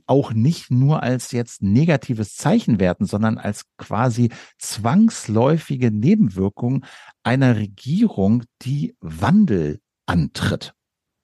auch 0.05 0.33
nicht 0.33 0.69
nur 0.69 1.01
als 1.01 1.31
jetzt 1.31 1.63
negatives 1.63 2.35
Zeichen 2.35 2.79
werten, 2.79 3.05
sondern 3.05 3.37
als 3.37 3.63
quasi 3.77 4.29
zwangsläufige 4.57 5.91
Nebenwirkung 5.91 6.85
einer 7.23 7.55
Regierung, 7.55 8.43
die 8.61 8.95
Wandel 8.99 9.79
antritt. 10.05 10.73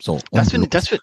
So. 0.01 0.19
Das 0.31 0.51
finde 0.51 0.67
das 0.69 0.87
find, 0.87 1.01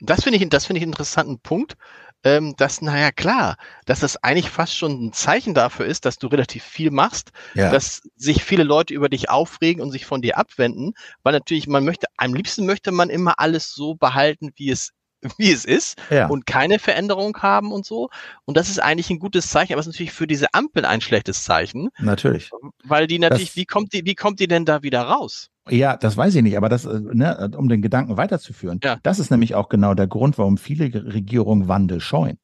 das 0.00 0.22
finde 0.22 0.38
ich, 0.38 0.48
das 0.48 0.66
finde 0.66 0.78
ich 0.78 0.82
einen 0.82 0.92
interessanten 0.92 1.40
Punkt, 1.40 1.76
ähm, 2.24 2.54
dass, 2.56 2.82
naja, 2.82 3.12
klar, 3.12 3.56
dass 3.86 4.00
das 4.00 4.22
eigentlich 4.22 4.50
fast 4.50 4.76
schon 4.76 5.06
ein 5.06 5.12
Zeichen 5.12 5.54
dafür 5.54 5.86
ist, 5.86 6.04
dass 6.04 6.18
du 6.18 6.26
relativ 6.26 6.64
viel 6.64 6.90
machst, 6.90 7.30
ja. 7.54 7.70
dass 7.70 8.02
sich 8.16 8.44
viele 8.44 8.64
Leute 8.64 8.94
über 8.94 9.08
dich 9.08 9.30
aufregen 9.30 9.82
und 9.82 9.90
sich 9.90 10.04
von 10.04 10.20
dir 10.20 10.36
abwenden, 10.36 10.94
weil 11.22 11.32
natürlich 11.32 11.68
man 11.68 11.84
möchte, 11.84 12.06
am 12.16 12.34
liebsten 12.34 12.66
möchte 12.66 12.90
man 12.90 13.10
immer 13.10 13.38
alles 13.38 13.72
so 13.72 13.94
behalten, 13.94 14.50
wie 14.56 14.70
es 14.70 14.92
wie 15.36 15.52
es 15.52 15.64
ist 15.64 15.96
ja. 16.10 16.28
und 16.28 16.46
keine 16.46 16.78
Veränderung 16.78 17.36
haben 17.38 17.72
und 17.72 17.84
so. 17.84 18.08
Und 18.44 18.56
das 18.56 18.68
ist 18.68 18.80
eigentlich 18.80 19.10
ein 19.10 19.18
gutes 19.18 19.48
Zeichen, 19.48 19.72
aber 19.72 19.80
es 19.80 19.86
ist 19.86 19.94
natürlich 19.94 20.12
für 20.12 20.26
diese 20.26 20.54
Ampel 20.54 20.84
ein 20.84 21.00
schlechtes 21.00 21.44
Zeichen. 21.44 21.90
Natürlich. 21.98 22.50
Weil 22.84 23.06
die 23.06 23.18
natürlich, 23.18 23.50
das, 23.50 23.56
wie 23.56 23.66
kommt 23.66 23.92
die, 23.92 24.04
wie 24.04 24.14
kommt 24.14 24.40
die 24.40 24.48
denn 24.48 24.64
da 24.64 24.82
wieder 24.82 25.02
raus? 25.02 25.50
Ja, 25.70 25.96
das 25.96 26.16
weiß 26.16 26.34
ich 26.34 26.42
nicht, 26.42 26.56
aber 26.56 26.68
das, 26.68 26.84
äh, 26.84 27.00
ne, 27.00 27.50
um 27.56 27.68
den 27.68 27.82
Gedanken 27.82 28.16
weiterzuführen, 28.16 28.80
ja. 28.82 28.98
das 29.02 29.18
ist 29.18 29.30
nämlich 29.30 29.54
auch 29.54 29.68
genau 29.68 29.94
der 29.94 30.06
Grund, 30.06 30.38
warum 30.38 30.56
viele 30.56 30.86
Regierungen 31.12 31.68
Wandel 31.68 32.00
scheuen. 32.00 32.38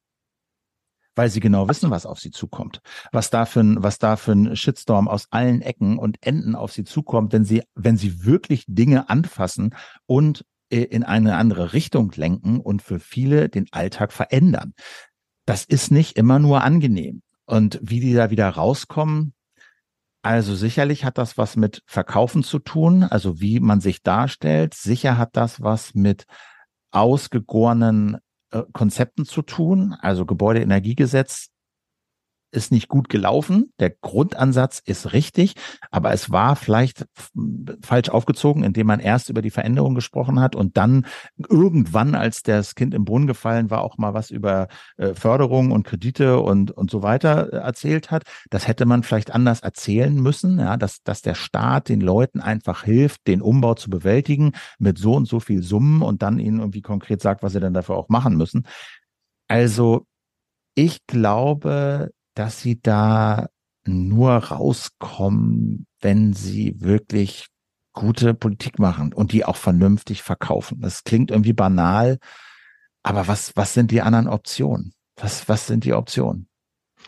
Weil 1.16 1.30
sie 1.30 1.38
genau 1.38 1.68
wissen, 1.68 1.92
was 1.92 2.06
auf 2.06 2.18
sie 2.18 2.32
zukommt. 2.32 2.80
Was 3.12 3.30
da 3.30 3.46
für 3.46 3.60
ein, 3.60 3.82
was 3.84 4.00
da 4.00 4.16
für 4.16 4.32
ein 4.32 4.56
Shitstorm 4.56 5.06
aus 5.06 5.28
allen 5.30 5.62
Ecken 5.62 5.96
und 5.96 6.18
Enden 6.26 6.56
auf 6.56 6.72
sie 6.72 6.82
zukommt, 6.82 7.32
wenn 7.32 7.44
sie, 7.44 7.62
wenn 7.76 7.96
sie 7.96 8.24
wirklich 8.24 8.64
Dinge 8.66 9.08
anfassen 9.08 9.76
und 10.06 10.44
in 10.82 11.02
eine 11.02 11.36
andere 11.36 11.72
Richtung 11.72 12.12
lenken 12.14 12.60
und 12.60 12.82
für 12.82 12.98
viele 12.98 13.48
den 13.48 13.66
Alltag 13.70 14.12
verändern. 14.12 14.74
Das 15.46 15.64
ist 15.64 15.90
nicht 15.90 16.16
immer 16.16 16.38
nur 16.38 16.62
angenehm. 16.62 17.22
Und 17.46 17.78
wie 17.82 18.00
die 18.00 18.14
da 18.14 18.30
wieder 18.30 18.48
rauskommen, 18.48 19.34
also 20.22 20.54
sicherlich 20.54 21.04
hat 21.04 21.18
das 21.18 21.36
was 21.36 21.54
mit 21.56 21.82
Verkaufen 21.84 22.42
zu 22.42 22.58
tun, 22.58 23.02
also 23.02 23.40
wie 23.40 23.60
man 23.60 23.80
sich 23.80 24.02
darstellt. 24.02 24.72
Sicher 24.72 25.18
hat 25.18 25.36
das 25.36 25.60
was 25.60 25.94
mit 25.94 26.24
ausgegorenen 26.92 28.16
äh, 28.50 28.62
Konzepten 28.72 29.26
zu 29.26 29.42
tun. 29.42 29.94
Also 30.00 30.24
Gebäudeenergiegesetz 30.24 31.48
ist 32.54 32.72
nicht 32.72 32.88
gut 32.88 33.08
gelaufen. 33.08 33.72
Der 33.80 33.90
Grundansatz 33.90 34.80
ist 34.84 35.12
richtig, 35.12 35.54
aber 35.90 36.12
es 36.12 36.30
war 36.30 36.56
vielleicht 36.56 37.06
falsch 37.82 38.08
aufgezogen, 38.08 38.62
indem 38.62 38.86
man 38.86 39.00
erst 39.00 39.28
über 39.28 39.42
die 39.42 39.50
Veränderung 39.50 39.94
gesprochen 39.94 40.40
hat 40.40 40.56
und 40.56 40.76
dann 40.76 41.06
irgendwann, 41.36 42.14
als 42.14 42.42
das 42.42 42.74
Kind 42.74 42.94
im 42.94 43.04
Brunnen 43.04 43.26
gefallen 43.26 43.70
war, 43.70 43.82
auch 43.82 43.98
mal 43.98 44.14
was 44.14 44.30
über 44.30 44.68
äh, 44.96 45.14
Förderung 45.14 45.72
und 45.72 45.84
Kredite 45.84 46.40
und, 46.40 46.70
und 46.70 46.90
so 46.90 47.02
weiter 47.02 47.52
äh, 47.52 47.56
erzählt 47.56 48.10
hat. 48.10 48.24
Das 48.50 48.68
hätte 48.68 48.86
man 48.86 49.02
vielleicht 49.02 49.32
anders 49.32 49.60
erzählen 49.60 50.14
müssen, 50.14 50.58
ja, 50.58 50.76
dass, 50.76 51.02
dass 51.02 51.22
der 51.22 51.34
Staat 51.34 51.88
den 51.88 52.00
Leuten 52.00 52.40
einfach 52.40 52.84
hilft, 52.84 53.26
den 53.26 53.42
Umbau 53.42 53.74
zu 53.74 53.90
bewältigen 53.90 54.52
mit 54.78 54.98
so 54.98 55.14
und 55.14 55.26
so 55.26 55.40
viel 55.40 55.62
Summen 55.62 56.02
und 56.02 56.22
dann 56.22 56.38
ihnen 56.38 56.60
irgendwie 56.60 56.82
konkret 56.82 57.20
sagt, 57.20 57.42
was 57.42 57.52
sie 57.52 57.60
dann 57.60 57.74
dafür 57.74 57.96
auch 57.96 58.08
machen 58.08 58.36
müssen. 58.36 58.66
Also 59.48 60.06
ich 60.74 61.06
glaube, 61.06 62.10
dass 62.34 62.60
sie 62.60 62.80
da 62.80 63.48
nur 63.86 64.32
rauskommen, 64.32 65.86
wenn 66.00 66.32
sie 66.32 66.80
wirklich 66.80 67.46
gute 67.92 68.34
Politik 68.34 68.78
machen 68.78 69.12
und 69.12 69.32
die 69.32 69.44
auch 69.44 69.56
vernünftig 69.56 70.22
verkaufen. 70.22 70.80
Das 70.80 71.04
klingt 71.04 71.30
irgendwie 71.30 71.52
banal, 71.52 72.18
aber 73.02 73.28
was, 73.28 73.56
was 73.56 73.74
sind 73.74 73.90
die 73.90 74.02
anderen 74.02 74.28
Optionen? 74.28 74.92
Was, 75.16 75.48
was 75.48 75.66
sind 75.66 75.84
die 75.84 75.92
Optionen? 75.92 76.48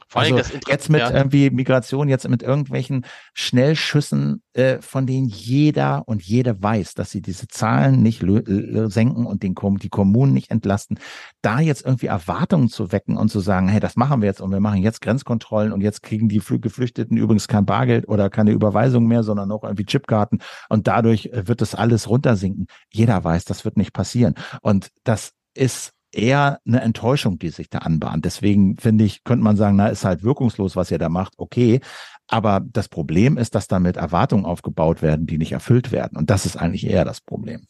Vor 0.09 0.23
allem 0.23 0.37
also 0.37 0.59
jetzt 0.69 0.89
mit 0.89 1.01
ja. 1.01 1.11
irgendwie 1.11 1.51
Migration, 1.51 2.09
jetzt 2.09 2.29
mit 2.29 2.43
irgendwelchen 2.43 3.05
Schnellschüssen, 3.35 4.43
äh, 4.53 4.81
von 4.81 5.07
denen 5.07 5.27
jeder 5.27 6.07
und 6.07 6.23
jede 6.23 6.63
weiß, 6.63 6.95
dass 6.95 7.11
sie 7.11 7.21
diese 7.21 7.49
Zahlen 7.49 8.03
nicht 8.03 8.21
senken 8.21 9.27
und 9.27 9.43
den, 9.43 9.55
die 9.83 9.89
Kommunen 9.89 10.33
nicht 10.33 10.53
entlasten, 10.53 11.01
da 11.43 11.59
jetzt 11.59 11.85
irgendwie 11.85 12.07
Erwartungen 12.07 12.69
zu 12.69 12.93
wecken 12.93 13.17
und 13.17 13.31
zu 13.31 13.41
sagen, 13.41 13.69
hey, 13.69 13.81
das 13.81 13.97
machen 13.97 14.23
wir 14.23 14.27
jetzt 14.27 14.41
und 14.41 14.53
wir 14.53 14.61
machen 14.61 14.81
jetzt 14.81 15.01
Grenzkontrollen 15.01 15.73
und 15.73 15.81
jetzt 15.81 16.03
kriegen 16.03 16.29
die 16.29 16.41
Geflüchteten 16.41 17.17
übrigens 17.17 17.49
kein 17.49 17.67
Bargeld 17.67 18.09
oder 18.09 18.31
keine 18.31 18.53
Überweisung 18.53 19.07
mehr, 19.07 19.25
sondern 19.25 19.51
auch 19.51 19.65
irgendwie 19.65 19.87
Chipkarten 19.87 20.41
und 20.69 20.87
dadurch 20.87 21.27
äh, 21.27 21.49
wird 21.49 21.61
das 21.61 21.75
alles 21.75 22.09
runtersinken. 22.09 22.67
Jeder 22.93 23.25
weiß, 23.25 23.45
das 23.45 23.65
wird 23.65 23.77
nicht 23.77 23.93
passieren. 23.93 24.35
Und 24.63 24.91
das 25.05 25.33
ist 25.55 25.96
eher 26.13 26.61
eine 26.67 26.81
Enttäuschung, 26.81 27.39
die 27.39 27.51
sich 27.51 27.69
da 27.69 27.79
anbahnt. 27.79 28.25
Deswegen 28.25 28.77
finde 28.79 29.05
ich, 29.05 29.25
könnte 29.25 29.45
man 29.45 29.57
sagen, 29.57 29.77
na, 29.77 29.89
ist 29.89 30.05
halt 30.05 30.23
wirkungslos, 30.23 30.77
was 30.77 30.91
ihr 30.91 30.99
da 30.99 31.09
macht, 31.09 31.35
okay. 31.37 31.81
Aber 32.29 32.61
das 32.61 32.89
Problem 32.89 33.37
ist, 33.37 33.55
dass 33.55 33.69
damit 33.69 33.97
Erwartungen 33.97 34.45
aufgebaut 34.45 35.03
werden, 35.03 35.27
die 35.27 35.39
nicht 35.39 35.53
erfüllt 35.53 35.93
werden. 35.93 36.17
Und 36.17 36.31
das 36.31 36.47
ist 36.47 36.57
eigentlich 36.57 36.87
eher 36.87 37.05
das 37.05 37.21
Problem. 37.21 37.67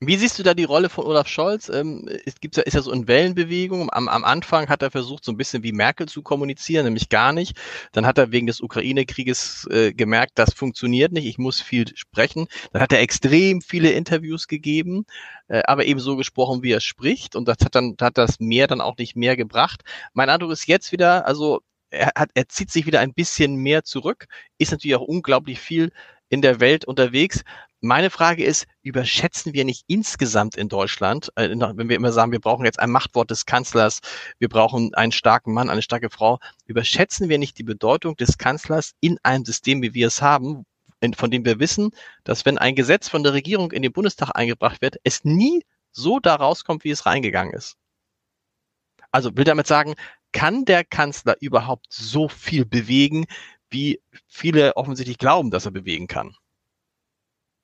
Wie 0.00 0.16
siehst 0.16 0.38
du 0.38 0.42
da 0.42 0.54
die 0.54 0.64
Rolle 0.64 0.88
von 0.88 1.04
Olaf 1.04 1.28
Scholz? 1.28 1.68
Ähm, 1.68 2.08
es 2.26 2.40
gibt 2.40 2.56
ja, 2.56 2.64
ist 2.64 2.74
ja 2.74 2.82
so 2.82 2.90
in 2.90 3.06
Wellenbewegung. 3.06 3.88
Am, 3.92 4.08
am 4.08 4.24
Anfang 4.24 4.68
hat 4.68 4.82
er 4.82 4.90
versucht, 4.90 5.24
so 5.24 5.30
ein 5.32 5.36
bisschen 5.36 5.62
wie 5.62 5.72
Merkel 5.72 6.08
zu 6.08 6.22
kommunizieren, 6.22 6.84
nämlich 6.84 7.08
gar 7.08 7.32
nicht. 7.32 7.56
Dann 7.92 8.04
hat 8.04 8.18
er 8.18 8.32
wegen 8.32 8.46
des 8.46 8.60
Ukraine-Krieges 8.60 9.68
äh, 9.70 9.92
gemerkt, 9.92 10.32
das 10.36 10.54
funktioniert 10.54 11.12
nicht, 11.12 11.26
ich 11.26 11.38
muss 11.38 11.60
viel 11.60 11.86
sprechen. 11.94 12.48
Dann 12.72 12.82
hat 12.82 12.92
er 12.92 13.00
extrem 13.00 13.60
viele 13.60 13.92
Interviews 13.92 14.48
gegeben, 14.48 15.04
äh, 15.48 15.62
aber 15.66 15.84
eben 15.84 16.00
so 16.00 16.16
gesprochen, 16.16 16.62
wie 16.62 16.72
er 16.72 16.80
spricht. 16.80 17.36
Und 17.36 17.46
das 17.46 17.58
hat 17.64 17.74
dann, 17.74 17.94
hat 18.00 18.18
das 18.18 18.40
mehr 18.40 18.66
dann 18.66 18.80
auch 18.80 18.96
nicht 18.96 19.14
mehr 19.16 19.36
gebracht. 19.36 19.82
Mein 20.14 20.30
Eindruck 20.30 20.50
ist 20.50 20.66
jetzt 20.66 20.90
wieder, 20.90 21.26
also 21.26 21.60
er, 21.90 22.12
hat, 22.16 22.30
er 22.34 22.48
zieht 22.48 22.70
sich 22.70 22.86
wieder 22.86 23.00
ein 23.00 23.14
bisschen 23.14 23.54
mehr 23.56 23.84
zurück, 23.84 24.26
ist 24.58 24.72
natürlich 24.72 24.96
auch 24.96 25.02
unglaublich 25.02 25.60
viel 25.60 25.92
in 26.32 26.40
der 26.40 26.60
Welt 26.60 26.86
unterwegs. 26.86 27.44
Meine 27.82 28.08
Frage 28.08 28.42
ist, 28.42 28.66
überschätzen 28.82 29.52
wir 29.52 29.66
nicht 29.66 29.84
insgesamt 29.86 30.56
in 30.56 30.70
Deutschland, 30.70 31.30
äh, 31.36 31.50
wenn 31.50 31.90
wir 31.90 31.96
immer 31.96 32.10
sagen, 32.10 32.32
wir 32.32 32.40
brauchen 32.40 32.64
jetzt 32.64 32.80
ein 32.80 32.90
Machtwort 32.90 33.30
des 33.30 33.44
Kanzlers, 33.44 34.00
wir 34.38 34.48
brauchen 34.48 34.94
einen 34.94 35.12
starken 35.12 35.52
Mann, 35.52 35.68
eine 35.68 35.82
starke 35.82 36.08
Frau, 36.08 36.38
überschätzen 36.64 37.28
wir 37.28 37.36
nicht 37.36 37.58
die 37.58 37.64
Bedeutung 37.64 38.16
des 38.16 38.38
Kanzlers 38.38 38.94
in 39.00 39.18
einem 39.22 39.44
System, 39.44 39.82
wie 39.82 39.92
wir 39.92 40.06
es 40.06 40.22
haben, 40.22 40.64
von 41.16 41.30
dem 41.30 41.44
wir 41.44 41.58
wissen, 41.58 41.90
dass 42.24 42.46
wenn 42.46 42.56
ein 42.56 42.76
Gesetz 42.76 43.10
von 43.10 43.22
der 43.22 43.34
Regierung 43.34 43.70
in 43.70 43.82
den 43.82 43.92
Bundestag 43.92 44.30
eingebracht 44.34 44.80
wird, 44.80 44.96
es 45.04 45.24
nie 45.24 45.62
so 45.90 46.18
da 46.18 46.36
rauskommt, 46.36 46.84
wie 46.84 46.90
es 46.90 47.04
reingegangen 47.04 47.52
ist. 47.52 47.76
Also 49.10 49.36
will 49.36 49.44
damit 49.44 49.66
sagen, 49.66 49.96
kann 50.32 50.64
der 50.64 50.82
Kanzler 50.82 51.36
überhaupt 51.40 51.88
so 51.90 52.28
viel 52.28 52.64
bewegen, 52.64 53.26
wie 53.72 54.00
viele 54.26 54.76
offensichtlich 54.76 55.18
glauben, 55.18 55.50
dass 55.50 55.64
er 55.64 55.72
bewegen 55.72 56.06
kann? 56.06 56.34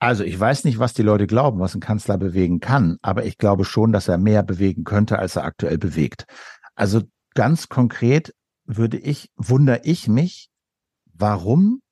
Also 0.01 0.23
ich 0.23 0.39
weiß 0.39 0.65
nicht, 0.65 0.79
was 0.79 0.95
die 0.95 1.03
Leute 1.03 1.27
glauben, 1.27 1.59
was 1.59 1.75
ein 1.75 1.81
Kanzler 1.81 2.19
bewegen 2.19 2.61
kann, 2.61 2.99
aber 3.03 3.25
ich 3.25 3.37
glaube 3.37 3.65
schon, 3.65 3.93
dass 3.93 4.07
er 4.07 4.19
mehr 4.19 4.43
bewegen 4.43 4.85
könnte, 4.85 5.19
als 5.19 5.37
er 5.37 5.45
aktuell 5.45 5.79
bewegt. 5.79 6.25
Also 6.77 7.03
ganz 7.35 7.69
konkret 7.69 8.33
würde 8.65 8.99
ich, 8.99 9.31
wundere 9.37 9.81
ich 9.83 10.07
mich, 10.07 10.51
warum 11.13 11.83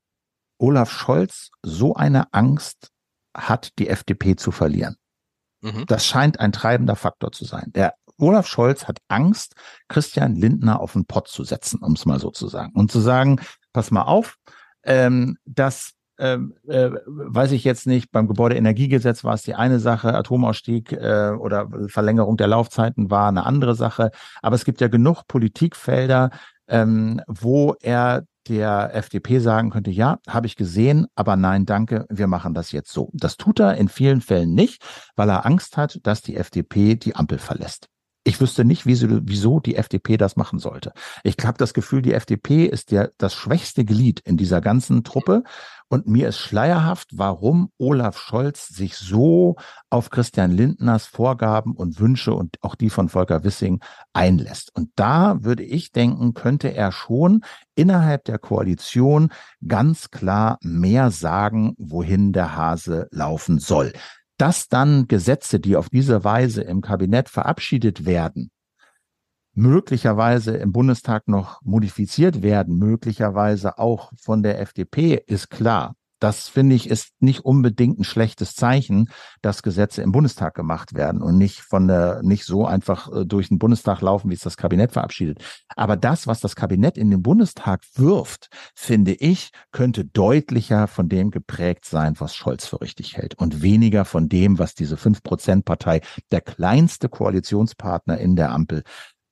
Olaf 0.59 0.91
Scholz 0.91 1.51
so 1.63 1.95
eine 1.95 2.33
Angst 2.33 2.91
hat, 3.37 3.71
die 3.79 3.89
FDP 3.89 4.37
zu 4.37 4.53
verlieren. 4.53 4.97
Mhm. 5.61 5.85
Das 5.87 6.07
scheint 6.07 6.39
ein 6.39 6.53
treibender 6.53 6.97
Faktor 6.97 7.33
zu 7.33 7.45
sein. 7.45 7.73
Der 7.75 7.95
Olaf 8.19 8.47
Scholz 8.47 8.87
hat 8.87 8.99
Angst, 9.09 9.55
Christian 9.89 10.37
Lindner 10.37 10.81
auf 10.81 10.93
den 10.93 11.05
Pott 11.07 11.29
zu 11.29 11.45
setzen, 11.45 11.81
um 11.83 11.93
es 11.93 12.07
mal 12.07 12.21
so 12.21 12.31
zu 12.31 12.49
sagen. 12.49 12.73
Und 12.75 12.91
zu 12.91 13.01
sagen, 13.01 13.41
pass 13.77 13.91
mal 13.91 14.05
auf, 14.05 14.39
ähm, 14.85 15.37
das 15.45 15.93
ähm, 16.19 16.55
äh, 16.67 16.89
weiß 17.05 17.53
ich 17.53 17.63
jetzt 17.63 17.87
nicht, 17.87 18.11
beim 18.11 18.27
Gebäudeenergiegesetz 18.27 19.23
war 19.23 19.35
es 19.35 19.43
die 19.43 19.55
eine 19.55 19.81
Sache, 19.81 20.15
Atomausstieg 20.15 20.93
äh, 20.93 21.33
oder 21.39 21.69
Verlängerung 21.89 22.39
der 22.39 22.47
Laufzeiten 22.47 23.11
war 23.11 23.29
eine 23.29 23.45
andere 23.45 23.75
Sache. 23.75 24.13
Aber 24.41 24.57
es 24.57 24.65
gibt 24.65 24.81
ja 24.81 24.89
genug 24.89 25.25
Politikfelder, 25.29 26.31
ähm, 26.69 27.21
wo 27.27 27.75
er 27.83 28.25
der 28.49 28.95
FDP 28.95 29.41
sagen 29.41 29.69
könnte, 29.69 29.91
ja, 29.91 30.21
habe 30.27 30.47
ich 30.47 30.57
gesehen, 30.57 31.07
aber 31.15 31.37
nein, 31.37 31.67
danke, 31.67 32.07
wir 32.09 32.29
machen 32.29 32.55
das 32.55 32.73
jetzt 32.73 32.93
so. 32.93 33.11
Das 33.13 33.37
tut 33.37 33.61
er 33.61 33.75
in 33.75 33.91
vielen 33.91 34.23
Fällen 34.23 34.55
nicht, 34.55 34.83
weil 35.17 35.29
er 35.29 35.45
Angst 35.45 35.77
hat, 35.77 36.01
dass 36.05 36.23
die 36.23 36.37
FDP 36.37 36.95
die 36.95 37.15
Ampel 37.15 37.37
verlässt 37.37 37.91
ich 38.27 38.41
wüsste 38.41 38.65
nicht, 38.65 38.87
wieso, 38.87 39.61
die 39.61 39.77
FDP 39.77 40.17
das 40.17 40.35
machen 40.35 40.59
sollte. 40.59 40.93
Ich 41.23 41.37
habe 41.45 41.59
das 41.59 41.75
Gefühl, 41.75 42.03
die 42.03 42.13
FDP 42.13 42.67
ist 42.67 42.91
ja 42.91 43.07
das 43.19 43.35
schwächste 43.35 43.85
Glied 43.85 44.19
in 44.25 44.37
dieser 44.37 44.61
ganzen 44.61 45.05
Truppe. 45.05 45.45
Und 45.89 46.09
mir 46.09 46.29
ist 46.29 46.39
schleierhaft, 46.39 47.11
warum 47.13 47.71
Olaf 47.79 48.19
Scholz 48.19 48.67
sich 48.67 48.97
so 48.97 49.55
auf 49.91 50.11
Christian 50.11 50.51
Lindners 50.51 51.07
Vorgaben 51.07 51.77
und 51.77 52.01
Wünsche 52.01 52.35
und 52.35 52.57
auch 52.63 52.75
die 52.75 52.91
von 52.91 53.09
Volker 53.09 53.45
Wissing 53.45 53.79
einlässt. 54.13 54.75
Und 54.75 54.91
da 54.97 55.45
würde 55.45 55.63
ich 55.63 55.93
denken, 55.93 56.35
könnte 56.35 56.75
er 56.75 56.91
schon 56.91 57.43
innerhalb 57.77 58.25
der 58.25 58.41
Koalition 58.41 59.29
ganz 59.69 60.11
klar 60.11 60.59
mehr 60.63 61.13
sagen, 61.13 61.77
wohin 61.79 62.33
der 62.33 62.57
Hase 62.57 63.07
laufen 63.13 63.61
soll 63.61 63.93
dass 64.37 64.69
dann 64.69 65.07
Gesetze, 65.09 65.61
die 65.61 65.77
auf 65.77 65.89
diese 65.89 66.25
Weise 66.25 66.63
im 66.63 66.81
Kabinett 66.81 67.29
verabschiedet 67.29 68.05
werden, 68.05 68.51
möglicherweise 69.55 70.57
im 70.57 70.73
Bundestag 70.73 71.29
noch 71.29 71.63
modifiziert 71.63 72.43
werden, 72.43 72.77
möglicherweise 72.77 73.79
auch 73.79 74.13
von 74.17 74.43
der 74.43 74.61
FDP, 74.61 75.23
ist 75.27 75.51
klar. 75.51 75.97
Das 76.27 76.49
finde 76.49 76.75
ich 76.75 76.91
ist 76.91 77.13
nicht 77.21 77.45
unbedingt 77.45 78.01
ein 78.01 78.05
schlechtes 78.05 78.57
Zeichen, 78.57 79.11
dass 79.43 79.63
Gesetze 79.63 80.03
im 80.03 80.11
Bundestag 80.11 80.57
gemacht 80.57 80.95
werden 80.95 81.23
und 81.23 81.39
nicht 81.39 81.61
von 81.61 81.87
der, 81.87 82.21
nicht 82.25 82.45
so 82.45 82.67
einfach 82.67 83.13
äh, 83.13 83.25
durch 83.25 83.47
den 83.47 83.61
Bundestag 83.61 84.01
laufen, 84.01 84.29
wie 84.29 84.35
es 84.35 84.41
das 84.41 84.57
Kabinett 84.57 84.91
verabschiedet. 84.91 85.39
Aber 85.77 85.97
das, 85.97 86.27
was 86.27 86.41
das 86.41 86.57
Kabinett 86.57 86.99
in 86.99 87.13
den 87.13 87.23
Bundestag 87.23 87.85
wirft, 87.95 88.49
finde 88.75 89.13
ich, 89.13 89.53
könnte 89.71 90.05
deutlicher 90.05 90.89
von 90.89 91.09
dem 91.09 91.31
geprägt 91.31 91.85
sein, 91.85 92.17
was 92.19 92.35
Scholz 92.35 92.67
für 92.67 92.81
richtig 92.81 93.17
hält 93.17 93.39
und 93.39 93.63
weniger 93.63 94.05
von 94.05 94.29
dem, 94.29 94.59
was 94.59 94.75
diese 94.75 94.97
5-Prozent-Partei, 94.97 96.01
der 96.33 96.41
kleinste 96.41 97.09
Koalitionspartner 97.09 98.19
in 98.19 98.35
der 98.35 98.51
Ampel, 98.51 98.83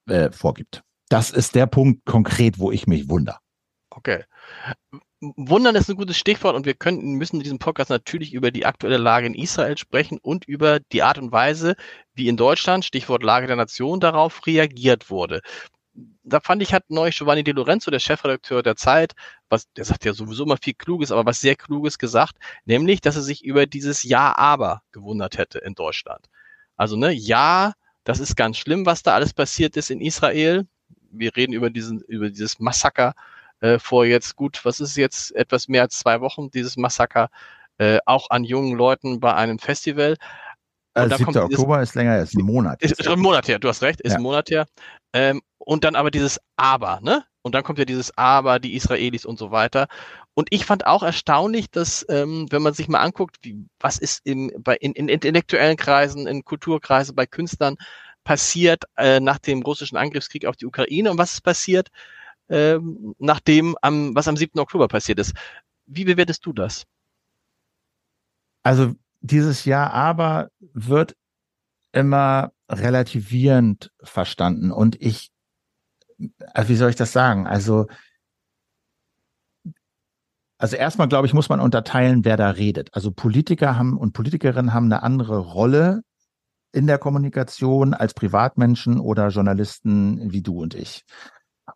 äh, 0.07 0.31
vorgibt. 0.31 0.85
Das 1.09 1.33
ist 1.33 1.57
der 1.57 1.67
Punkt 1.67 2.05
konkret, 2.05 2.61
wo 2.61 2.71
ich 2.71 2.87
mich 2.87 3.09
wundere. 3.09 3.39
Okay. 3.91 4.23
Wundern 5.37 5.77
ist 5.77 5.89
ein 5.89 5.97
gutes 5.97 6.17
Stichwort 6.17 6.55
und 6.55 6.67
wir 6.67 6.75
können, 6.75 7.15
müssen 7.15 7.37
in 7.37 7.43
diesem 7.43 7.59
Podcast 7.59 7.91
natürlich 7.91 8.33
über 8.33 8.51
die 8.51 8.67
aktuelle 8.67 8.97
Lage 8.97 9.27
in 9.27 9.35
Israel 9.35 9.79
sprechen 9.79 10.19
und 10.19 10.45
über 10.47 10.81
die 10.81 11.03
Art 11.03 11.19
und 11.19 11.33
Weise, 11.33 11.77
wie 12.15 12.29
in 12.29 12.37
Deutschland, 12.37 12.85
Stichwort 12.85 13.23
Lage 13.23 13.47
der 13.47 13.57
Nation, 13.57 14.01
darauf 14.01 14.47
reagiert 14.47 15.11
wurde. 15.11 15.41
Da 16.25 16.41
fand 16.41 16.63
ich, 16.63 16.75
hat 16.75 16.85
neulich 16.89 17.17
Giovanni 17.17 17.45
De 17.45 17.55
Lorenzo, 17.55 17.91
der 17.91 18.01
Chefredakteur 18.01 18.63
der 18.63 18.77
Zeit, 18.77 19.13
was, 19.49 19.71
der 19.75 19.85
sagt 19.85 20.05
ja 20.05 20.13
sowieso 20.13 20.45
immer 20.45 20.57
viel 20.57 20.75
Kluges, 20.75 21.13
aber 21.13 21.25
was 21.25 21.41
sehr 21.41 21.55
Kluges 21.55 21.99
gesagt, 21.99 22.37
nämlich, 22.65 23.01
dass 23.01 23.17
er 23.17 23.23
sich 23.23 23.45
über 23.45 23.67
dieses 23.67 24.03
Ja-Aber 24.03 24.83
gewundert 24.93 25.39
hätte 25.39 25.59
in 25.59 25.75
Deutschland. 25.75 26.29
Also, 26.77 26.97
ne, 26.97 27.13
ja, 27.13 27.75
das 28.05 28.21
ist 28.21 28.37
ganz 28.37 28.59
schlimm, 28.59 28.87
was 28.87 29.03
da 29.03 29.15
alles 29.15 29.33
passiert 29.33 29.77
ist 29.77 29.91
in 29.91 30.01
Israel. 30.01 30.67
Wir 31.11 31.37
reden 31.37 31.53
über 31.53 31.71
diesen, 31.71 32.01
über 32.01 32.29
dieses 32.29 32.59
Massaker 32.59 33.15
äh, 33.65 33.79
vor 33.79 34.05
jetzt 34.05 34.37
gut, 34.37 34.63
was 34.65 34.79
ist 34.79 34.97
jetzt 34.97 35.35
etwas 35.35 35.69
mehr 35.69 35.83
als 35.83 35.99
zwei 35.99 36.21
Wochen, 36.21 36.51
dieses 36.51 36.77
Massaker, 36.77 37.31
äh, 37.79 37.99
auch 38.05 38.29
an 38.29 38.45
jungen 38.45 38.77
Leuten 38.77 39.21
bei 39.21 39.35
einem 39.35 39.59
Festival. 39.59 40.17
Also 40.93 41.17
7. 41.17 41.37
Oktober 41.39 41.81
ist 41.81 41.95
länger, 41.95 42.19
ist 42.19 42.35
ein 42.35 42.45
Monat. 42.45 42.83
Ist, 42.83 43.01
ist 43.01 43.09
ein 43.09 43.19
Monat 43.19 43.49
her, 43.49 43.59
du 43.59 43.69
hast 43.69 43.83
recht, 43.83 44.03
ist 44.03 44.13
ja. 44.13 44.19
ein 44.19 44.23
Monat 44.23 44.51
her. 44.51 44.67
Ähm, 45.15 45.41
und 45.57 45.83
dann 45.83 45.97
aber 45.97 46.11
dieses 46.11 46.39
Aber, 46.57 47.01
ne? 47.01 47.25
Und 47.41 47.55
dann 47.55 47.65
kommt 47.65 47.79
ja 47.79 47.87
dieses 47.87 48.17
Aber, 48.19 48.59
die 48.59 48.75
Israelis 48.75 49.25
und 49.25 49.39
so 49.39 49.51
weiter. 49.51 49.89
Und 50.35 50.49
ich 50.51 50.67
fand 50.67 50.87
auch 50.87 51.03
erstaunlich, 51.03 51.71
dass, 51.71 52.05
ähm, 52.11 52.47
wenn 52.51 52.63
man 52.63 52.75
sich 52.75 52.89
mal 52.89 53.01
anguckt, 53.01 53.39
wie, 53.43 53.65
was 53.81 53.97
ist 53.97 54.21
im, 54.25 54.53
bei, 54.59 54.77
in, 54.77 54.93
in 54.93 55.09
intellektuellen 55.09 55.79
Kreisen, 55.79 56.27
in 56.27 56.45
Kulturkreisen, 56.45 57.15
bei 57.15 57.25
Künstlern 57.25 57.77
passiert 58.25 58.85
äh, 58.99 59.21
nach 59.21 59.39
dem 59.39 59.63
russischen 59.63 59.97
Angriffskrieg 59.97 60.45
auf 60.45 60.57
die 60.57 60.67
Ukraine 60.67 61.11
und 61.11 61.19
was 61.19 61.33
ist 61.33 61.41
passiert 61.43 61.89
ähm, 62.49 63.15
nach 63.19 63.41
dem, 63.41 63.77
am, 63.83 64.15
was 64.15 64.29
am 64.29 64.37
7. 64.37 64.59
Oktober 64.59 64.89
passiert 64.89 65.19
ist. 65.19 65.35
Wie 65.87 66.05
bewertest 66.05 66.45
du 66.47 66.53
das? 66.53 66.85
Also 68.63 68.95
dieses 69.21 69.65
Jahr 69.65 69.93
aber 69.93 70.49
wird 70.73 71.15
immer 71.93 72.53
relativierend 72.69 73.93
verstanden 74.03 74.73
und 74.73 75.01
ich, 75.01 75.31
also 76.53 76.69
wie 76.69 76.77
soll 76.77 76.91
ich 76.91 76.97
das 76.97 77.13
sagen? 77.13 77.47
Also 77.47 77.87
Also 80.57 80.77
erstmal, 80.77 81.09
glaube 81.09 81.27
ich, 81.27 81.35
muss 81.35 81.51
man 81.51 81.61
unterteilen, 81.61 82.25
wer 82.25 82.37
da 82.39 82.49
redet. 82.51 82.89
Also 82.95 83.11
Politiker 83.11 83.77
haben 83.77 83.99
und 83.99 84.13
Politikerinnen 84.13 84.73
haben 84.73 84.87
eine 84.87 85.03
andere 85.03 85.37
Rolle 85.37 86.03
in 86.73 86.87
der 86.87 86.97
Kommunikation 86.99 87.93
als 87.93 88.15
Privatmenschen 88.15 88.99
oder 88.99 89.29
Journalisten 89.29 90.33
wie 90.33 90.43
du 90.43 90.63
und 90.63 90.75
ich. 90.75 91.05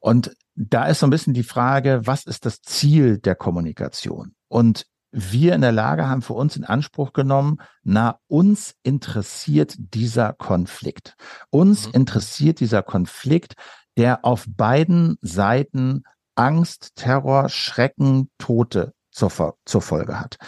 Und 0.00 0.34
da 0.58 0.86
ist 0.86 0.98
so 0.98 1.06
ein 1.06 1.10
bisschen 1.10 1.34
die 1.34 1.44
Frage, 1.44 2.00
was 2.04 2.24
ist 2.24 2.44
das 2.44 2.60
Ziel 2.62 3.18
der 3.18 3.36
Kommunikation? 3.36 4.34
Und 4.48 4.86
wir 5.12 5.54
in 5.54 5.60
der 5.60 5.72
Lage 5.72 6.08
haben 6.08 6.20
für 6.20 6.34
uns 6.34 6.56
in 6.56 6.64
Anspruch 6.64 7.12
genommen, 7.12 7.58
na, 7.82 8.18
uns 8.26 8.74
interessiert 8.82 9.74
dieser 9.78 10.32
Konflikt. 10.32 11.14
Uns 11.50 11.86
mhm. 11.86 11.94
interessiert 11.94 12.60
dieser 12.60 12.82
Konflikt, 12.82 13.54
der 13.96 14.24
auf 14.24 14.46
beiden 14.48 15.16
Seiten 15.22 16.02
Angst, 16.34 16.96
Terror, 16.96 17.48
Schrecken, 17.48 18.28
Tote 18.38 18.94
zur, 19.10 19.56
zur 19.64 19.82
Folge 19.82 20.20
hat. 20.20 20.38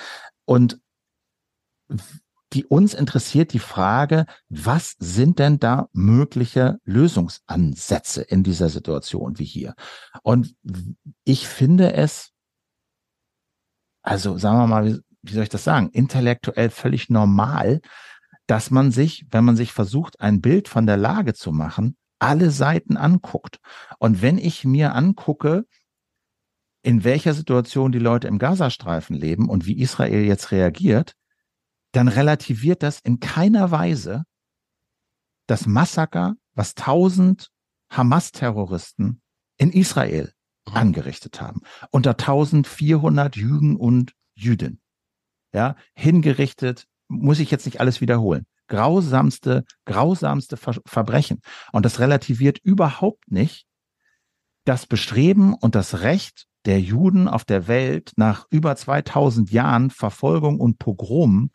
Und 0.44 0.80
die 2.52 2.64
uns 2.64 2.94
interessiert 2.94 3.52
die 3.52 3.60
Frage, 3.60 4.26
was 4.48 4.96
sind 4.98 5.38
denn 5.38 5.58
da 5.58 5.88
mögliche 5.92 6.78
Lösungsansätze 6.84 8.22
in 8.22 8.42
dieser 8.42 8.68
Situation 8.68 9.38
wie 9.38 9.44
hier? 9.44 9.74
Und 10.22 10.54
ich 11.24 11.46
finde 11.46 11.92
es, 11.92 12.32
also 14.02 14.36
sagen 14.38 14.58
wir 14.58 14.66
mal, 14.66 15.00
wie, 15.22 15.32
soll 15.32 15.44
ich 15.44 15.48
das 15.48 15.64
sagen, 15.64 15.90
intellektuell 15.90 16.70
völlig 16.70 17.08
normal, 17.10 17.80
dass 18.46 18.70
man 18.70 18.90
sich, 18.90 19.26
wenn 19.30 19.44
man 19.44 19.56
sich 19.56 19.72
versucht, 19.72 20.20
ein 20.20 20.40
Bild 20.40 20.66
von 20.66 20.86
der 20.86 20.96
Lage 20.96 21.34
zu 21.34 21.52
machen, 21.52 21.96
alle 22.18 22.50
Seiten 22.50 22.96
anguckt. 22.96 23.58
Und 23.98 24.22
wenn 24.22 24.38
ich 24.38 24.64
mir 24.64 24.94
angucke, 24.94 25.66
in 26.82 27.04
welcher 27.04 27.34
Situation 27.34 27.92
die 27.92 27.98
Leute 27.98 28.26
im 28.26 28.38
Gazastreifen 28.38 29.14
leben 29.14 29.48
und 29.48 29.66
wie 29.66 29.78
Israel 29.80 30.24
jetzt 30.24 30.50
reagiert, 30.50 31.14
dann 31.92 32.08
relativiert 32.08 32.82
das 32.82 33.00
in 33.00 33.20
keiner 33.20 33.70
Weise 33.70 34.24
das 35.46 35.66
Massaker, 35.66 36.36
was 36.54 36.74
tausend 36.74 37.50
Hamas-Terroristen 37.90 39.20
in 39.56 39.72
Israel 39.72 40.32
mhm. 40.68 40.76
angerichtet 40.76 41.40
haben. 41.40 41.62
Unter 41.90 42.10
1400 42.12 43.36
Jüden 43.36 43.76
und 43.76 44.14
Jüdinnen. 44.34 44.80
Ja, 45.52 45.74
hingerichtet, 45.94 46.86
muss 47.08 47.40
ich 47.40 47.50
jetzt 47.50 47.66
nicht 47.66 47.80
alles 47.80 48.00
wiederholen. 48.00 48.46
Grausamste, 48.68 49.64
grausamste 49.84 50.56
Ver 50.56 50.80
Verbrechen. 50.86 51.40
Und 51.72 51.84
das 51.84 51.98
relativiert 51.98 52.58
überhaupt 52.62 53.32
nicht 53.32 53.66
das 54.64 54.86
Bestreben 54.86 55.54
und 55.54 55.74
das 55.74 56.02
Recht 56.02 56.46
der 56.66 56.80
Juden 56.80 57.26
auf 57.26 57.44
der 57.44 57.66
Welt 57.66 58.12
nach 58.16 58.46
über 58.50 58.76
2000 58.76 59.50
Jahren 59.50 59.90
Verfolgung 59.90 60.60
und 60.60 60.78
Pogrom 60.78 61.50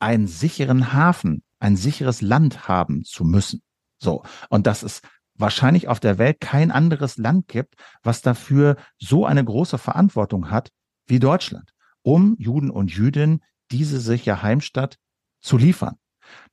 einen 0.00 0.26
sicheren 0.26 0.92
Hafen, 0.92 1.42
ein 1.58 1.76
sicheres 1.76 2.22
Land 2.22 2.68
haben 2.68 3.04
zu 3.04 3.24
müssen. 3.24 3.62
So. 3.98 4.24
Und 4.48 4.66
dass 4.66 4.82
es 4.82 5.02
wahrscheinlich 5.34 5.88
auf 5.88 6.00
der 6.00 6.18
Welt 6.18 6.40
kein 6.40 6.70
anderes 6.70 7.16
Land 7.16 7.48
gibt, 7.48 7.74
was 8.02 8.22
dafür 8.22 8.76
so 8.98 9.24
eine 9.26 9.44
große 9.44 9.78
Verantwortung 9.78 10.50
hat 10.50 10.70
wie 11.06 11.18
Deutschland, 11.18 11.72
um 12.02 12.36
Juden 12.38 12.70
und 12.70 12.90
Jüdinnen 12.90 13.40
diese 13.70 14.00
sichere 14.00 14.42
Heimstatt 14.42 14.96
zu 15.40 15.56
liefern. 15.56 15.96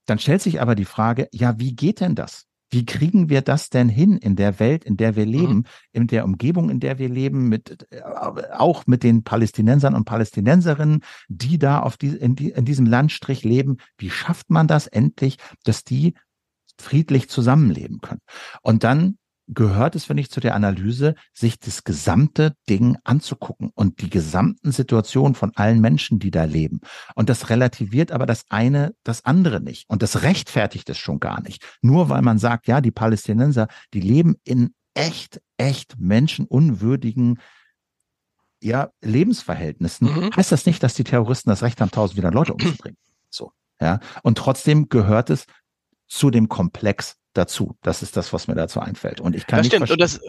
Dann 0.06 0.20
stellt 0.20 0.42
sich 0.42 0.62
aber 0.62 0.76
die 0.76 0.86
Frage, 0.86 1.28
ja, 1.32 1.60
wie 1.60 1.76
geht 1.76 2.00
denn 2.00 2.16
das? 2.16 2.46
Wie 2.70 2.86
kriegen 2.86 3.30
wir 3.30 3.42
das 3.42 3.70
denn 3.70 3.90
hin 3.90 4.18
in 4.18 4.36
der 4.36 4.60
Welt, 4.60 4.84
in 4.84 4.98
der 4.98 5.16
wir 5.16 5.26
mhm. 5.26 5.32
leben, 5.32 5.56
mhm. 5.56 5.66
in 5.92 6.08
der 6.08 6.26
Umgebung, 6.26 6.70
in 6.70 6.80
der 6.80 7.00
wir 7.00 7.10
leben, 7.10 7.48
mit, 7.48 7.88
äh, 7.92 8.02
auch 8.02 8.88
mit 8.88 9.04
den 9.04 9.24
Palästinensern 9.24 9.96
und 9.96 10.06
Palästinenserinnen, 10.06 11.04
die 11.28 11.58
da 11.58 11.80
auf 11.80 11.98
die, 11.98 12.10
in, 12.10 12.36
die, 12.36 12.50
in 12.50 12.66
diesem 12.66 12.86
Landstrich 12.86 13.44
leben? 13.44 13.78
Wie 13.98 14.10
schafft 14.10 14.50
man 14.50 14.68
das 14.68 14.88
endlich, 14.88 15.38
dass 15.64 15.84
die 15.84 16.14
friedlich 16.80 17.30
zusammenleben 17.30 18.00
können? 18.02 18.22
Und 18.62 18.84
dann 18.84 19.18
gehört 19.48 19.96
es, 19.96 20.06
finde 20.06 20.22
ich, 20.22 20.30
zu 20.30 20.40
der 20.40 20.56
Analyse, 20.56 21.16
sich 21.34 21.60
das 21.60 21.84
gesamte 21.84 22.54
Ding 22.70 22.98
anzugucken 23.04 23.72
und 23.74 24.02
die 24.02 24.10
gesamten 24.10 24.72
Situationen 24.72 25.36
von 25.36 25.52
allen 25.56 25.80
Menschen, 25.80 26.20
die 26.20 26.32
da 26.32 26.44
leben. 26.44 26.82
Und 27.16 27.30
das 27.30 27.50
relativiert 27.50 28.12
aber 28.12 28.26
das 28.26 28.44
eine, 28.50 28.94
das 29.04 29.26
andere 29.26 29.62
nicht. 29.62 29.86
Und 29.90 30.04
das 30.04 30.22
rechtfertigt 30.22 30.90
es 30.90 30.98
schon 30.98 31.20
gar 31.20 31.42
nicht. 31.42 31.64
Nur 31.82 32.10
weil 32.10 32.22
man 32.22 32.40
sagt, 32.40 32.68
ja, 32.68 32.82
die 32.82 32.92
Palästinenser, 32.92 33.68
die 33.94 34.02
leben 34.02 34.36
in 34.44 34.74
echt, 34.94 35.42
echt 35.58 35.98
menschenunwürdigen 36.00 37.40
ja, 38.62 38.90
Lebensverhältnissen, 39.02 40.08
mhm. 40.08 40.36
heißt 40.36 40.52
das 40.52 40.66
nicht, 40.66 40.82
dass 40.82 40.96
die 40.96 41.04
Terroristen 41.04 41.50
das 41.50 41.62
Recht 41.64 41.80
haben, 41.80 41.92
tausend 41.92 42.18
wieder 42.18 42.32
Leute 42.32 42.54
umzubringen. 42.54 42.98
So, 43.30 43.52
ja. 43.80 44.00
Und 44.24 44.38
trotzdem 44.38 44.90
gehört 44.90 45.30
es 45.30 45.46
zu 46.08 46.32
dem 46.32 46.50
Komplex 46.50 47.18
dazu. 47.38 47.78
Das 47.82 48.04
ist 48.04 48.18
das, 48.18 48.34
was 48.34 48.48
mir 48.48 48.56
dazu 48.56 48.80
einfällt. 48.80 49.22
Und 49.22 49.36
ich 49.36 49.48
kann 49.48 49.58
das 49.58 49.66
nicht 49.66 49.76
stimmt. 49.76 49.92
Und 49.92 50.02
das, 50.02 50.20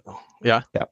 ja. 0.40 0.64
ja. 0.74 0.88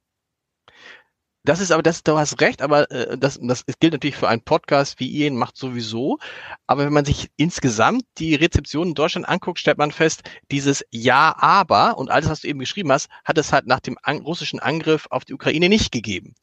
Das 1.47 1.61
ist 1.61 1.71
aber, 1.71 1.85
das, 1.85 2.03
du 2.03 2.19
hast 2.19 2.41
recht, 2.41 2.61
aber 2.61 2.91
äh, 2.91 3.17
das, 3.17 3.39
das 3.41 3.65
gilt 3.79 3.93
natürlich 3.93 4.17
für 4.17 4.29
einen 4.29 4.43
Podcast 4.43 4.99
wie 4.99 5.07
ihr 5.07 5.29
ihn 5.29 5.37
macht 5.37 5.57
sowieso. 5.57 6.19
Aber 6.67 6.85
wenn 6.85 6.93
man 6.93 7.05
sich 7.05 7.31
insgesamt 7.37 8.03
die 8.19 8.35
Rezeption 8.35 8.89
in 8.89 8.95
Deutschland 8.95 9.29
anguckt, 9.29 9.61
stellt 9.61 9.79
man 9.79 9.93
fest, 9.93 10.23
dieses 10.51 10.85
Ja, 10.91 11.37
aber 11.39 11.99
und 11.99 12.11
alles, 12.11 12.29
was 12.29 12.41
du 12.41 12.49
eben 12.49 12.59
geschrieben 12.59 12.91
hast, 12.91 13.09
hat 13.25 13.39
es 13.39 13.53
halt 13.53 13.69
nach 13.69 13.79
dem 13.79 13.97
an, 14.03 14.19
russischen 14.23 14.59
Angriff 14.59 15.07
auf 15.11 15.25
die 15.25 15.35
Ukraine 15.35 15.69
nicht 15.69 15.93
gegeben. 15.93 16.35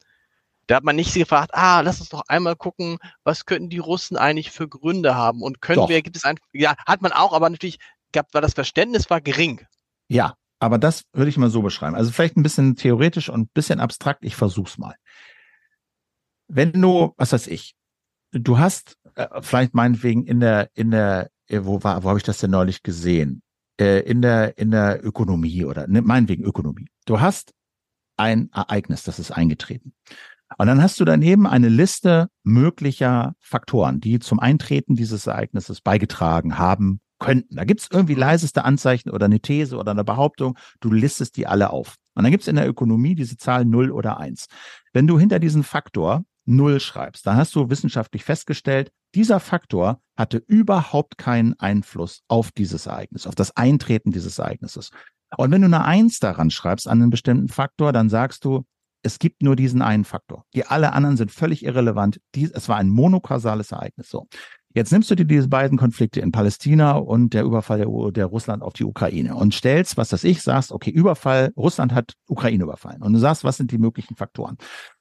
Da 0.66 0.76
hat 0.76 0.84
man 0.84 0.96
nicht 0.96 1.12
gefragt, 1.12 1.50
ah, 1.52 1.82
lass 1.82 2.00
uns 2.00 2.08
doch 2.08 2.22
einmal 2.28 2.56
gucken, 2.56 2.96
was 3.22 3.44
könnten 3.44 3.68
die 3.68 3.78
Russen 3.78 4.16
eigentlich 4.16 4.50
für 4.50 4.66
Gründe 4.66 5.14
haben 5.14 5.42
und 5.42 5.60
können 5.60 5.80
doch. 5.80 5.88
wir, 5.90 6.00
gibt 6.00 6.16
es 6.16 6.24
ein, 6.24 6.36
ja, 6.52 6.74
hat 6.86 7.02
man 7.02 7.12
auch, 7.12 7.34
aber 7.34 7.50
natürlich 7.50 7.78
gab, 8.14 8.32
war 8.32 8.40
das 8.40 8.54
Verständnis 8.54 9.10
war 9.10 9.20
gering. 9.20 9.60
Ja, 10.08 10.34
aber 10.58 10.78
das 10.78 11.04
würde 11.12 11.28
ich 11.28 11.36
mal 11.36 11.50
so 11.50 11.60
beschreiben. 11.60 11.94
Also 11.94 12.10
vielleicht 12.10 12.36
ein 12.36 12.42
bisschen 12.42 12.76
theoretisch 12.76 13.28
und 13.28 13.42
ein 13.42 13.50
bisschen 13.52 13.80
abstrakt. 13.80 14.24
Ich 14.24 14.36
versuch's 14.36 14.78
mal. 14.78 14.94
Wenn 16.48 16.72
du, 16.72 17.12
was 17.16 17.32
weiß 17.32 17.48
ich, 17.48 17.74
du 18.32 18.58
hast 18.58 18.96
äh, 19.14 19.26
vielleicht 19.42 19.74
meinetwegen 19.74 20.24
in 20.24 20.40
der, 20.40 20.70
in 20.74 20.90
der, 20.90 21.30
äh, 21.48 21.60
wo 21.64 21.82
war, 21.82 22.02
wo 22.02 22.08
habe 22.08 22.18
ich 22.18 22.24
das 22.24 22.38
denn 22.38 22.50
neulich 22.50 22.82
gesehen? 22.82 23.42
Äh, 23.78 24.00
in 24.00 24.22
der, 24.22 24.56
in 24.56 24.70
der 24.70 25.04
Ökonomie 25.04 25.64
oder 25.64 25.86
ne, 25.86 26.00
meinetwegen 26.00 26.44
Ökonomie. 26.44 26.86
Du 27.06 27.20
hast 27.20 27.52
ein 28.16 28.50
Ereignis, 28.52 29.02
das 29.02 29.18
ist 29.18 29.32
eingetreten. 29.32 29.92
Und 30.56 30.66
dann 30.66 30.82
hast 30.82 31.00
du 31.00 31.04
daneben 31.04 31.46
eine 31.46 31.68
Liste 31.68 32.28
möglicher 32.44 33.34
Faktoren, 33.40 34.00
die 34.00 34.20
zum 34.20 34.38
Eintreten 34.38 34.94
dieses 34.94 35.26
Ereignisses 35.26 35.80
beigetragen 35.80 36.58
haben 36.58 37.00
könnten. 37.24 37.56
Da 37.56 37.64
gibt 37.64 37.80
es 37.80 37.88
irgendwie 37.90 38.14
leiseste 38.14 38.64
Anzeichen 38.64 39.10
oder 39.10 39.26
eine 39.26 39.40
These 39.40 39.76
oder 39.76 39.92
eine 39.92 40.04
Behauptung. 40.04 40.58
Du 40.80 40.90
listest 40.90 41.36
die 41.36 41.46
alle 41.46 41.70
auf. 41.70 41.96
Und 42.14 42.24
dann 42.24 42.30
gibt 42.30 42.42
es 42.42 42.48
in 42.48 42.56
der 42.56 42.68
Ökonomie 42.68 43.14
diese 43.14 43.36
Zahl 43.36 43.64
0 43.64 43.90
oder 43.90 44.18
1. 44.18 44.46
Wenn 44.92 45.06
du 45.06 45.18
hinter 45.18 45.38
diesen 45.38 45.62
Faktor 45.62 46.24
0 46.46 46.80
schreibst, 46.80 47.26
dann 47.26 47.36
hast 47.36 47.54
du 47.54 47.70
wissenschaftlich 47.70 48.24
festgestellt, 48.24 48.90
dieser 49.14 49.40
Faktor 49.40 50.00
hatte 50.16 50.42
überhaupt 50.46 51.18
keinen 51.18 51.54
Einfluss 51.58 52.22
auf 52.28 52.52
dieses 52.52 52.86
Ereignis, 52.86 53.26
auf 53.26 53.34
das 53.34 53.56
Eintreten 53.56 54.10
dieses 54.10 54.38
Ereignisses. 54.38 54.90
Und 55.36 55.50
wenn 55.50 55.62
du 55.62 55.66
eine 55.66 55.84
1 55.84 56.20
daran 56.20 56.50
schreibst 56.50 56.86
an 56.86 57.00
einen 57.00 57.10
bestimmten 57.10 57.48
Faktor, 57.48 57.92
dann 57.92 58.08
sagst 58.08 58.44
du, 58.44 58.64
es 59.02 59.18
gibt 59.18 59.42
nur 59.42 59.54
diesen 59.54 59.82
einen 59.82 60.04
Faktor. 60.04 60.44
Die 60.54 60.66
alle 60.66 60.92
anderen 60.92 61.16
sind 61.16 61.30
völlig 61.30 61.64
irrelevant. 61.64 62.20
Dies, 62.34 62.50
es 62.50 62.68
war 62.68 62.76
ein 62.76 62.88
monokausales 62.88 63.70
Ereignis. 63.72 64.08
So. 64.08 64.26
Jetzt 64.76 64.90
nimmst 64.90 65.08
du 65.08 65.14
dir 65.14 65.24
diese 65.24 65.46
beiden 65.46 65.78
Konflikte 65.78 66.18
in 66.18 66.32
Palästina 66.32 66.92
und 66.92 67.32
der 67.32 67.44
Überfall 67.44 67.78
der, 67.78 68.10
der, 68.10 68.26
Russland 68.26 68.60
auf 68.60 68.72
die 68.72 68.82
Ukraine 68.82 69.36
und 69.36 69.54
stellst, 69.54 69.96
was 69.96 70.08
das 70.08 70.24
ich, 70.24 70.42
sagst, 70.42 70.72
okay, 70.72 70.90
Überfall, 70.90 71.52
Russland 71.56 71.94
hat 71.94 72.14
Ukraine 72.26 72.64
überfallen. 72.64 73.00
Und 73.00 73.12
du 73.12 73.20
sagst, 73.20 73.44
was 73.44 73.56
sind 73.56 73.70
die 73.70 73.78
möglichen 73.78 74.16
Faktoren? 74.16 74.56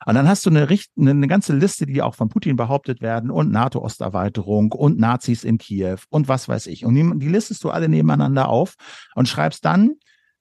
Und 0.06 0.14
dann 0.14 0.28
hast 0.28 0.46
du 0.46 0.52
eine, 0.52 0.68
eine 0.96 1.28
ganze 1.28 1.56
Liste, 1.56 1.88
die 1.88 2.04
auch 2.04 2.14
von 2.14 2.30
Putin 2.30 2.56
behauptet 2.56 3.02
werden 3.02 3.32
und 3.32 3.52
NATO-Osterweiterung 3.52 4.74
und 4.74 5.00
Nazis 5.00 5.44
in 5.44 5.58
Kiew 5.58 5.98
und 6.10 6.28
was 6.28 6.48
weiß 6.48 6.68
ich. 6.68 6.86
Und 6.86 6.94
die, 6.94 7.12
die 7.18 7.30
listest 7.30 7.64
du 7.64 7.72
alle 7.72 7.90
nebeneinander 7.90 8.50
auf 8.50 8.76
und 9.16 9.28
schreibst 9.28 9.66
dann 9.66 9.94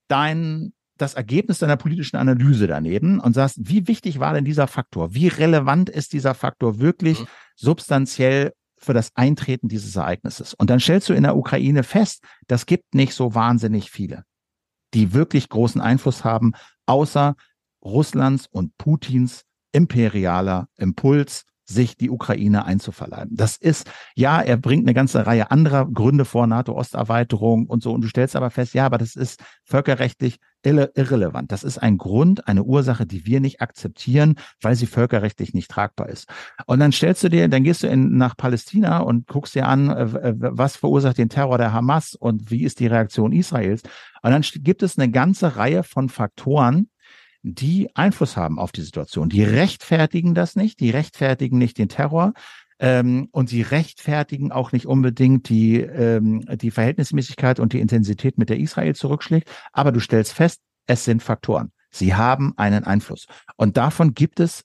dein, 0.08 0.74
das 0.98 1.14
Ergebnis 1.14 1.58
deiner 1.58 1.78
politischen 1.78 2.18
Analyse 2.18 2.66
daneben 2.66 3.18
und 3.18 3.32
sagst, 3.32 3.60
wie 3.62 3.88
wichtig 3.88 4.20
war 4.20 4.34
denn 4.34 4.44
dieser 4.44 4.66
Faktor? 4.66 5.14
Wie 5.14 5.28
relevant 5.28 5.88
ist 5.88 6.12
dieser 6.12 6.34
Faktor 6.34 6.80
wirklich 6.80 7.20
mhm. 7.20 7.26
substanziell 7.56 8.52
für 8.84 8.94
das 8.94 9.14
Eintreten 9.14 9.68
dieses 9.68 9.96
Ereignisses. 9.96 10.54
Und 10.54 10.70
dann 10.70 10.80
stellst 10.80 11.08
du 11.08 11.14
in 11.14 11.22
der 11.22 11.36
Ukraine 11.36 11.82
fest, 11.82 12.22
das 12.46 12.66
gibt 12.66 12.94
nicht 12.94 13.14
so 13.14 13.34
wahnsinnig 13.34 13.90
viele, 13.90 14.24
die 14.94 15.12
wirklich 15.12 15.48
großen 15.48 15.80
Einfluss 15.80 16.24
haben, 16.24 16.52
außer 16.86 17.36
Russlands 17.84 18.46
und 18.50 18.76
Putins 18.78 19.44
imperialer 19.72 20.68
Impuls, 20.76 21.44
sich 21.64 21.96
die 21.96 22.10
Ukraine 22.10 22.64
einzuverleiben. 22.64 23.36
Das 23.36 23.56
ist, 23.56 23.90
ja, 24.14 24.40
er 24.40 24.56
bringt 24.56 24.84
eine 24.84 24.94
ganze 24.94 25.26
Reihe 25.26 25.50
anderer 25.50 25.86
Gründe 25.86 26.24
vor, 26.24 26.46
NATO-Osterweiterung 26.46 27.66
und 27.66 27.82
so, 27.82 27.92
und 27.92 28.02
du 28.02 28.08
stellst 28.08 28.36
aber 28.36 28.50
fest, 28.50 28.74
ja, 28.74 28.86
aber 28.86 28.98
das 28.98 29.14
ist 29.16 29.40
völkerrechtlich 29.64 30.38
irre 30.64 30.92
irrelevant. 30.94 31.50
Das 31.52 31.64
ist 31.64 31.78
ein 31.78 31.98
Grund, 31.98 32.46
eine 32.46 32.62
Ursache, 32.62 33.06
die 33.06 33.26
wir 33.26 33.40
nicht 33.40 33.60
akzeptieren, 33.60 34.36
weil 34.60 34.76
sie 34.76 34.86
völkerrechtlich 34.86 35.54
nicht 35.54 35.70
tragbar 35.70 36.08
ist. 36.08 36.28
Und 36.66 36.80
dann 36.80 36.92
stellst 36.92 37.24
du 37.24 37.28
dir, 37.28 37.48
dann 37.48 37.64
gehst 37.64 37.82
du 37.82 37.88
in, 37.88 38.16
nach 38.16 38.36
Palästina 38.36 38.98
und 38.98 39.26
guckst 39.26 39.54
dir 39.54 39.66
an, 39.66 39.90
äh, 39.90 40.34
was 40.36 40.76
verursacht 40.76 41.18
den 41.18 41.28
Terror 41.28 41.58
der 41.58 41.72
Hamas 41.72 42.14
und 42.14 42.50
wie 42.50 42.64
ist 42.64 42.80
die 42.80 42.86
Reaktion 42.86 43.32
Israels. 43.32 43.82
Und 44.22 44.30
dann 44.30 44.42
gibt 44.42 44.82
es 44.82 44.98
eine 44.98 45.10
ganze 45.10 45.56
Reihe 45.56 45.82
von 45.82 46.08
Faktoren, 46.08 46.88
die 47.42 47.94
Einfluss 47.94 48.36
haben 48.36 48.58
auf 48.58 48.72
die 48.72 48.82
Situation. 48.82 49.28
Die 49.28 49.44
rechtfertigen 49.44 50.34
das 50.34 50.56
nicht, 50.56 50.80
die 50.80 50.90
rechtfertigen 50.90 51.58
nicht 51.58 51.78
den 51.78 51.88
Terror, 51.88 52.32
ähm, 52.82 53.28
und 53.30 53.48
sie 53.48 53.62
rechtfertigen 53.62 54.50
auch 54.50 54.72
nicht 54.72 54.86
unbedingt 54.86 55.48
die, 55.48 55.80
ähm, 55.80 56.44
die 56.56 56.72
Verhältnismäßigkeit 56.72 57.60
und 57.60 57.72
die 57.72 57.80
Intensität, 57.80 58.38
mit 58.38 58.48
der 58.48 58.58
Israel 58.58 58.96
zurückschlägt. 58.96 59.48
Aber 59.72 59.92
du 59.92 60.00
stellst 60.00 60.32
fest, 60.32 60.60
es 60.86 61.04
sind 61.04 61.22
Faktoren. 61.22 61.70
Sie 61.90 62.14
haben 62.14 62.54
einen 62.56 62.82
Einfluss. 62.82 63.26
Und 63.56 63.76
davon 63.76 64.14
gibt 64.14 64.40
es 64.40 64.64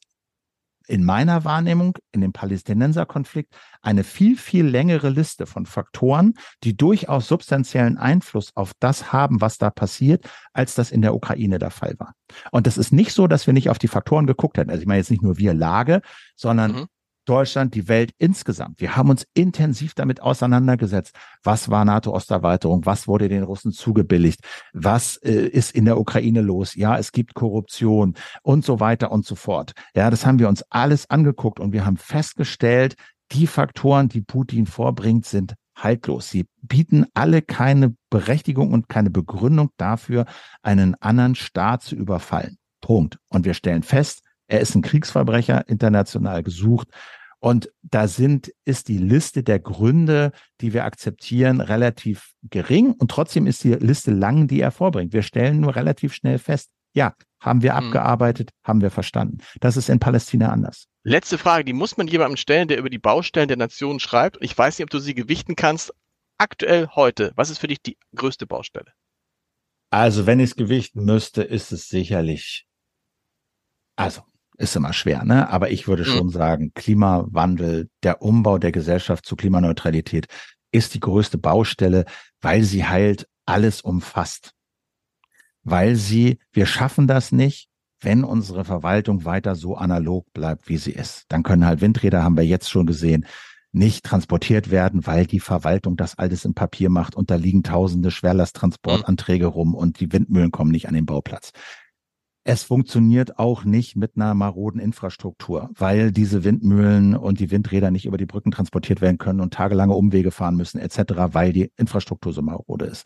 in 0.87 1.03
meiner 1.03 1.43
Wahrnehmung 1.43 1.97
in 2.11 2.21
dem 2.21 2.33
Palästinenserkonflikt 2.33 3.53
eine 3.81 4.03
viel, 4.03 4.37
viel 4.37 4.65
längere 4.65 5.09
Liste 5.09 5.45
von 5.45 5.65
Faktoren, 5.65 6.33
die 6.63 6.75
durchaus 6.75 7.27
substanziellen 7.27 7.97
Einfluss 7.97 8.55
auf 8.55 8.71
das 8.79 9.11
haben, 9.11 9.41
was 9.41 9.57
da 9.57 9.69
passiert, 9.69 10.25
als 10.53 10.75
das 10.75 10.91
in 10.91 11.01
der 11.01 11.13
Ukraine 11.13 11.59
der 11.59 11.71
Fall 11.71 11.95
war. 11.97 12.13
Und 12.51 12.67
das 12.67 12.77
ist 12.77 12.91
nicht 12.91 13.11
so, 13.13 13.27
dass 13.27 13.47
wir 13.47 13.53
nicht 13.53 13.69
auf 13.69 13.79
die 13.79 13.87
Faktoren 13.87 14.27
geguckt 14.27 14.57
hätten. 14.57 14.69
Also 14.69 14.81
ich 14.81 14.87
meine 14.87 14.99
jetzt 14.99 15.11
nicht 15.11 15.23
nur 15.23 15.37
wir 15.37 15.53
Lage, 15.53 16.01
sondern 16.35 16.71
mhm. 16.71 16.85
Deutschland, 17.27 17.75
die 17.75 17.87
Welt 17.87 18.11
insgesamt. 18.17 18.79
Wir 18.79 18.95
haben 18.95 19.09
uns 19.09 19.27
intensiv 19.33 19.93
damit 19.93 20.21
auseinandergesetzt. 20.21 21.15
Was 21.43 21.69
war 21.69 21.85
NATO-Osterweiterung? 21.85 22.85
Was 22.85 23.07
wurde 23.07 23.29
den 23.29 23.43
Russen 23.43 23.71
zugebilligt? 23.71 24.39
Was 24.73 25.17
äh, 25.17 25.33
ist 25.33 25.75
in 25.75 25.85
der 25.85 25.99
Ukraine 25.99 26.41
los? 26.41 26.75
Ja, 26.75 26.97
es 26.97 27.11
gibt 27.11 27.33
Korruption 27.33 28.15
und 28.43 28.63
so 28.65 28.79
weiter 28.79 29.11
und 29.11 29.25
so 29.25 29.35
fort. 29.35 29.73
Ja, 29.95 30.09
das 30.09 30.25
haben 30.25 30.39
wir 30.39 30.47
uns 30.47 30.63
alles 30.69 31.09
angeguckt 31.09 31.59
und 31.59 31.73
wir 31.73 31.85
haben 31.85 31.97
festgestellt, 31.97 32.95
die 33.33 33.47
Faktoren, 33.47 34.07
die 34.07 34.21
Putin 34.21 34.65
vorbringt, 34.65 35.25
sind 35.25 35.55
haltlos. 35.75 36.29
Sie 36.29 36.45
bieten 36.61 37.05
alle 37.13 37.41
keine 37.41 37.95
Berechtigung 38.09 38.71
und 38.71 38.89
keine 38.89 39.09
Begründung 39.09 39.69
dafür, 39.77 40.25
einen 40.61 40.95
anderen 41.01 41.35
Staat 41.35 41.83
zu 41.83 41.95
überfallen. 41.95 42.57
Punkt. 42.81 43.17
Und 43.29 43.45
wir 43.45 43.53
stellen 43.53 43.83
fest, 43.83 44.21
er 44.47 44.61
ist 44.61 44.75
ein 44.75 44.81
Kriegsverbrecher, 44.81 45.67
international 45.67 46.43
gesucht. 46.43 46.89
Und 47.39 47.71
da 47.83 48.07
sind, 48.07 48.51
ist 48.65 48.87
die 48.87 48.97
Liste 48.97 49.43
der 49.43 49.59
Gründe, 49.59 50.31
die 50.59 50.73
wir 50.73 50.85
akzeptieren, 50.85 51.61
relativ 51.61 52.31
gering. 52.43 52.93
Und 52.93 53.11
trotzdem 53.11 53.45
ist 53.45 53.63
die 53.63 53.73
Liste 53.73 54.11
lang, 54.11 54.47
die 54.47 54.59
er 54.59 54.71
vorbringt. 54.71 55.13
Wir 55.13 55.21
stellen 55.21 55.59
nur 55.59 55.75
relativ 55.75 56.13
schnell 56.13 56.39
fest, 56.39 56.71
ja, 56.93 57.13
haben 57.39 57.61
wir 57.61 57.73
mhm. 57.73 57.77
abgearbeitet, 57.77 58.49
haben 58.63 58.81
wir 58.81 58.89
verstanden. 58.89 59.37
Das 59.59 59.77
ist 59.77 59.89
in 59.89 59.99
Palästina 59.99 60.49
anders. 60.49 60.87
Letzte 61.03 61.37
Frage, 61.37 61.63
die 61.63 61.73
muss 61.73 61.95
man 61.95 62.07
jemandem 62.07 62.37
stellen, 62.37 62.67
der 62.67 62.79
über 62.79 62.89
die 62.89 62.97
Baustellen 62.97 63.47
der 63.47 63.57
Nation 63.57 63.99
schreibt. 63.99 64.37
Ich 64.41 64.57
weiß 64.57 64.77
nicht, 64.77 64.83
ob 64.83 64.89
du 64.89 64.99
sie 64.99 65.13
gewichten 65.13 65.55
kannst. 65.55 65.93
Aktuell 66.39 66.87
heute, 66.95 67.33
was 67.35 67.49
ist 67.49 67.59
für 67.59 67.67
dich 67.67 67.81
die 67.81 67.97
größte 68.15 68.47
Baustelle? 68.47 68.91
Also, 69.89 70.25
wenn 70.25 70.39
ich 70.39 70.51
es 70.51 70.55
gewichten 70.55 71.05
müsste, 71.05 71.43
ist 71.43 71.71
es 71.71 71.87
sicherlich, 71.87 72.67
also 73.95 74.23
ist 74.57 74.75
immer 74.75 74.93
schwer, 74.93 75.23
ne? 75.23 75.49
Aber 75.49 75.69
ich 75.71 75.87
würde 75.87 76.03
mhm. 76.03 76.07
schon 76.07 76.29
sagen, 76.29 76.71
Klimawandel, 76.73 77.89
der 78.03 78.21
Umbau 78.21 78.57
der 78.57 78.71
Gesellschaft 78.71 79.25
zu 79.25 79.35
Klimaneutralität 79.35 80.27
ist 80.71 80.93
die 80.93 80.99
größte 80.99 81.37
Baustelle, 81.37 82.05
weil 82.41 82.63
sie 82.63 82.85
halt 82.85 83.27
alles 83.45 83.81
umfasst. 83.81 84.53
Weil 85.63 85.95
sie, 85.95 86.39
wir 86.51 86.65
schaffen 86.65 87.07
das 87.07 87.31
nicht, 87.31 87.69
wenn 88.01 88.23
unsere 88.23 88.63
Verwaltung 88.63 89.25
weiter 89.25 89.55
so 89.55 89.75
analog 89.75 90.31
bleibt, 90.33 90.69
wie 90.69 90.77
sie 90.77 90.91
ist. 90.91 91.25
Dann 91.29 91.43
können 91.43 91.65
halt 91.65 91.81
Windräder, 91.81 92.23
haben 92.23 92.37
wir 92.37 92.45
jetzt 92.45 92.69
schon 92.69 92.85
gesehen, 92.85 93.25
nicht 93.71 94.05
transportiert 94.05 94.71
werden, 94.71 95.05
weil 95.05 95.25
die 95.25 95.39
Verwaltung 95.39 95.97
das 95.97 96.17
alles 96.17 96.45
im 96.45 96.53
Papier 96.53 96.89
macht 96.89 97.15
und 97.15 97.29
da 97.29 97.35
liegen 97.35 97.63
tausende 97.63 98.11
Schwerlasttransportanträge 98.11 99.45
rum 99.45 99.75
und 99.75 99.99
die 99.99 100.11
Windmühlen 100.11 100.51
kommen 100.51 100.71
nicht 100.71 100.87
an 100.87 100.95
den 100.95 101.05
Bauplatz. 101.05 101.51
Es 102.49 102.63
funktioniert 102.63 103.39
auch 103.39 103.65
nicht 103.65 103.97
mit 103.97 104.13
einer 104.15 104.33
maroden 104.33 104.79
Infrastruktur, 104.79 105.69
weil 105.73 106.13
diese 106.13 106.45
Windmühlen 106.45 107.13
und 107.13 107.41
die 107.41 107.51
Windräder 107.51 107.91
nicht 107.91 108.05
über 108.05 108.17
die 108.17 108.25
Brücken 108.25 108.51
transportiert 108.51 109.01
werden 109.01 109.17
können 109.17 109.41
und 109.41 109.53
tagelange 109.53 109.93
Umwege 109.93 110.31
fahren 110.31 110.55
müssen 110.55 110.79
etc., 110.79 111.33
weil 111.33 111.51
die 111.51 111.73
Infrastruktur 111.75 112.31
so 112.31 112.41
marode 112.41 112.85
ist. 112.85 113.05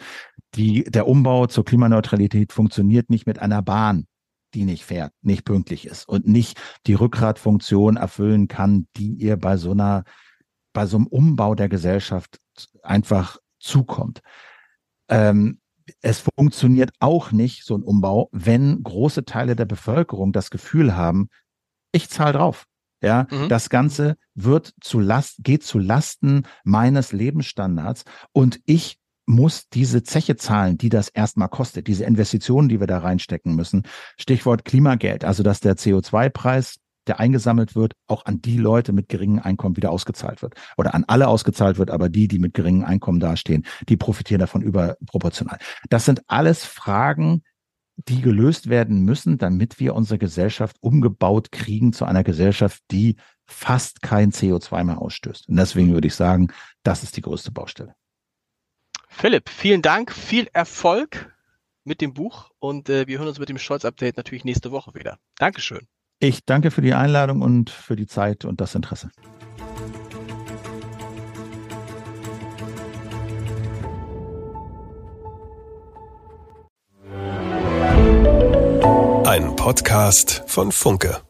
Die, 0.54 0.84
der 0.84 1.08
Umbau 1.08 1.48
zur 1.48 1.66
Klimaneutralität 1.66 2.54
funktioniert 2.54 3.10
nicht 3.10 3.26
mit 3.26 3.40
einer 3.40 3.64
Bahn, 3.64 4.06
die 4.54 4.64
nicht 4.64 4.86
fährt, 4.86 5.12
nicht 5.24 5.44
pünktlich 5.44 5.88
ist 5.88 6.08
und 6.08 6.28
nicht 6.28 6.62
die 6.86 6.94
Rückgratfunktion 6.94 7.98
erfüllen 7.98 8.48
kann, 8.48 8.86
die 8.96 9.14
ihr 9.14 9.38
bei 9.38 9.58
so 9.58 9.72
einer, 9.72 10.04
bei 10.72 10.86
so 10.86 10.98
einem 10.98 11.08
Umbau 11.08 11.56
der 11.56 11.68
Gesellschaft 11.68 12.40
einfach 12.84 13.40
zukommt. 13.60 14.22
Ähm, 15.10 15.61
es 16.02 16.24
funktioniert 16.36 16.92
auch 17.00 17.32
nicht, 17.32 17.64
so 17.66 17.76
ein 17.76 17.84
Umbau, 17.84 18.30
wenn 18.32 18.82
große 18.84 19.26
Teile 19.26 19.56
der 19.56 19.66
Bevölkerung 19.66 20.32
das 20.32 20.50
Gefühl 20.50 20.96
haben, 20.96 21.30
ich 21.92 22.10
zahle 22.10 22.34
drauf. 22.34 22.66
Ja, 23.04 23.26
mhm. 23.32 23.50
das 23.50 23.70
Ganze 23.70 24.16
wird 24.36 24.74
zu 24.80 25.00
Last, 25.00 25.38
geht 25.40 25.64
zu 25.64 25.80
Lasten 25.80 26.44
meines 26.64 27.14
Lebensstandards 27.14 28.04
und 28.32 28.62
ich 28.66 29.00
muss 29.26 29.70
diese 29.70 30.04
Zeche 30.04 30.36
zahlen, 30.36 30.78
die 30.78 30.90
das 30.90 31.10
erstmal 31.10 31.50
kostet, 31.50 31.88
diese 31.88 32.04
Investitionen, 32.04 32.70
die 32.70 32.80
wir 32.80 32.88
da 32.88 33.00
reinstecken 33.00 33.56
müssen. 33.56 33.84
Stichwort 34.18 34.66
Klimageld, 34.66 35.24
also 35.24 35.42
dass 35.42 35.62
der 35.62 35.78
CO2-Preis 35.78 36.81
der 37.08 37.20
eingesammelt 37.20 37.76
wird, 37.76 37.94
auch 38.08 38.26
an 38.26 38.42
die 38.42 38.58
Leute 38.58 38.94
mit 38.94 39.10
geringem 39.10 39.40
Einkommen 39.40 39.78
wieder 39.78 39.92
ausgezahlt 39.92 40.42
wird. 40.42 40.56
Oder 40.78 40.94
an 40.94 41.04
alle 41.08 41.28
ausgezahlt 41.28 41.78
wird, 41.78 41.92
aber 41.92 42.10
die, 42.10 42.28
die 42.28 42.40
mit 42.40 42.54
geringem 42.54 42.86
Einkommen 42.86 43.20
dastehen, 43.20 43.66
die 43.90 43.98
profitieren 43.98 44.40
davon 44.40 44.62
überproportional. 44.62 45.58
Das 45.90 46.06
sind 46.06 46.22
alles 46.28 46.66
Fragen, 46.66 47.44
die 48.08 48.22
gelöst 48.22 48.70
werden 48.70 49.04
müssen, 49.04 49.38
damit 49.38 49.80
wir 49.80 49.96
unsere 49.96 50.18
Gesellschaft 50.18 50.78
umgebaut 50.80 51.52
kriegen 51.52 51.94
zu 51.94 52.06
einer 52.06 52.24
Gesellschaft, 52.24 52.82
die 52.92 53.16
fast 53.46 54.02
kein 54.02 54.32
CO2 54.32 54.84
mehr 54.84 55.00
ausstößt. 55.00 55.50
Und 55.50 55.58
deswegen 55.58 55.94
würde 55.94 56.08
ich 56.08 56.16
sagen, 56.16 56.52
das 56.84 57.04
ist 57.04 57.18
die 57.18 57.22
größte 57.22 57.52
Baustelle. 57.52 57.94
Philipp, 59.10 59.50
vielen 59.50 59.82
Dank, 59.82 60.14
viel 60.14 60.48
Erfolg 60.54 61.36
mit 61.84 62.00
dem 62.00 62.14
Buch 62.14 62.50
und 62.60 62.90
äh, 62.90 63.08
wir 63.08 63.20
hören 63.20 63.28
uns 63.28 63.40
mit 63.40 63.50
dem 63.50 63.58
Scholz-Update 63.58 64.18
natürlich 64.18 64.46
nächste 64.46 64.72
Woche 64.72 64.94
wieder. 64.94 65.20
Dankeschön. 65.38 65.88
Ich 66.24 66.46
danke 66.46 66.70
für 66.70 66.82
die 66.82 66.94
Einladung 66.94 67.42
und 67.42 67.72
für 67.72 67.96
die 67.96 68.06
Zeit 68.06 68.46
und 68.46 68.62
das 68.62 68.76
Interesse. 68.76 69.10
Ein 79.26 79.56
Podcast 79.56 80.44
von 80.46 80.72
Funke. 80.72 81.22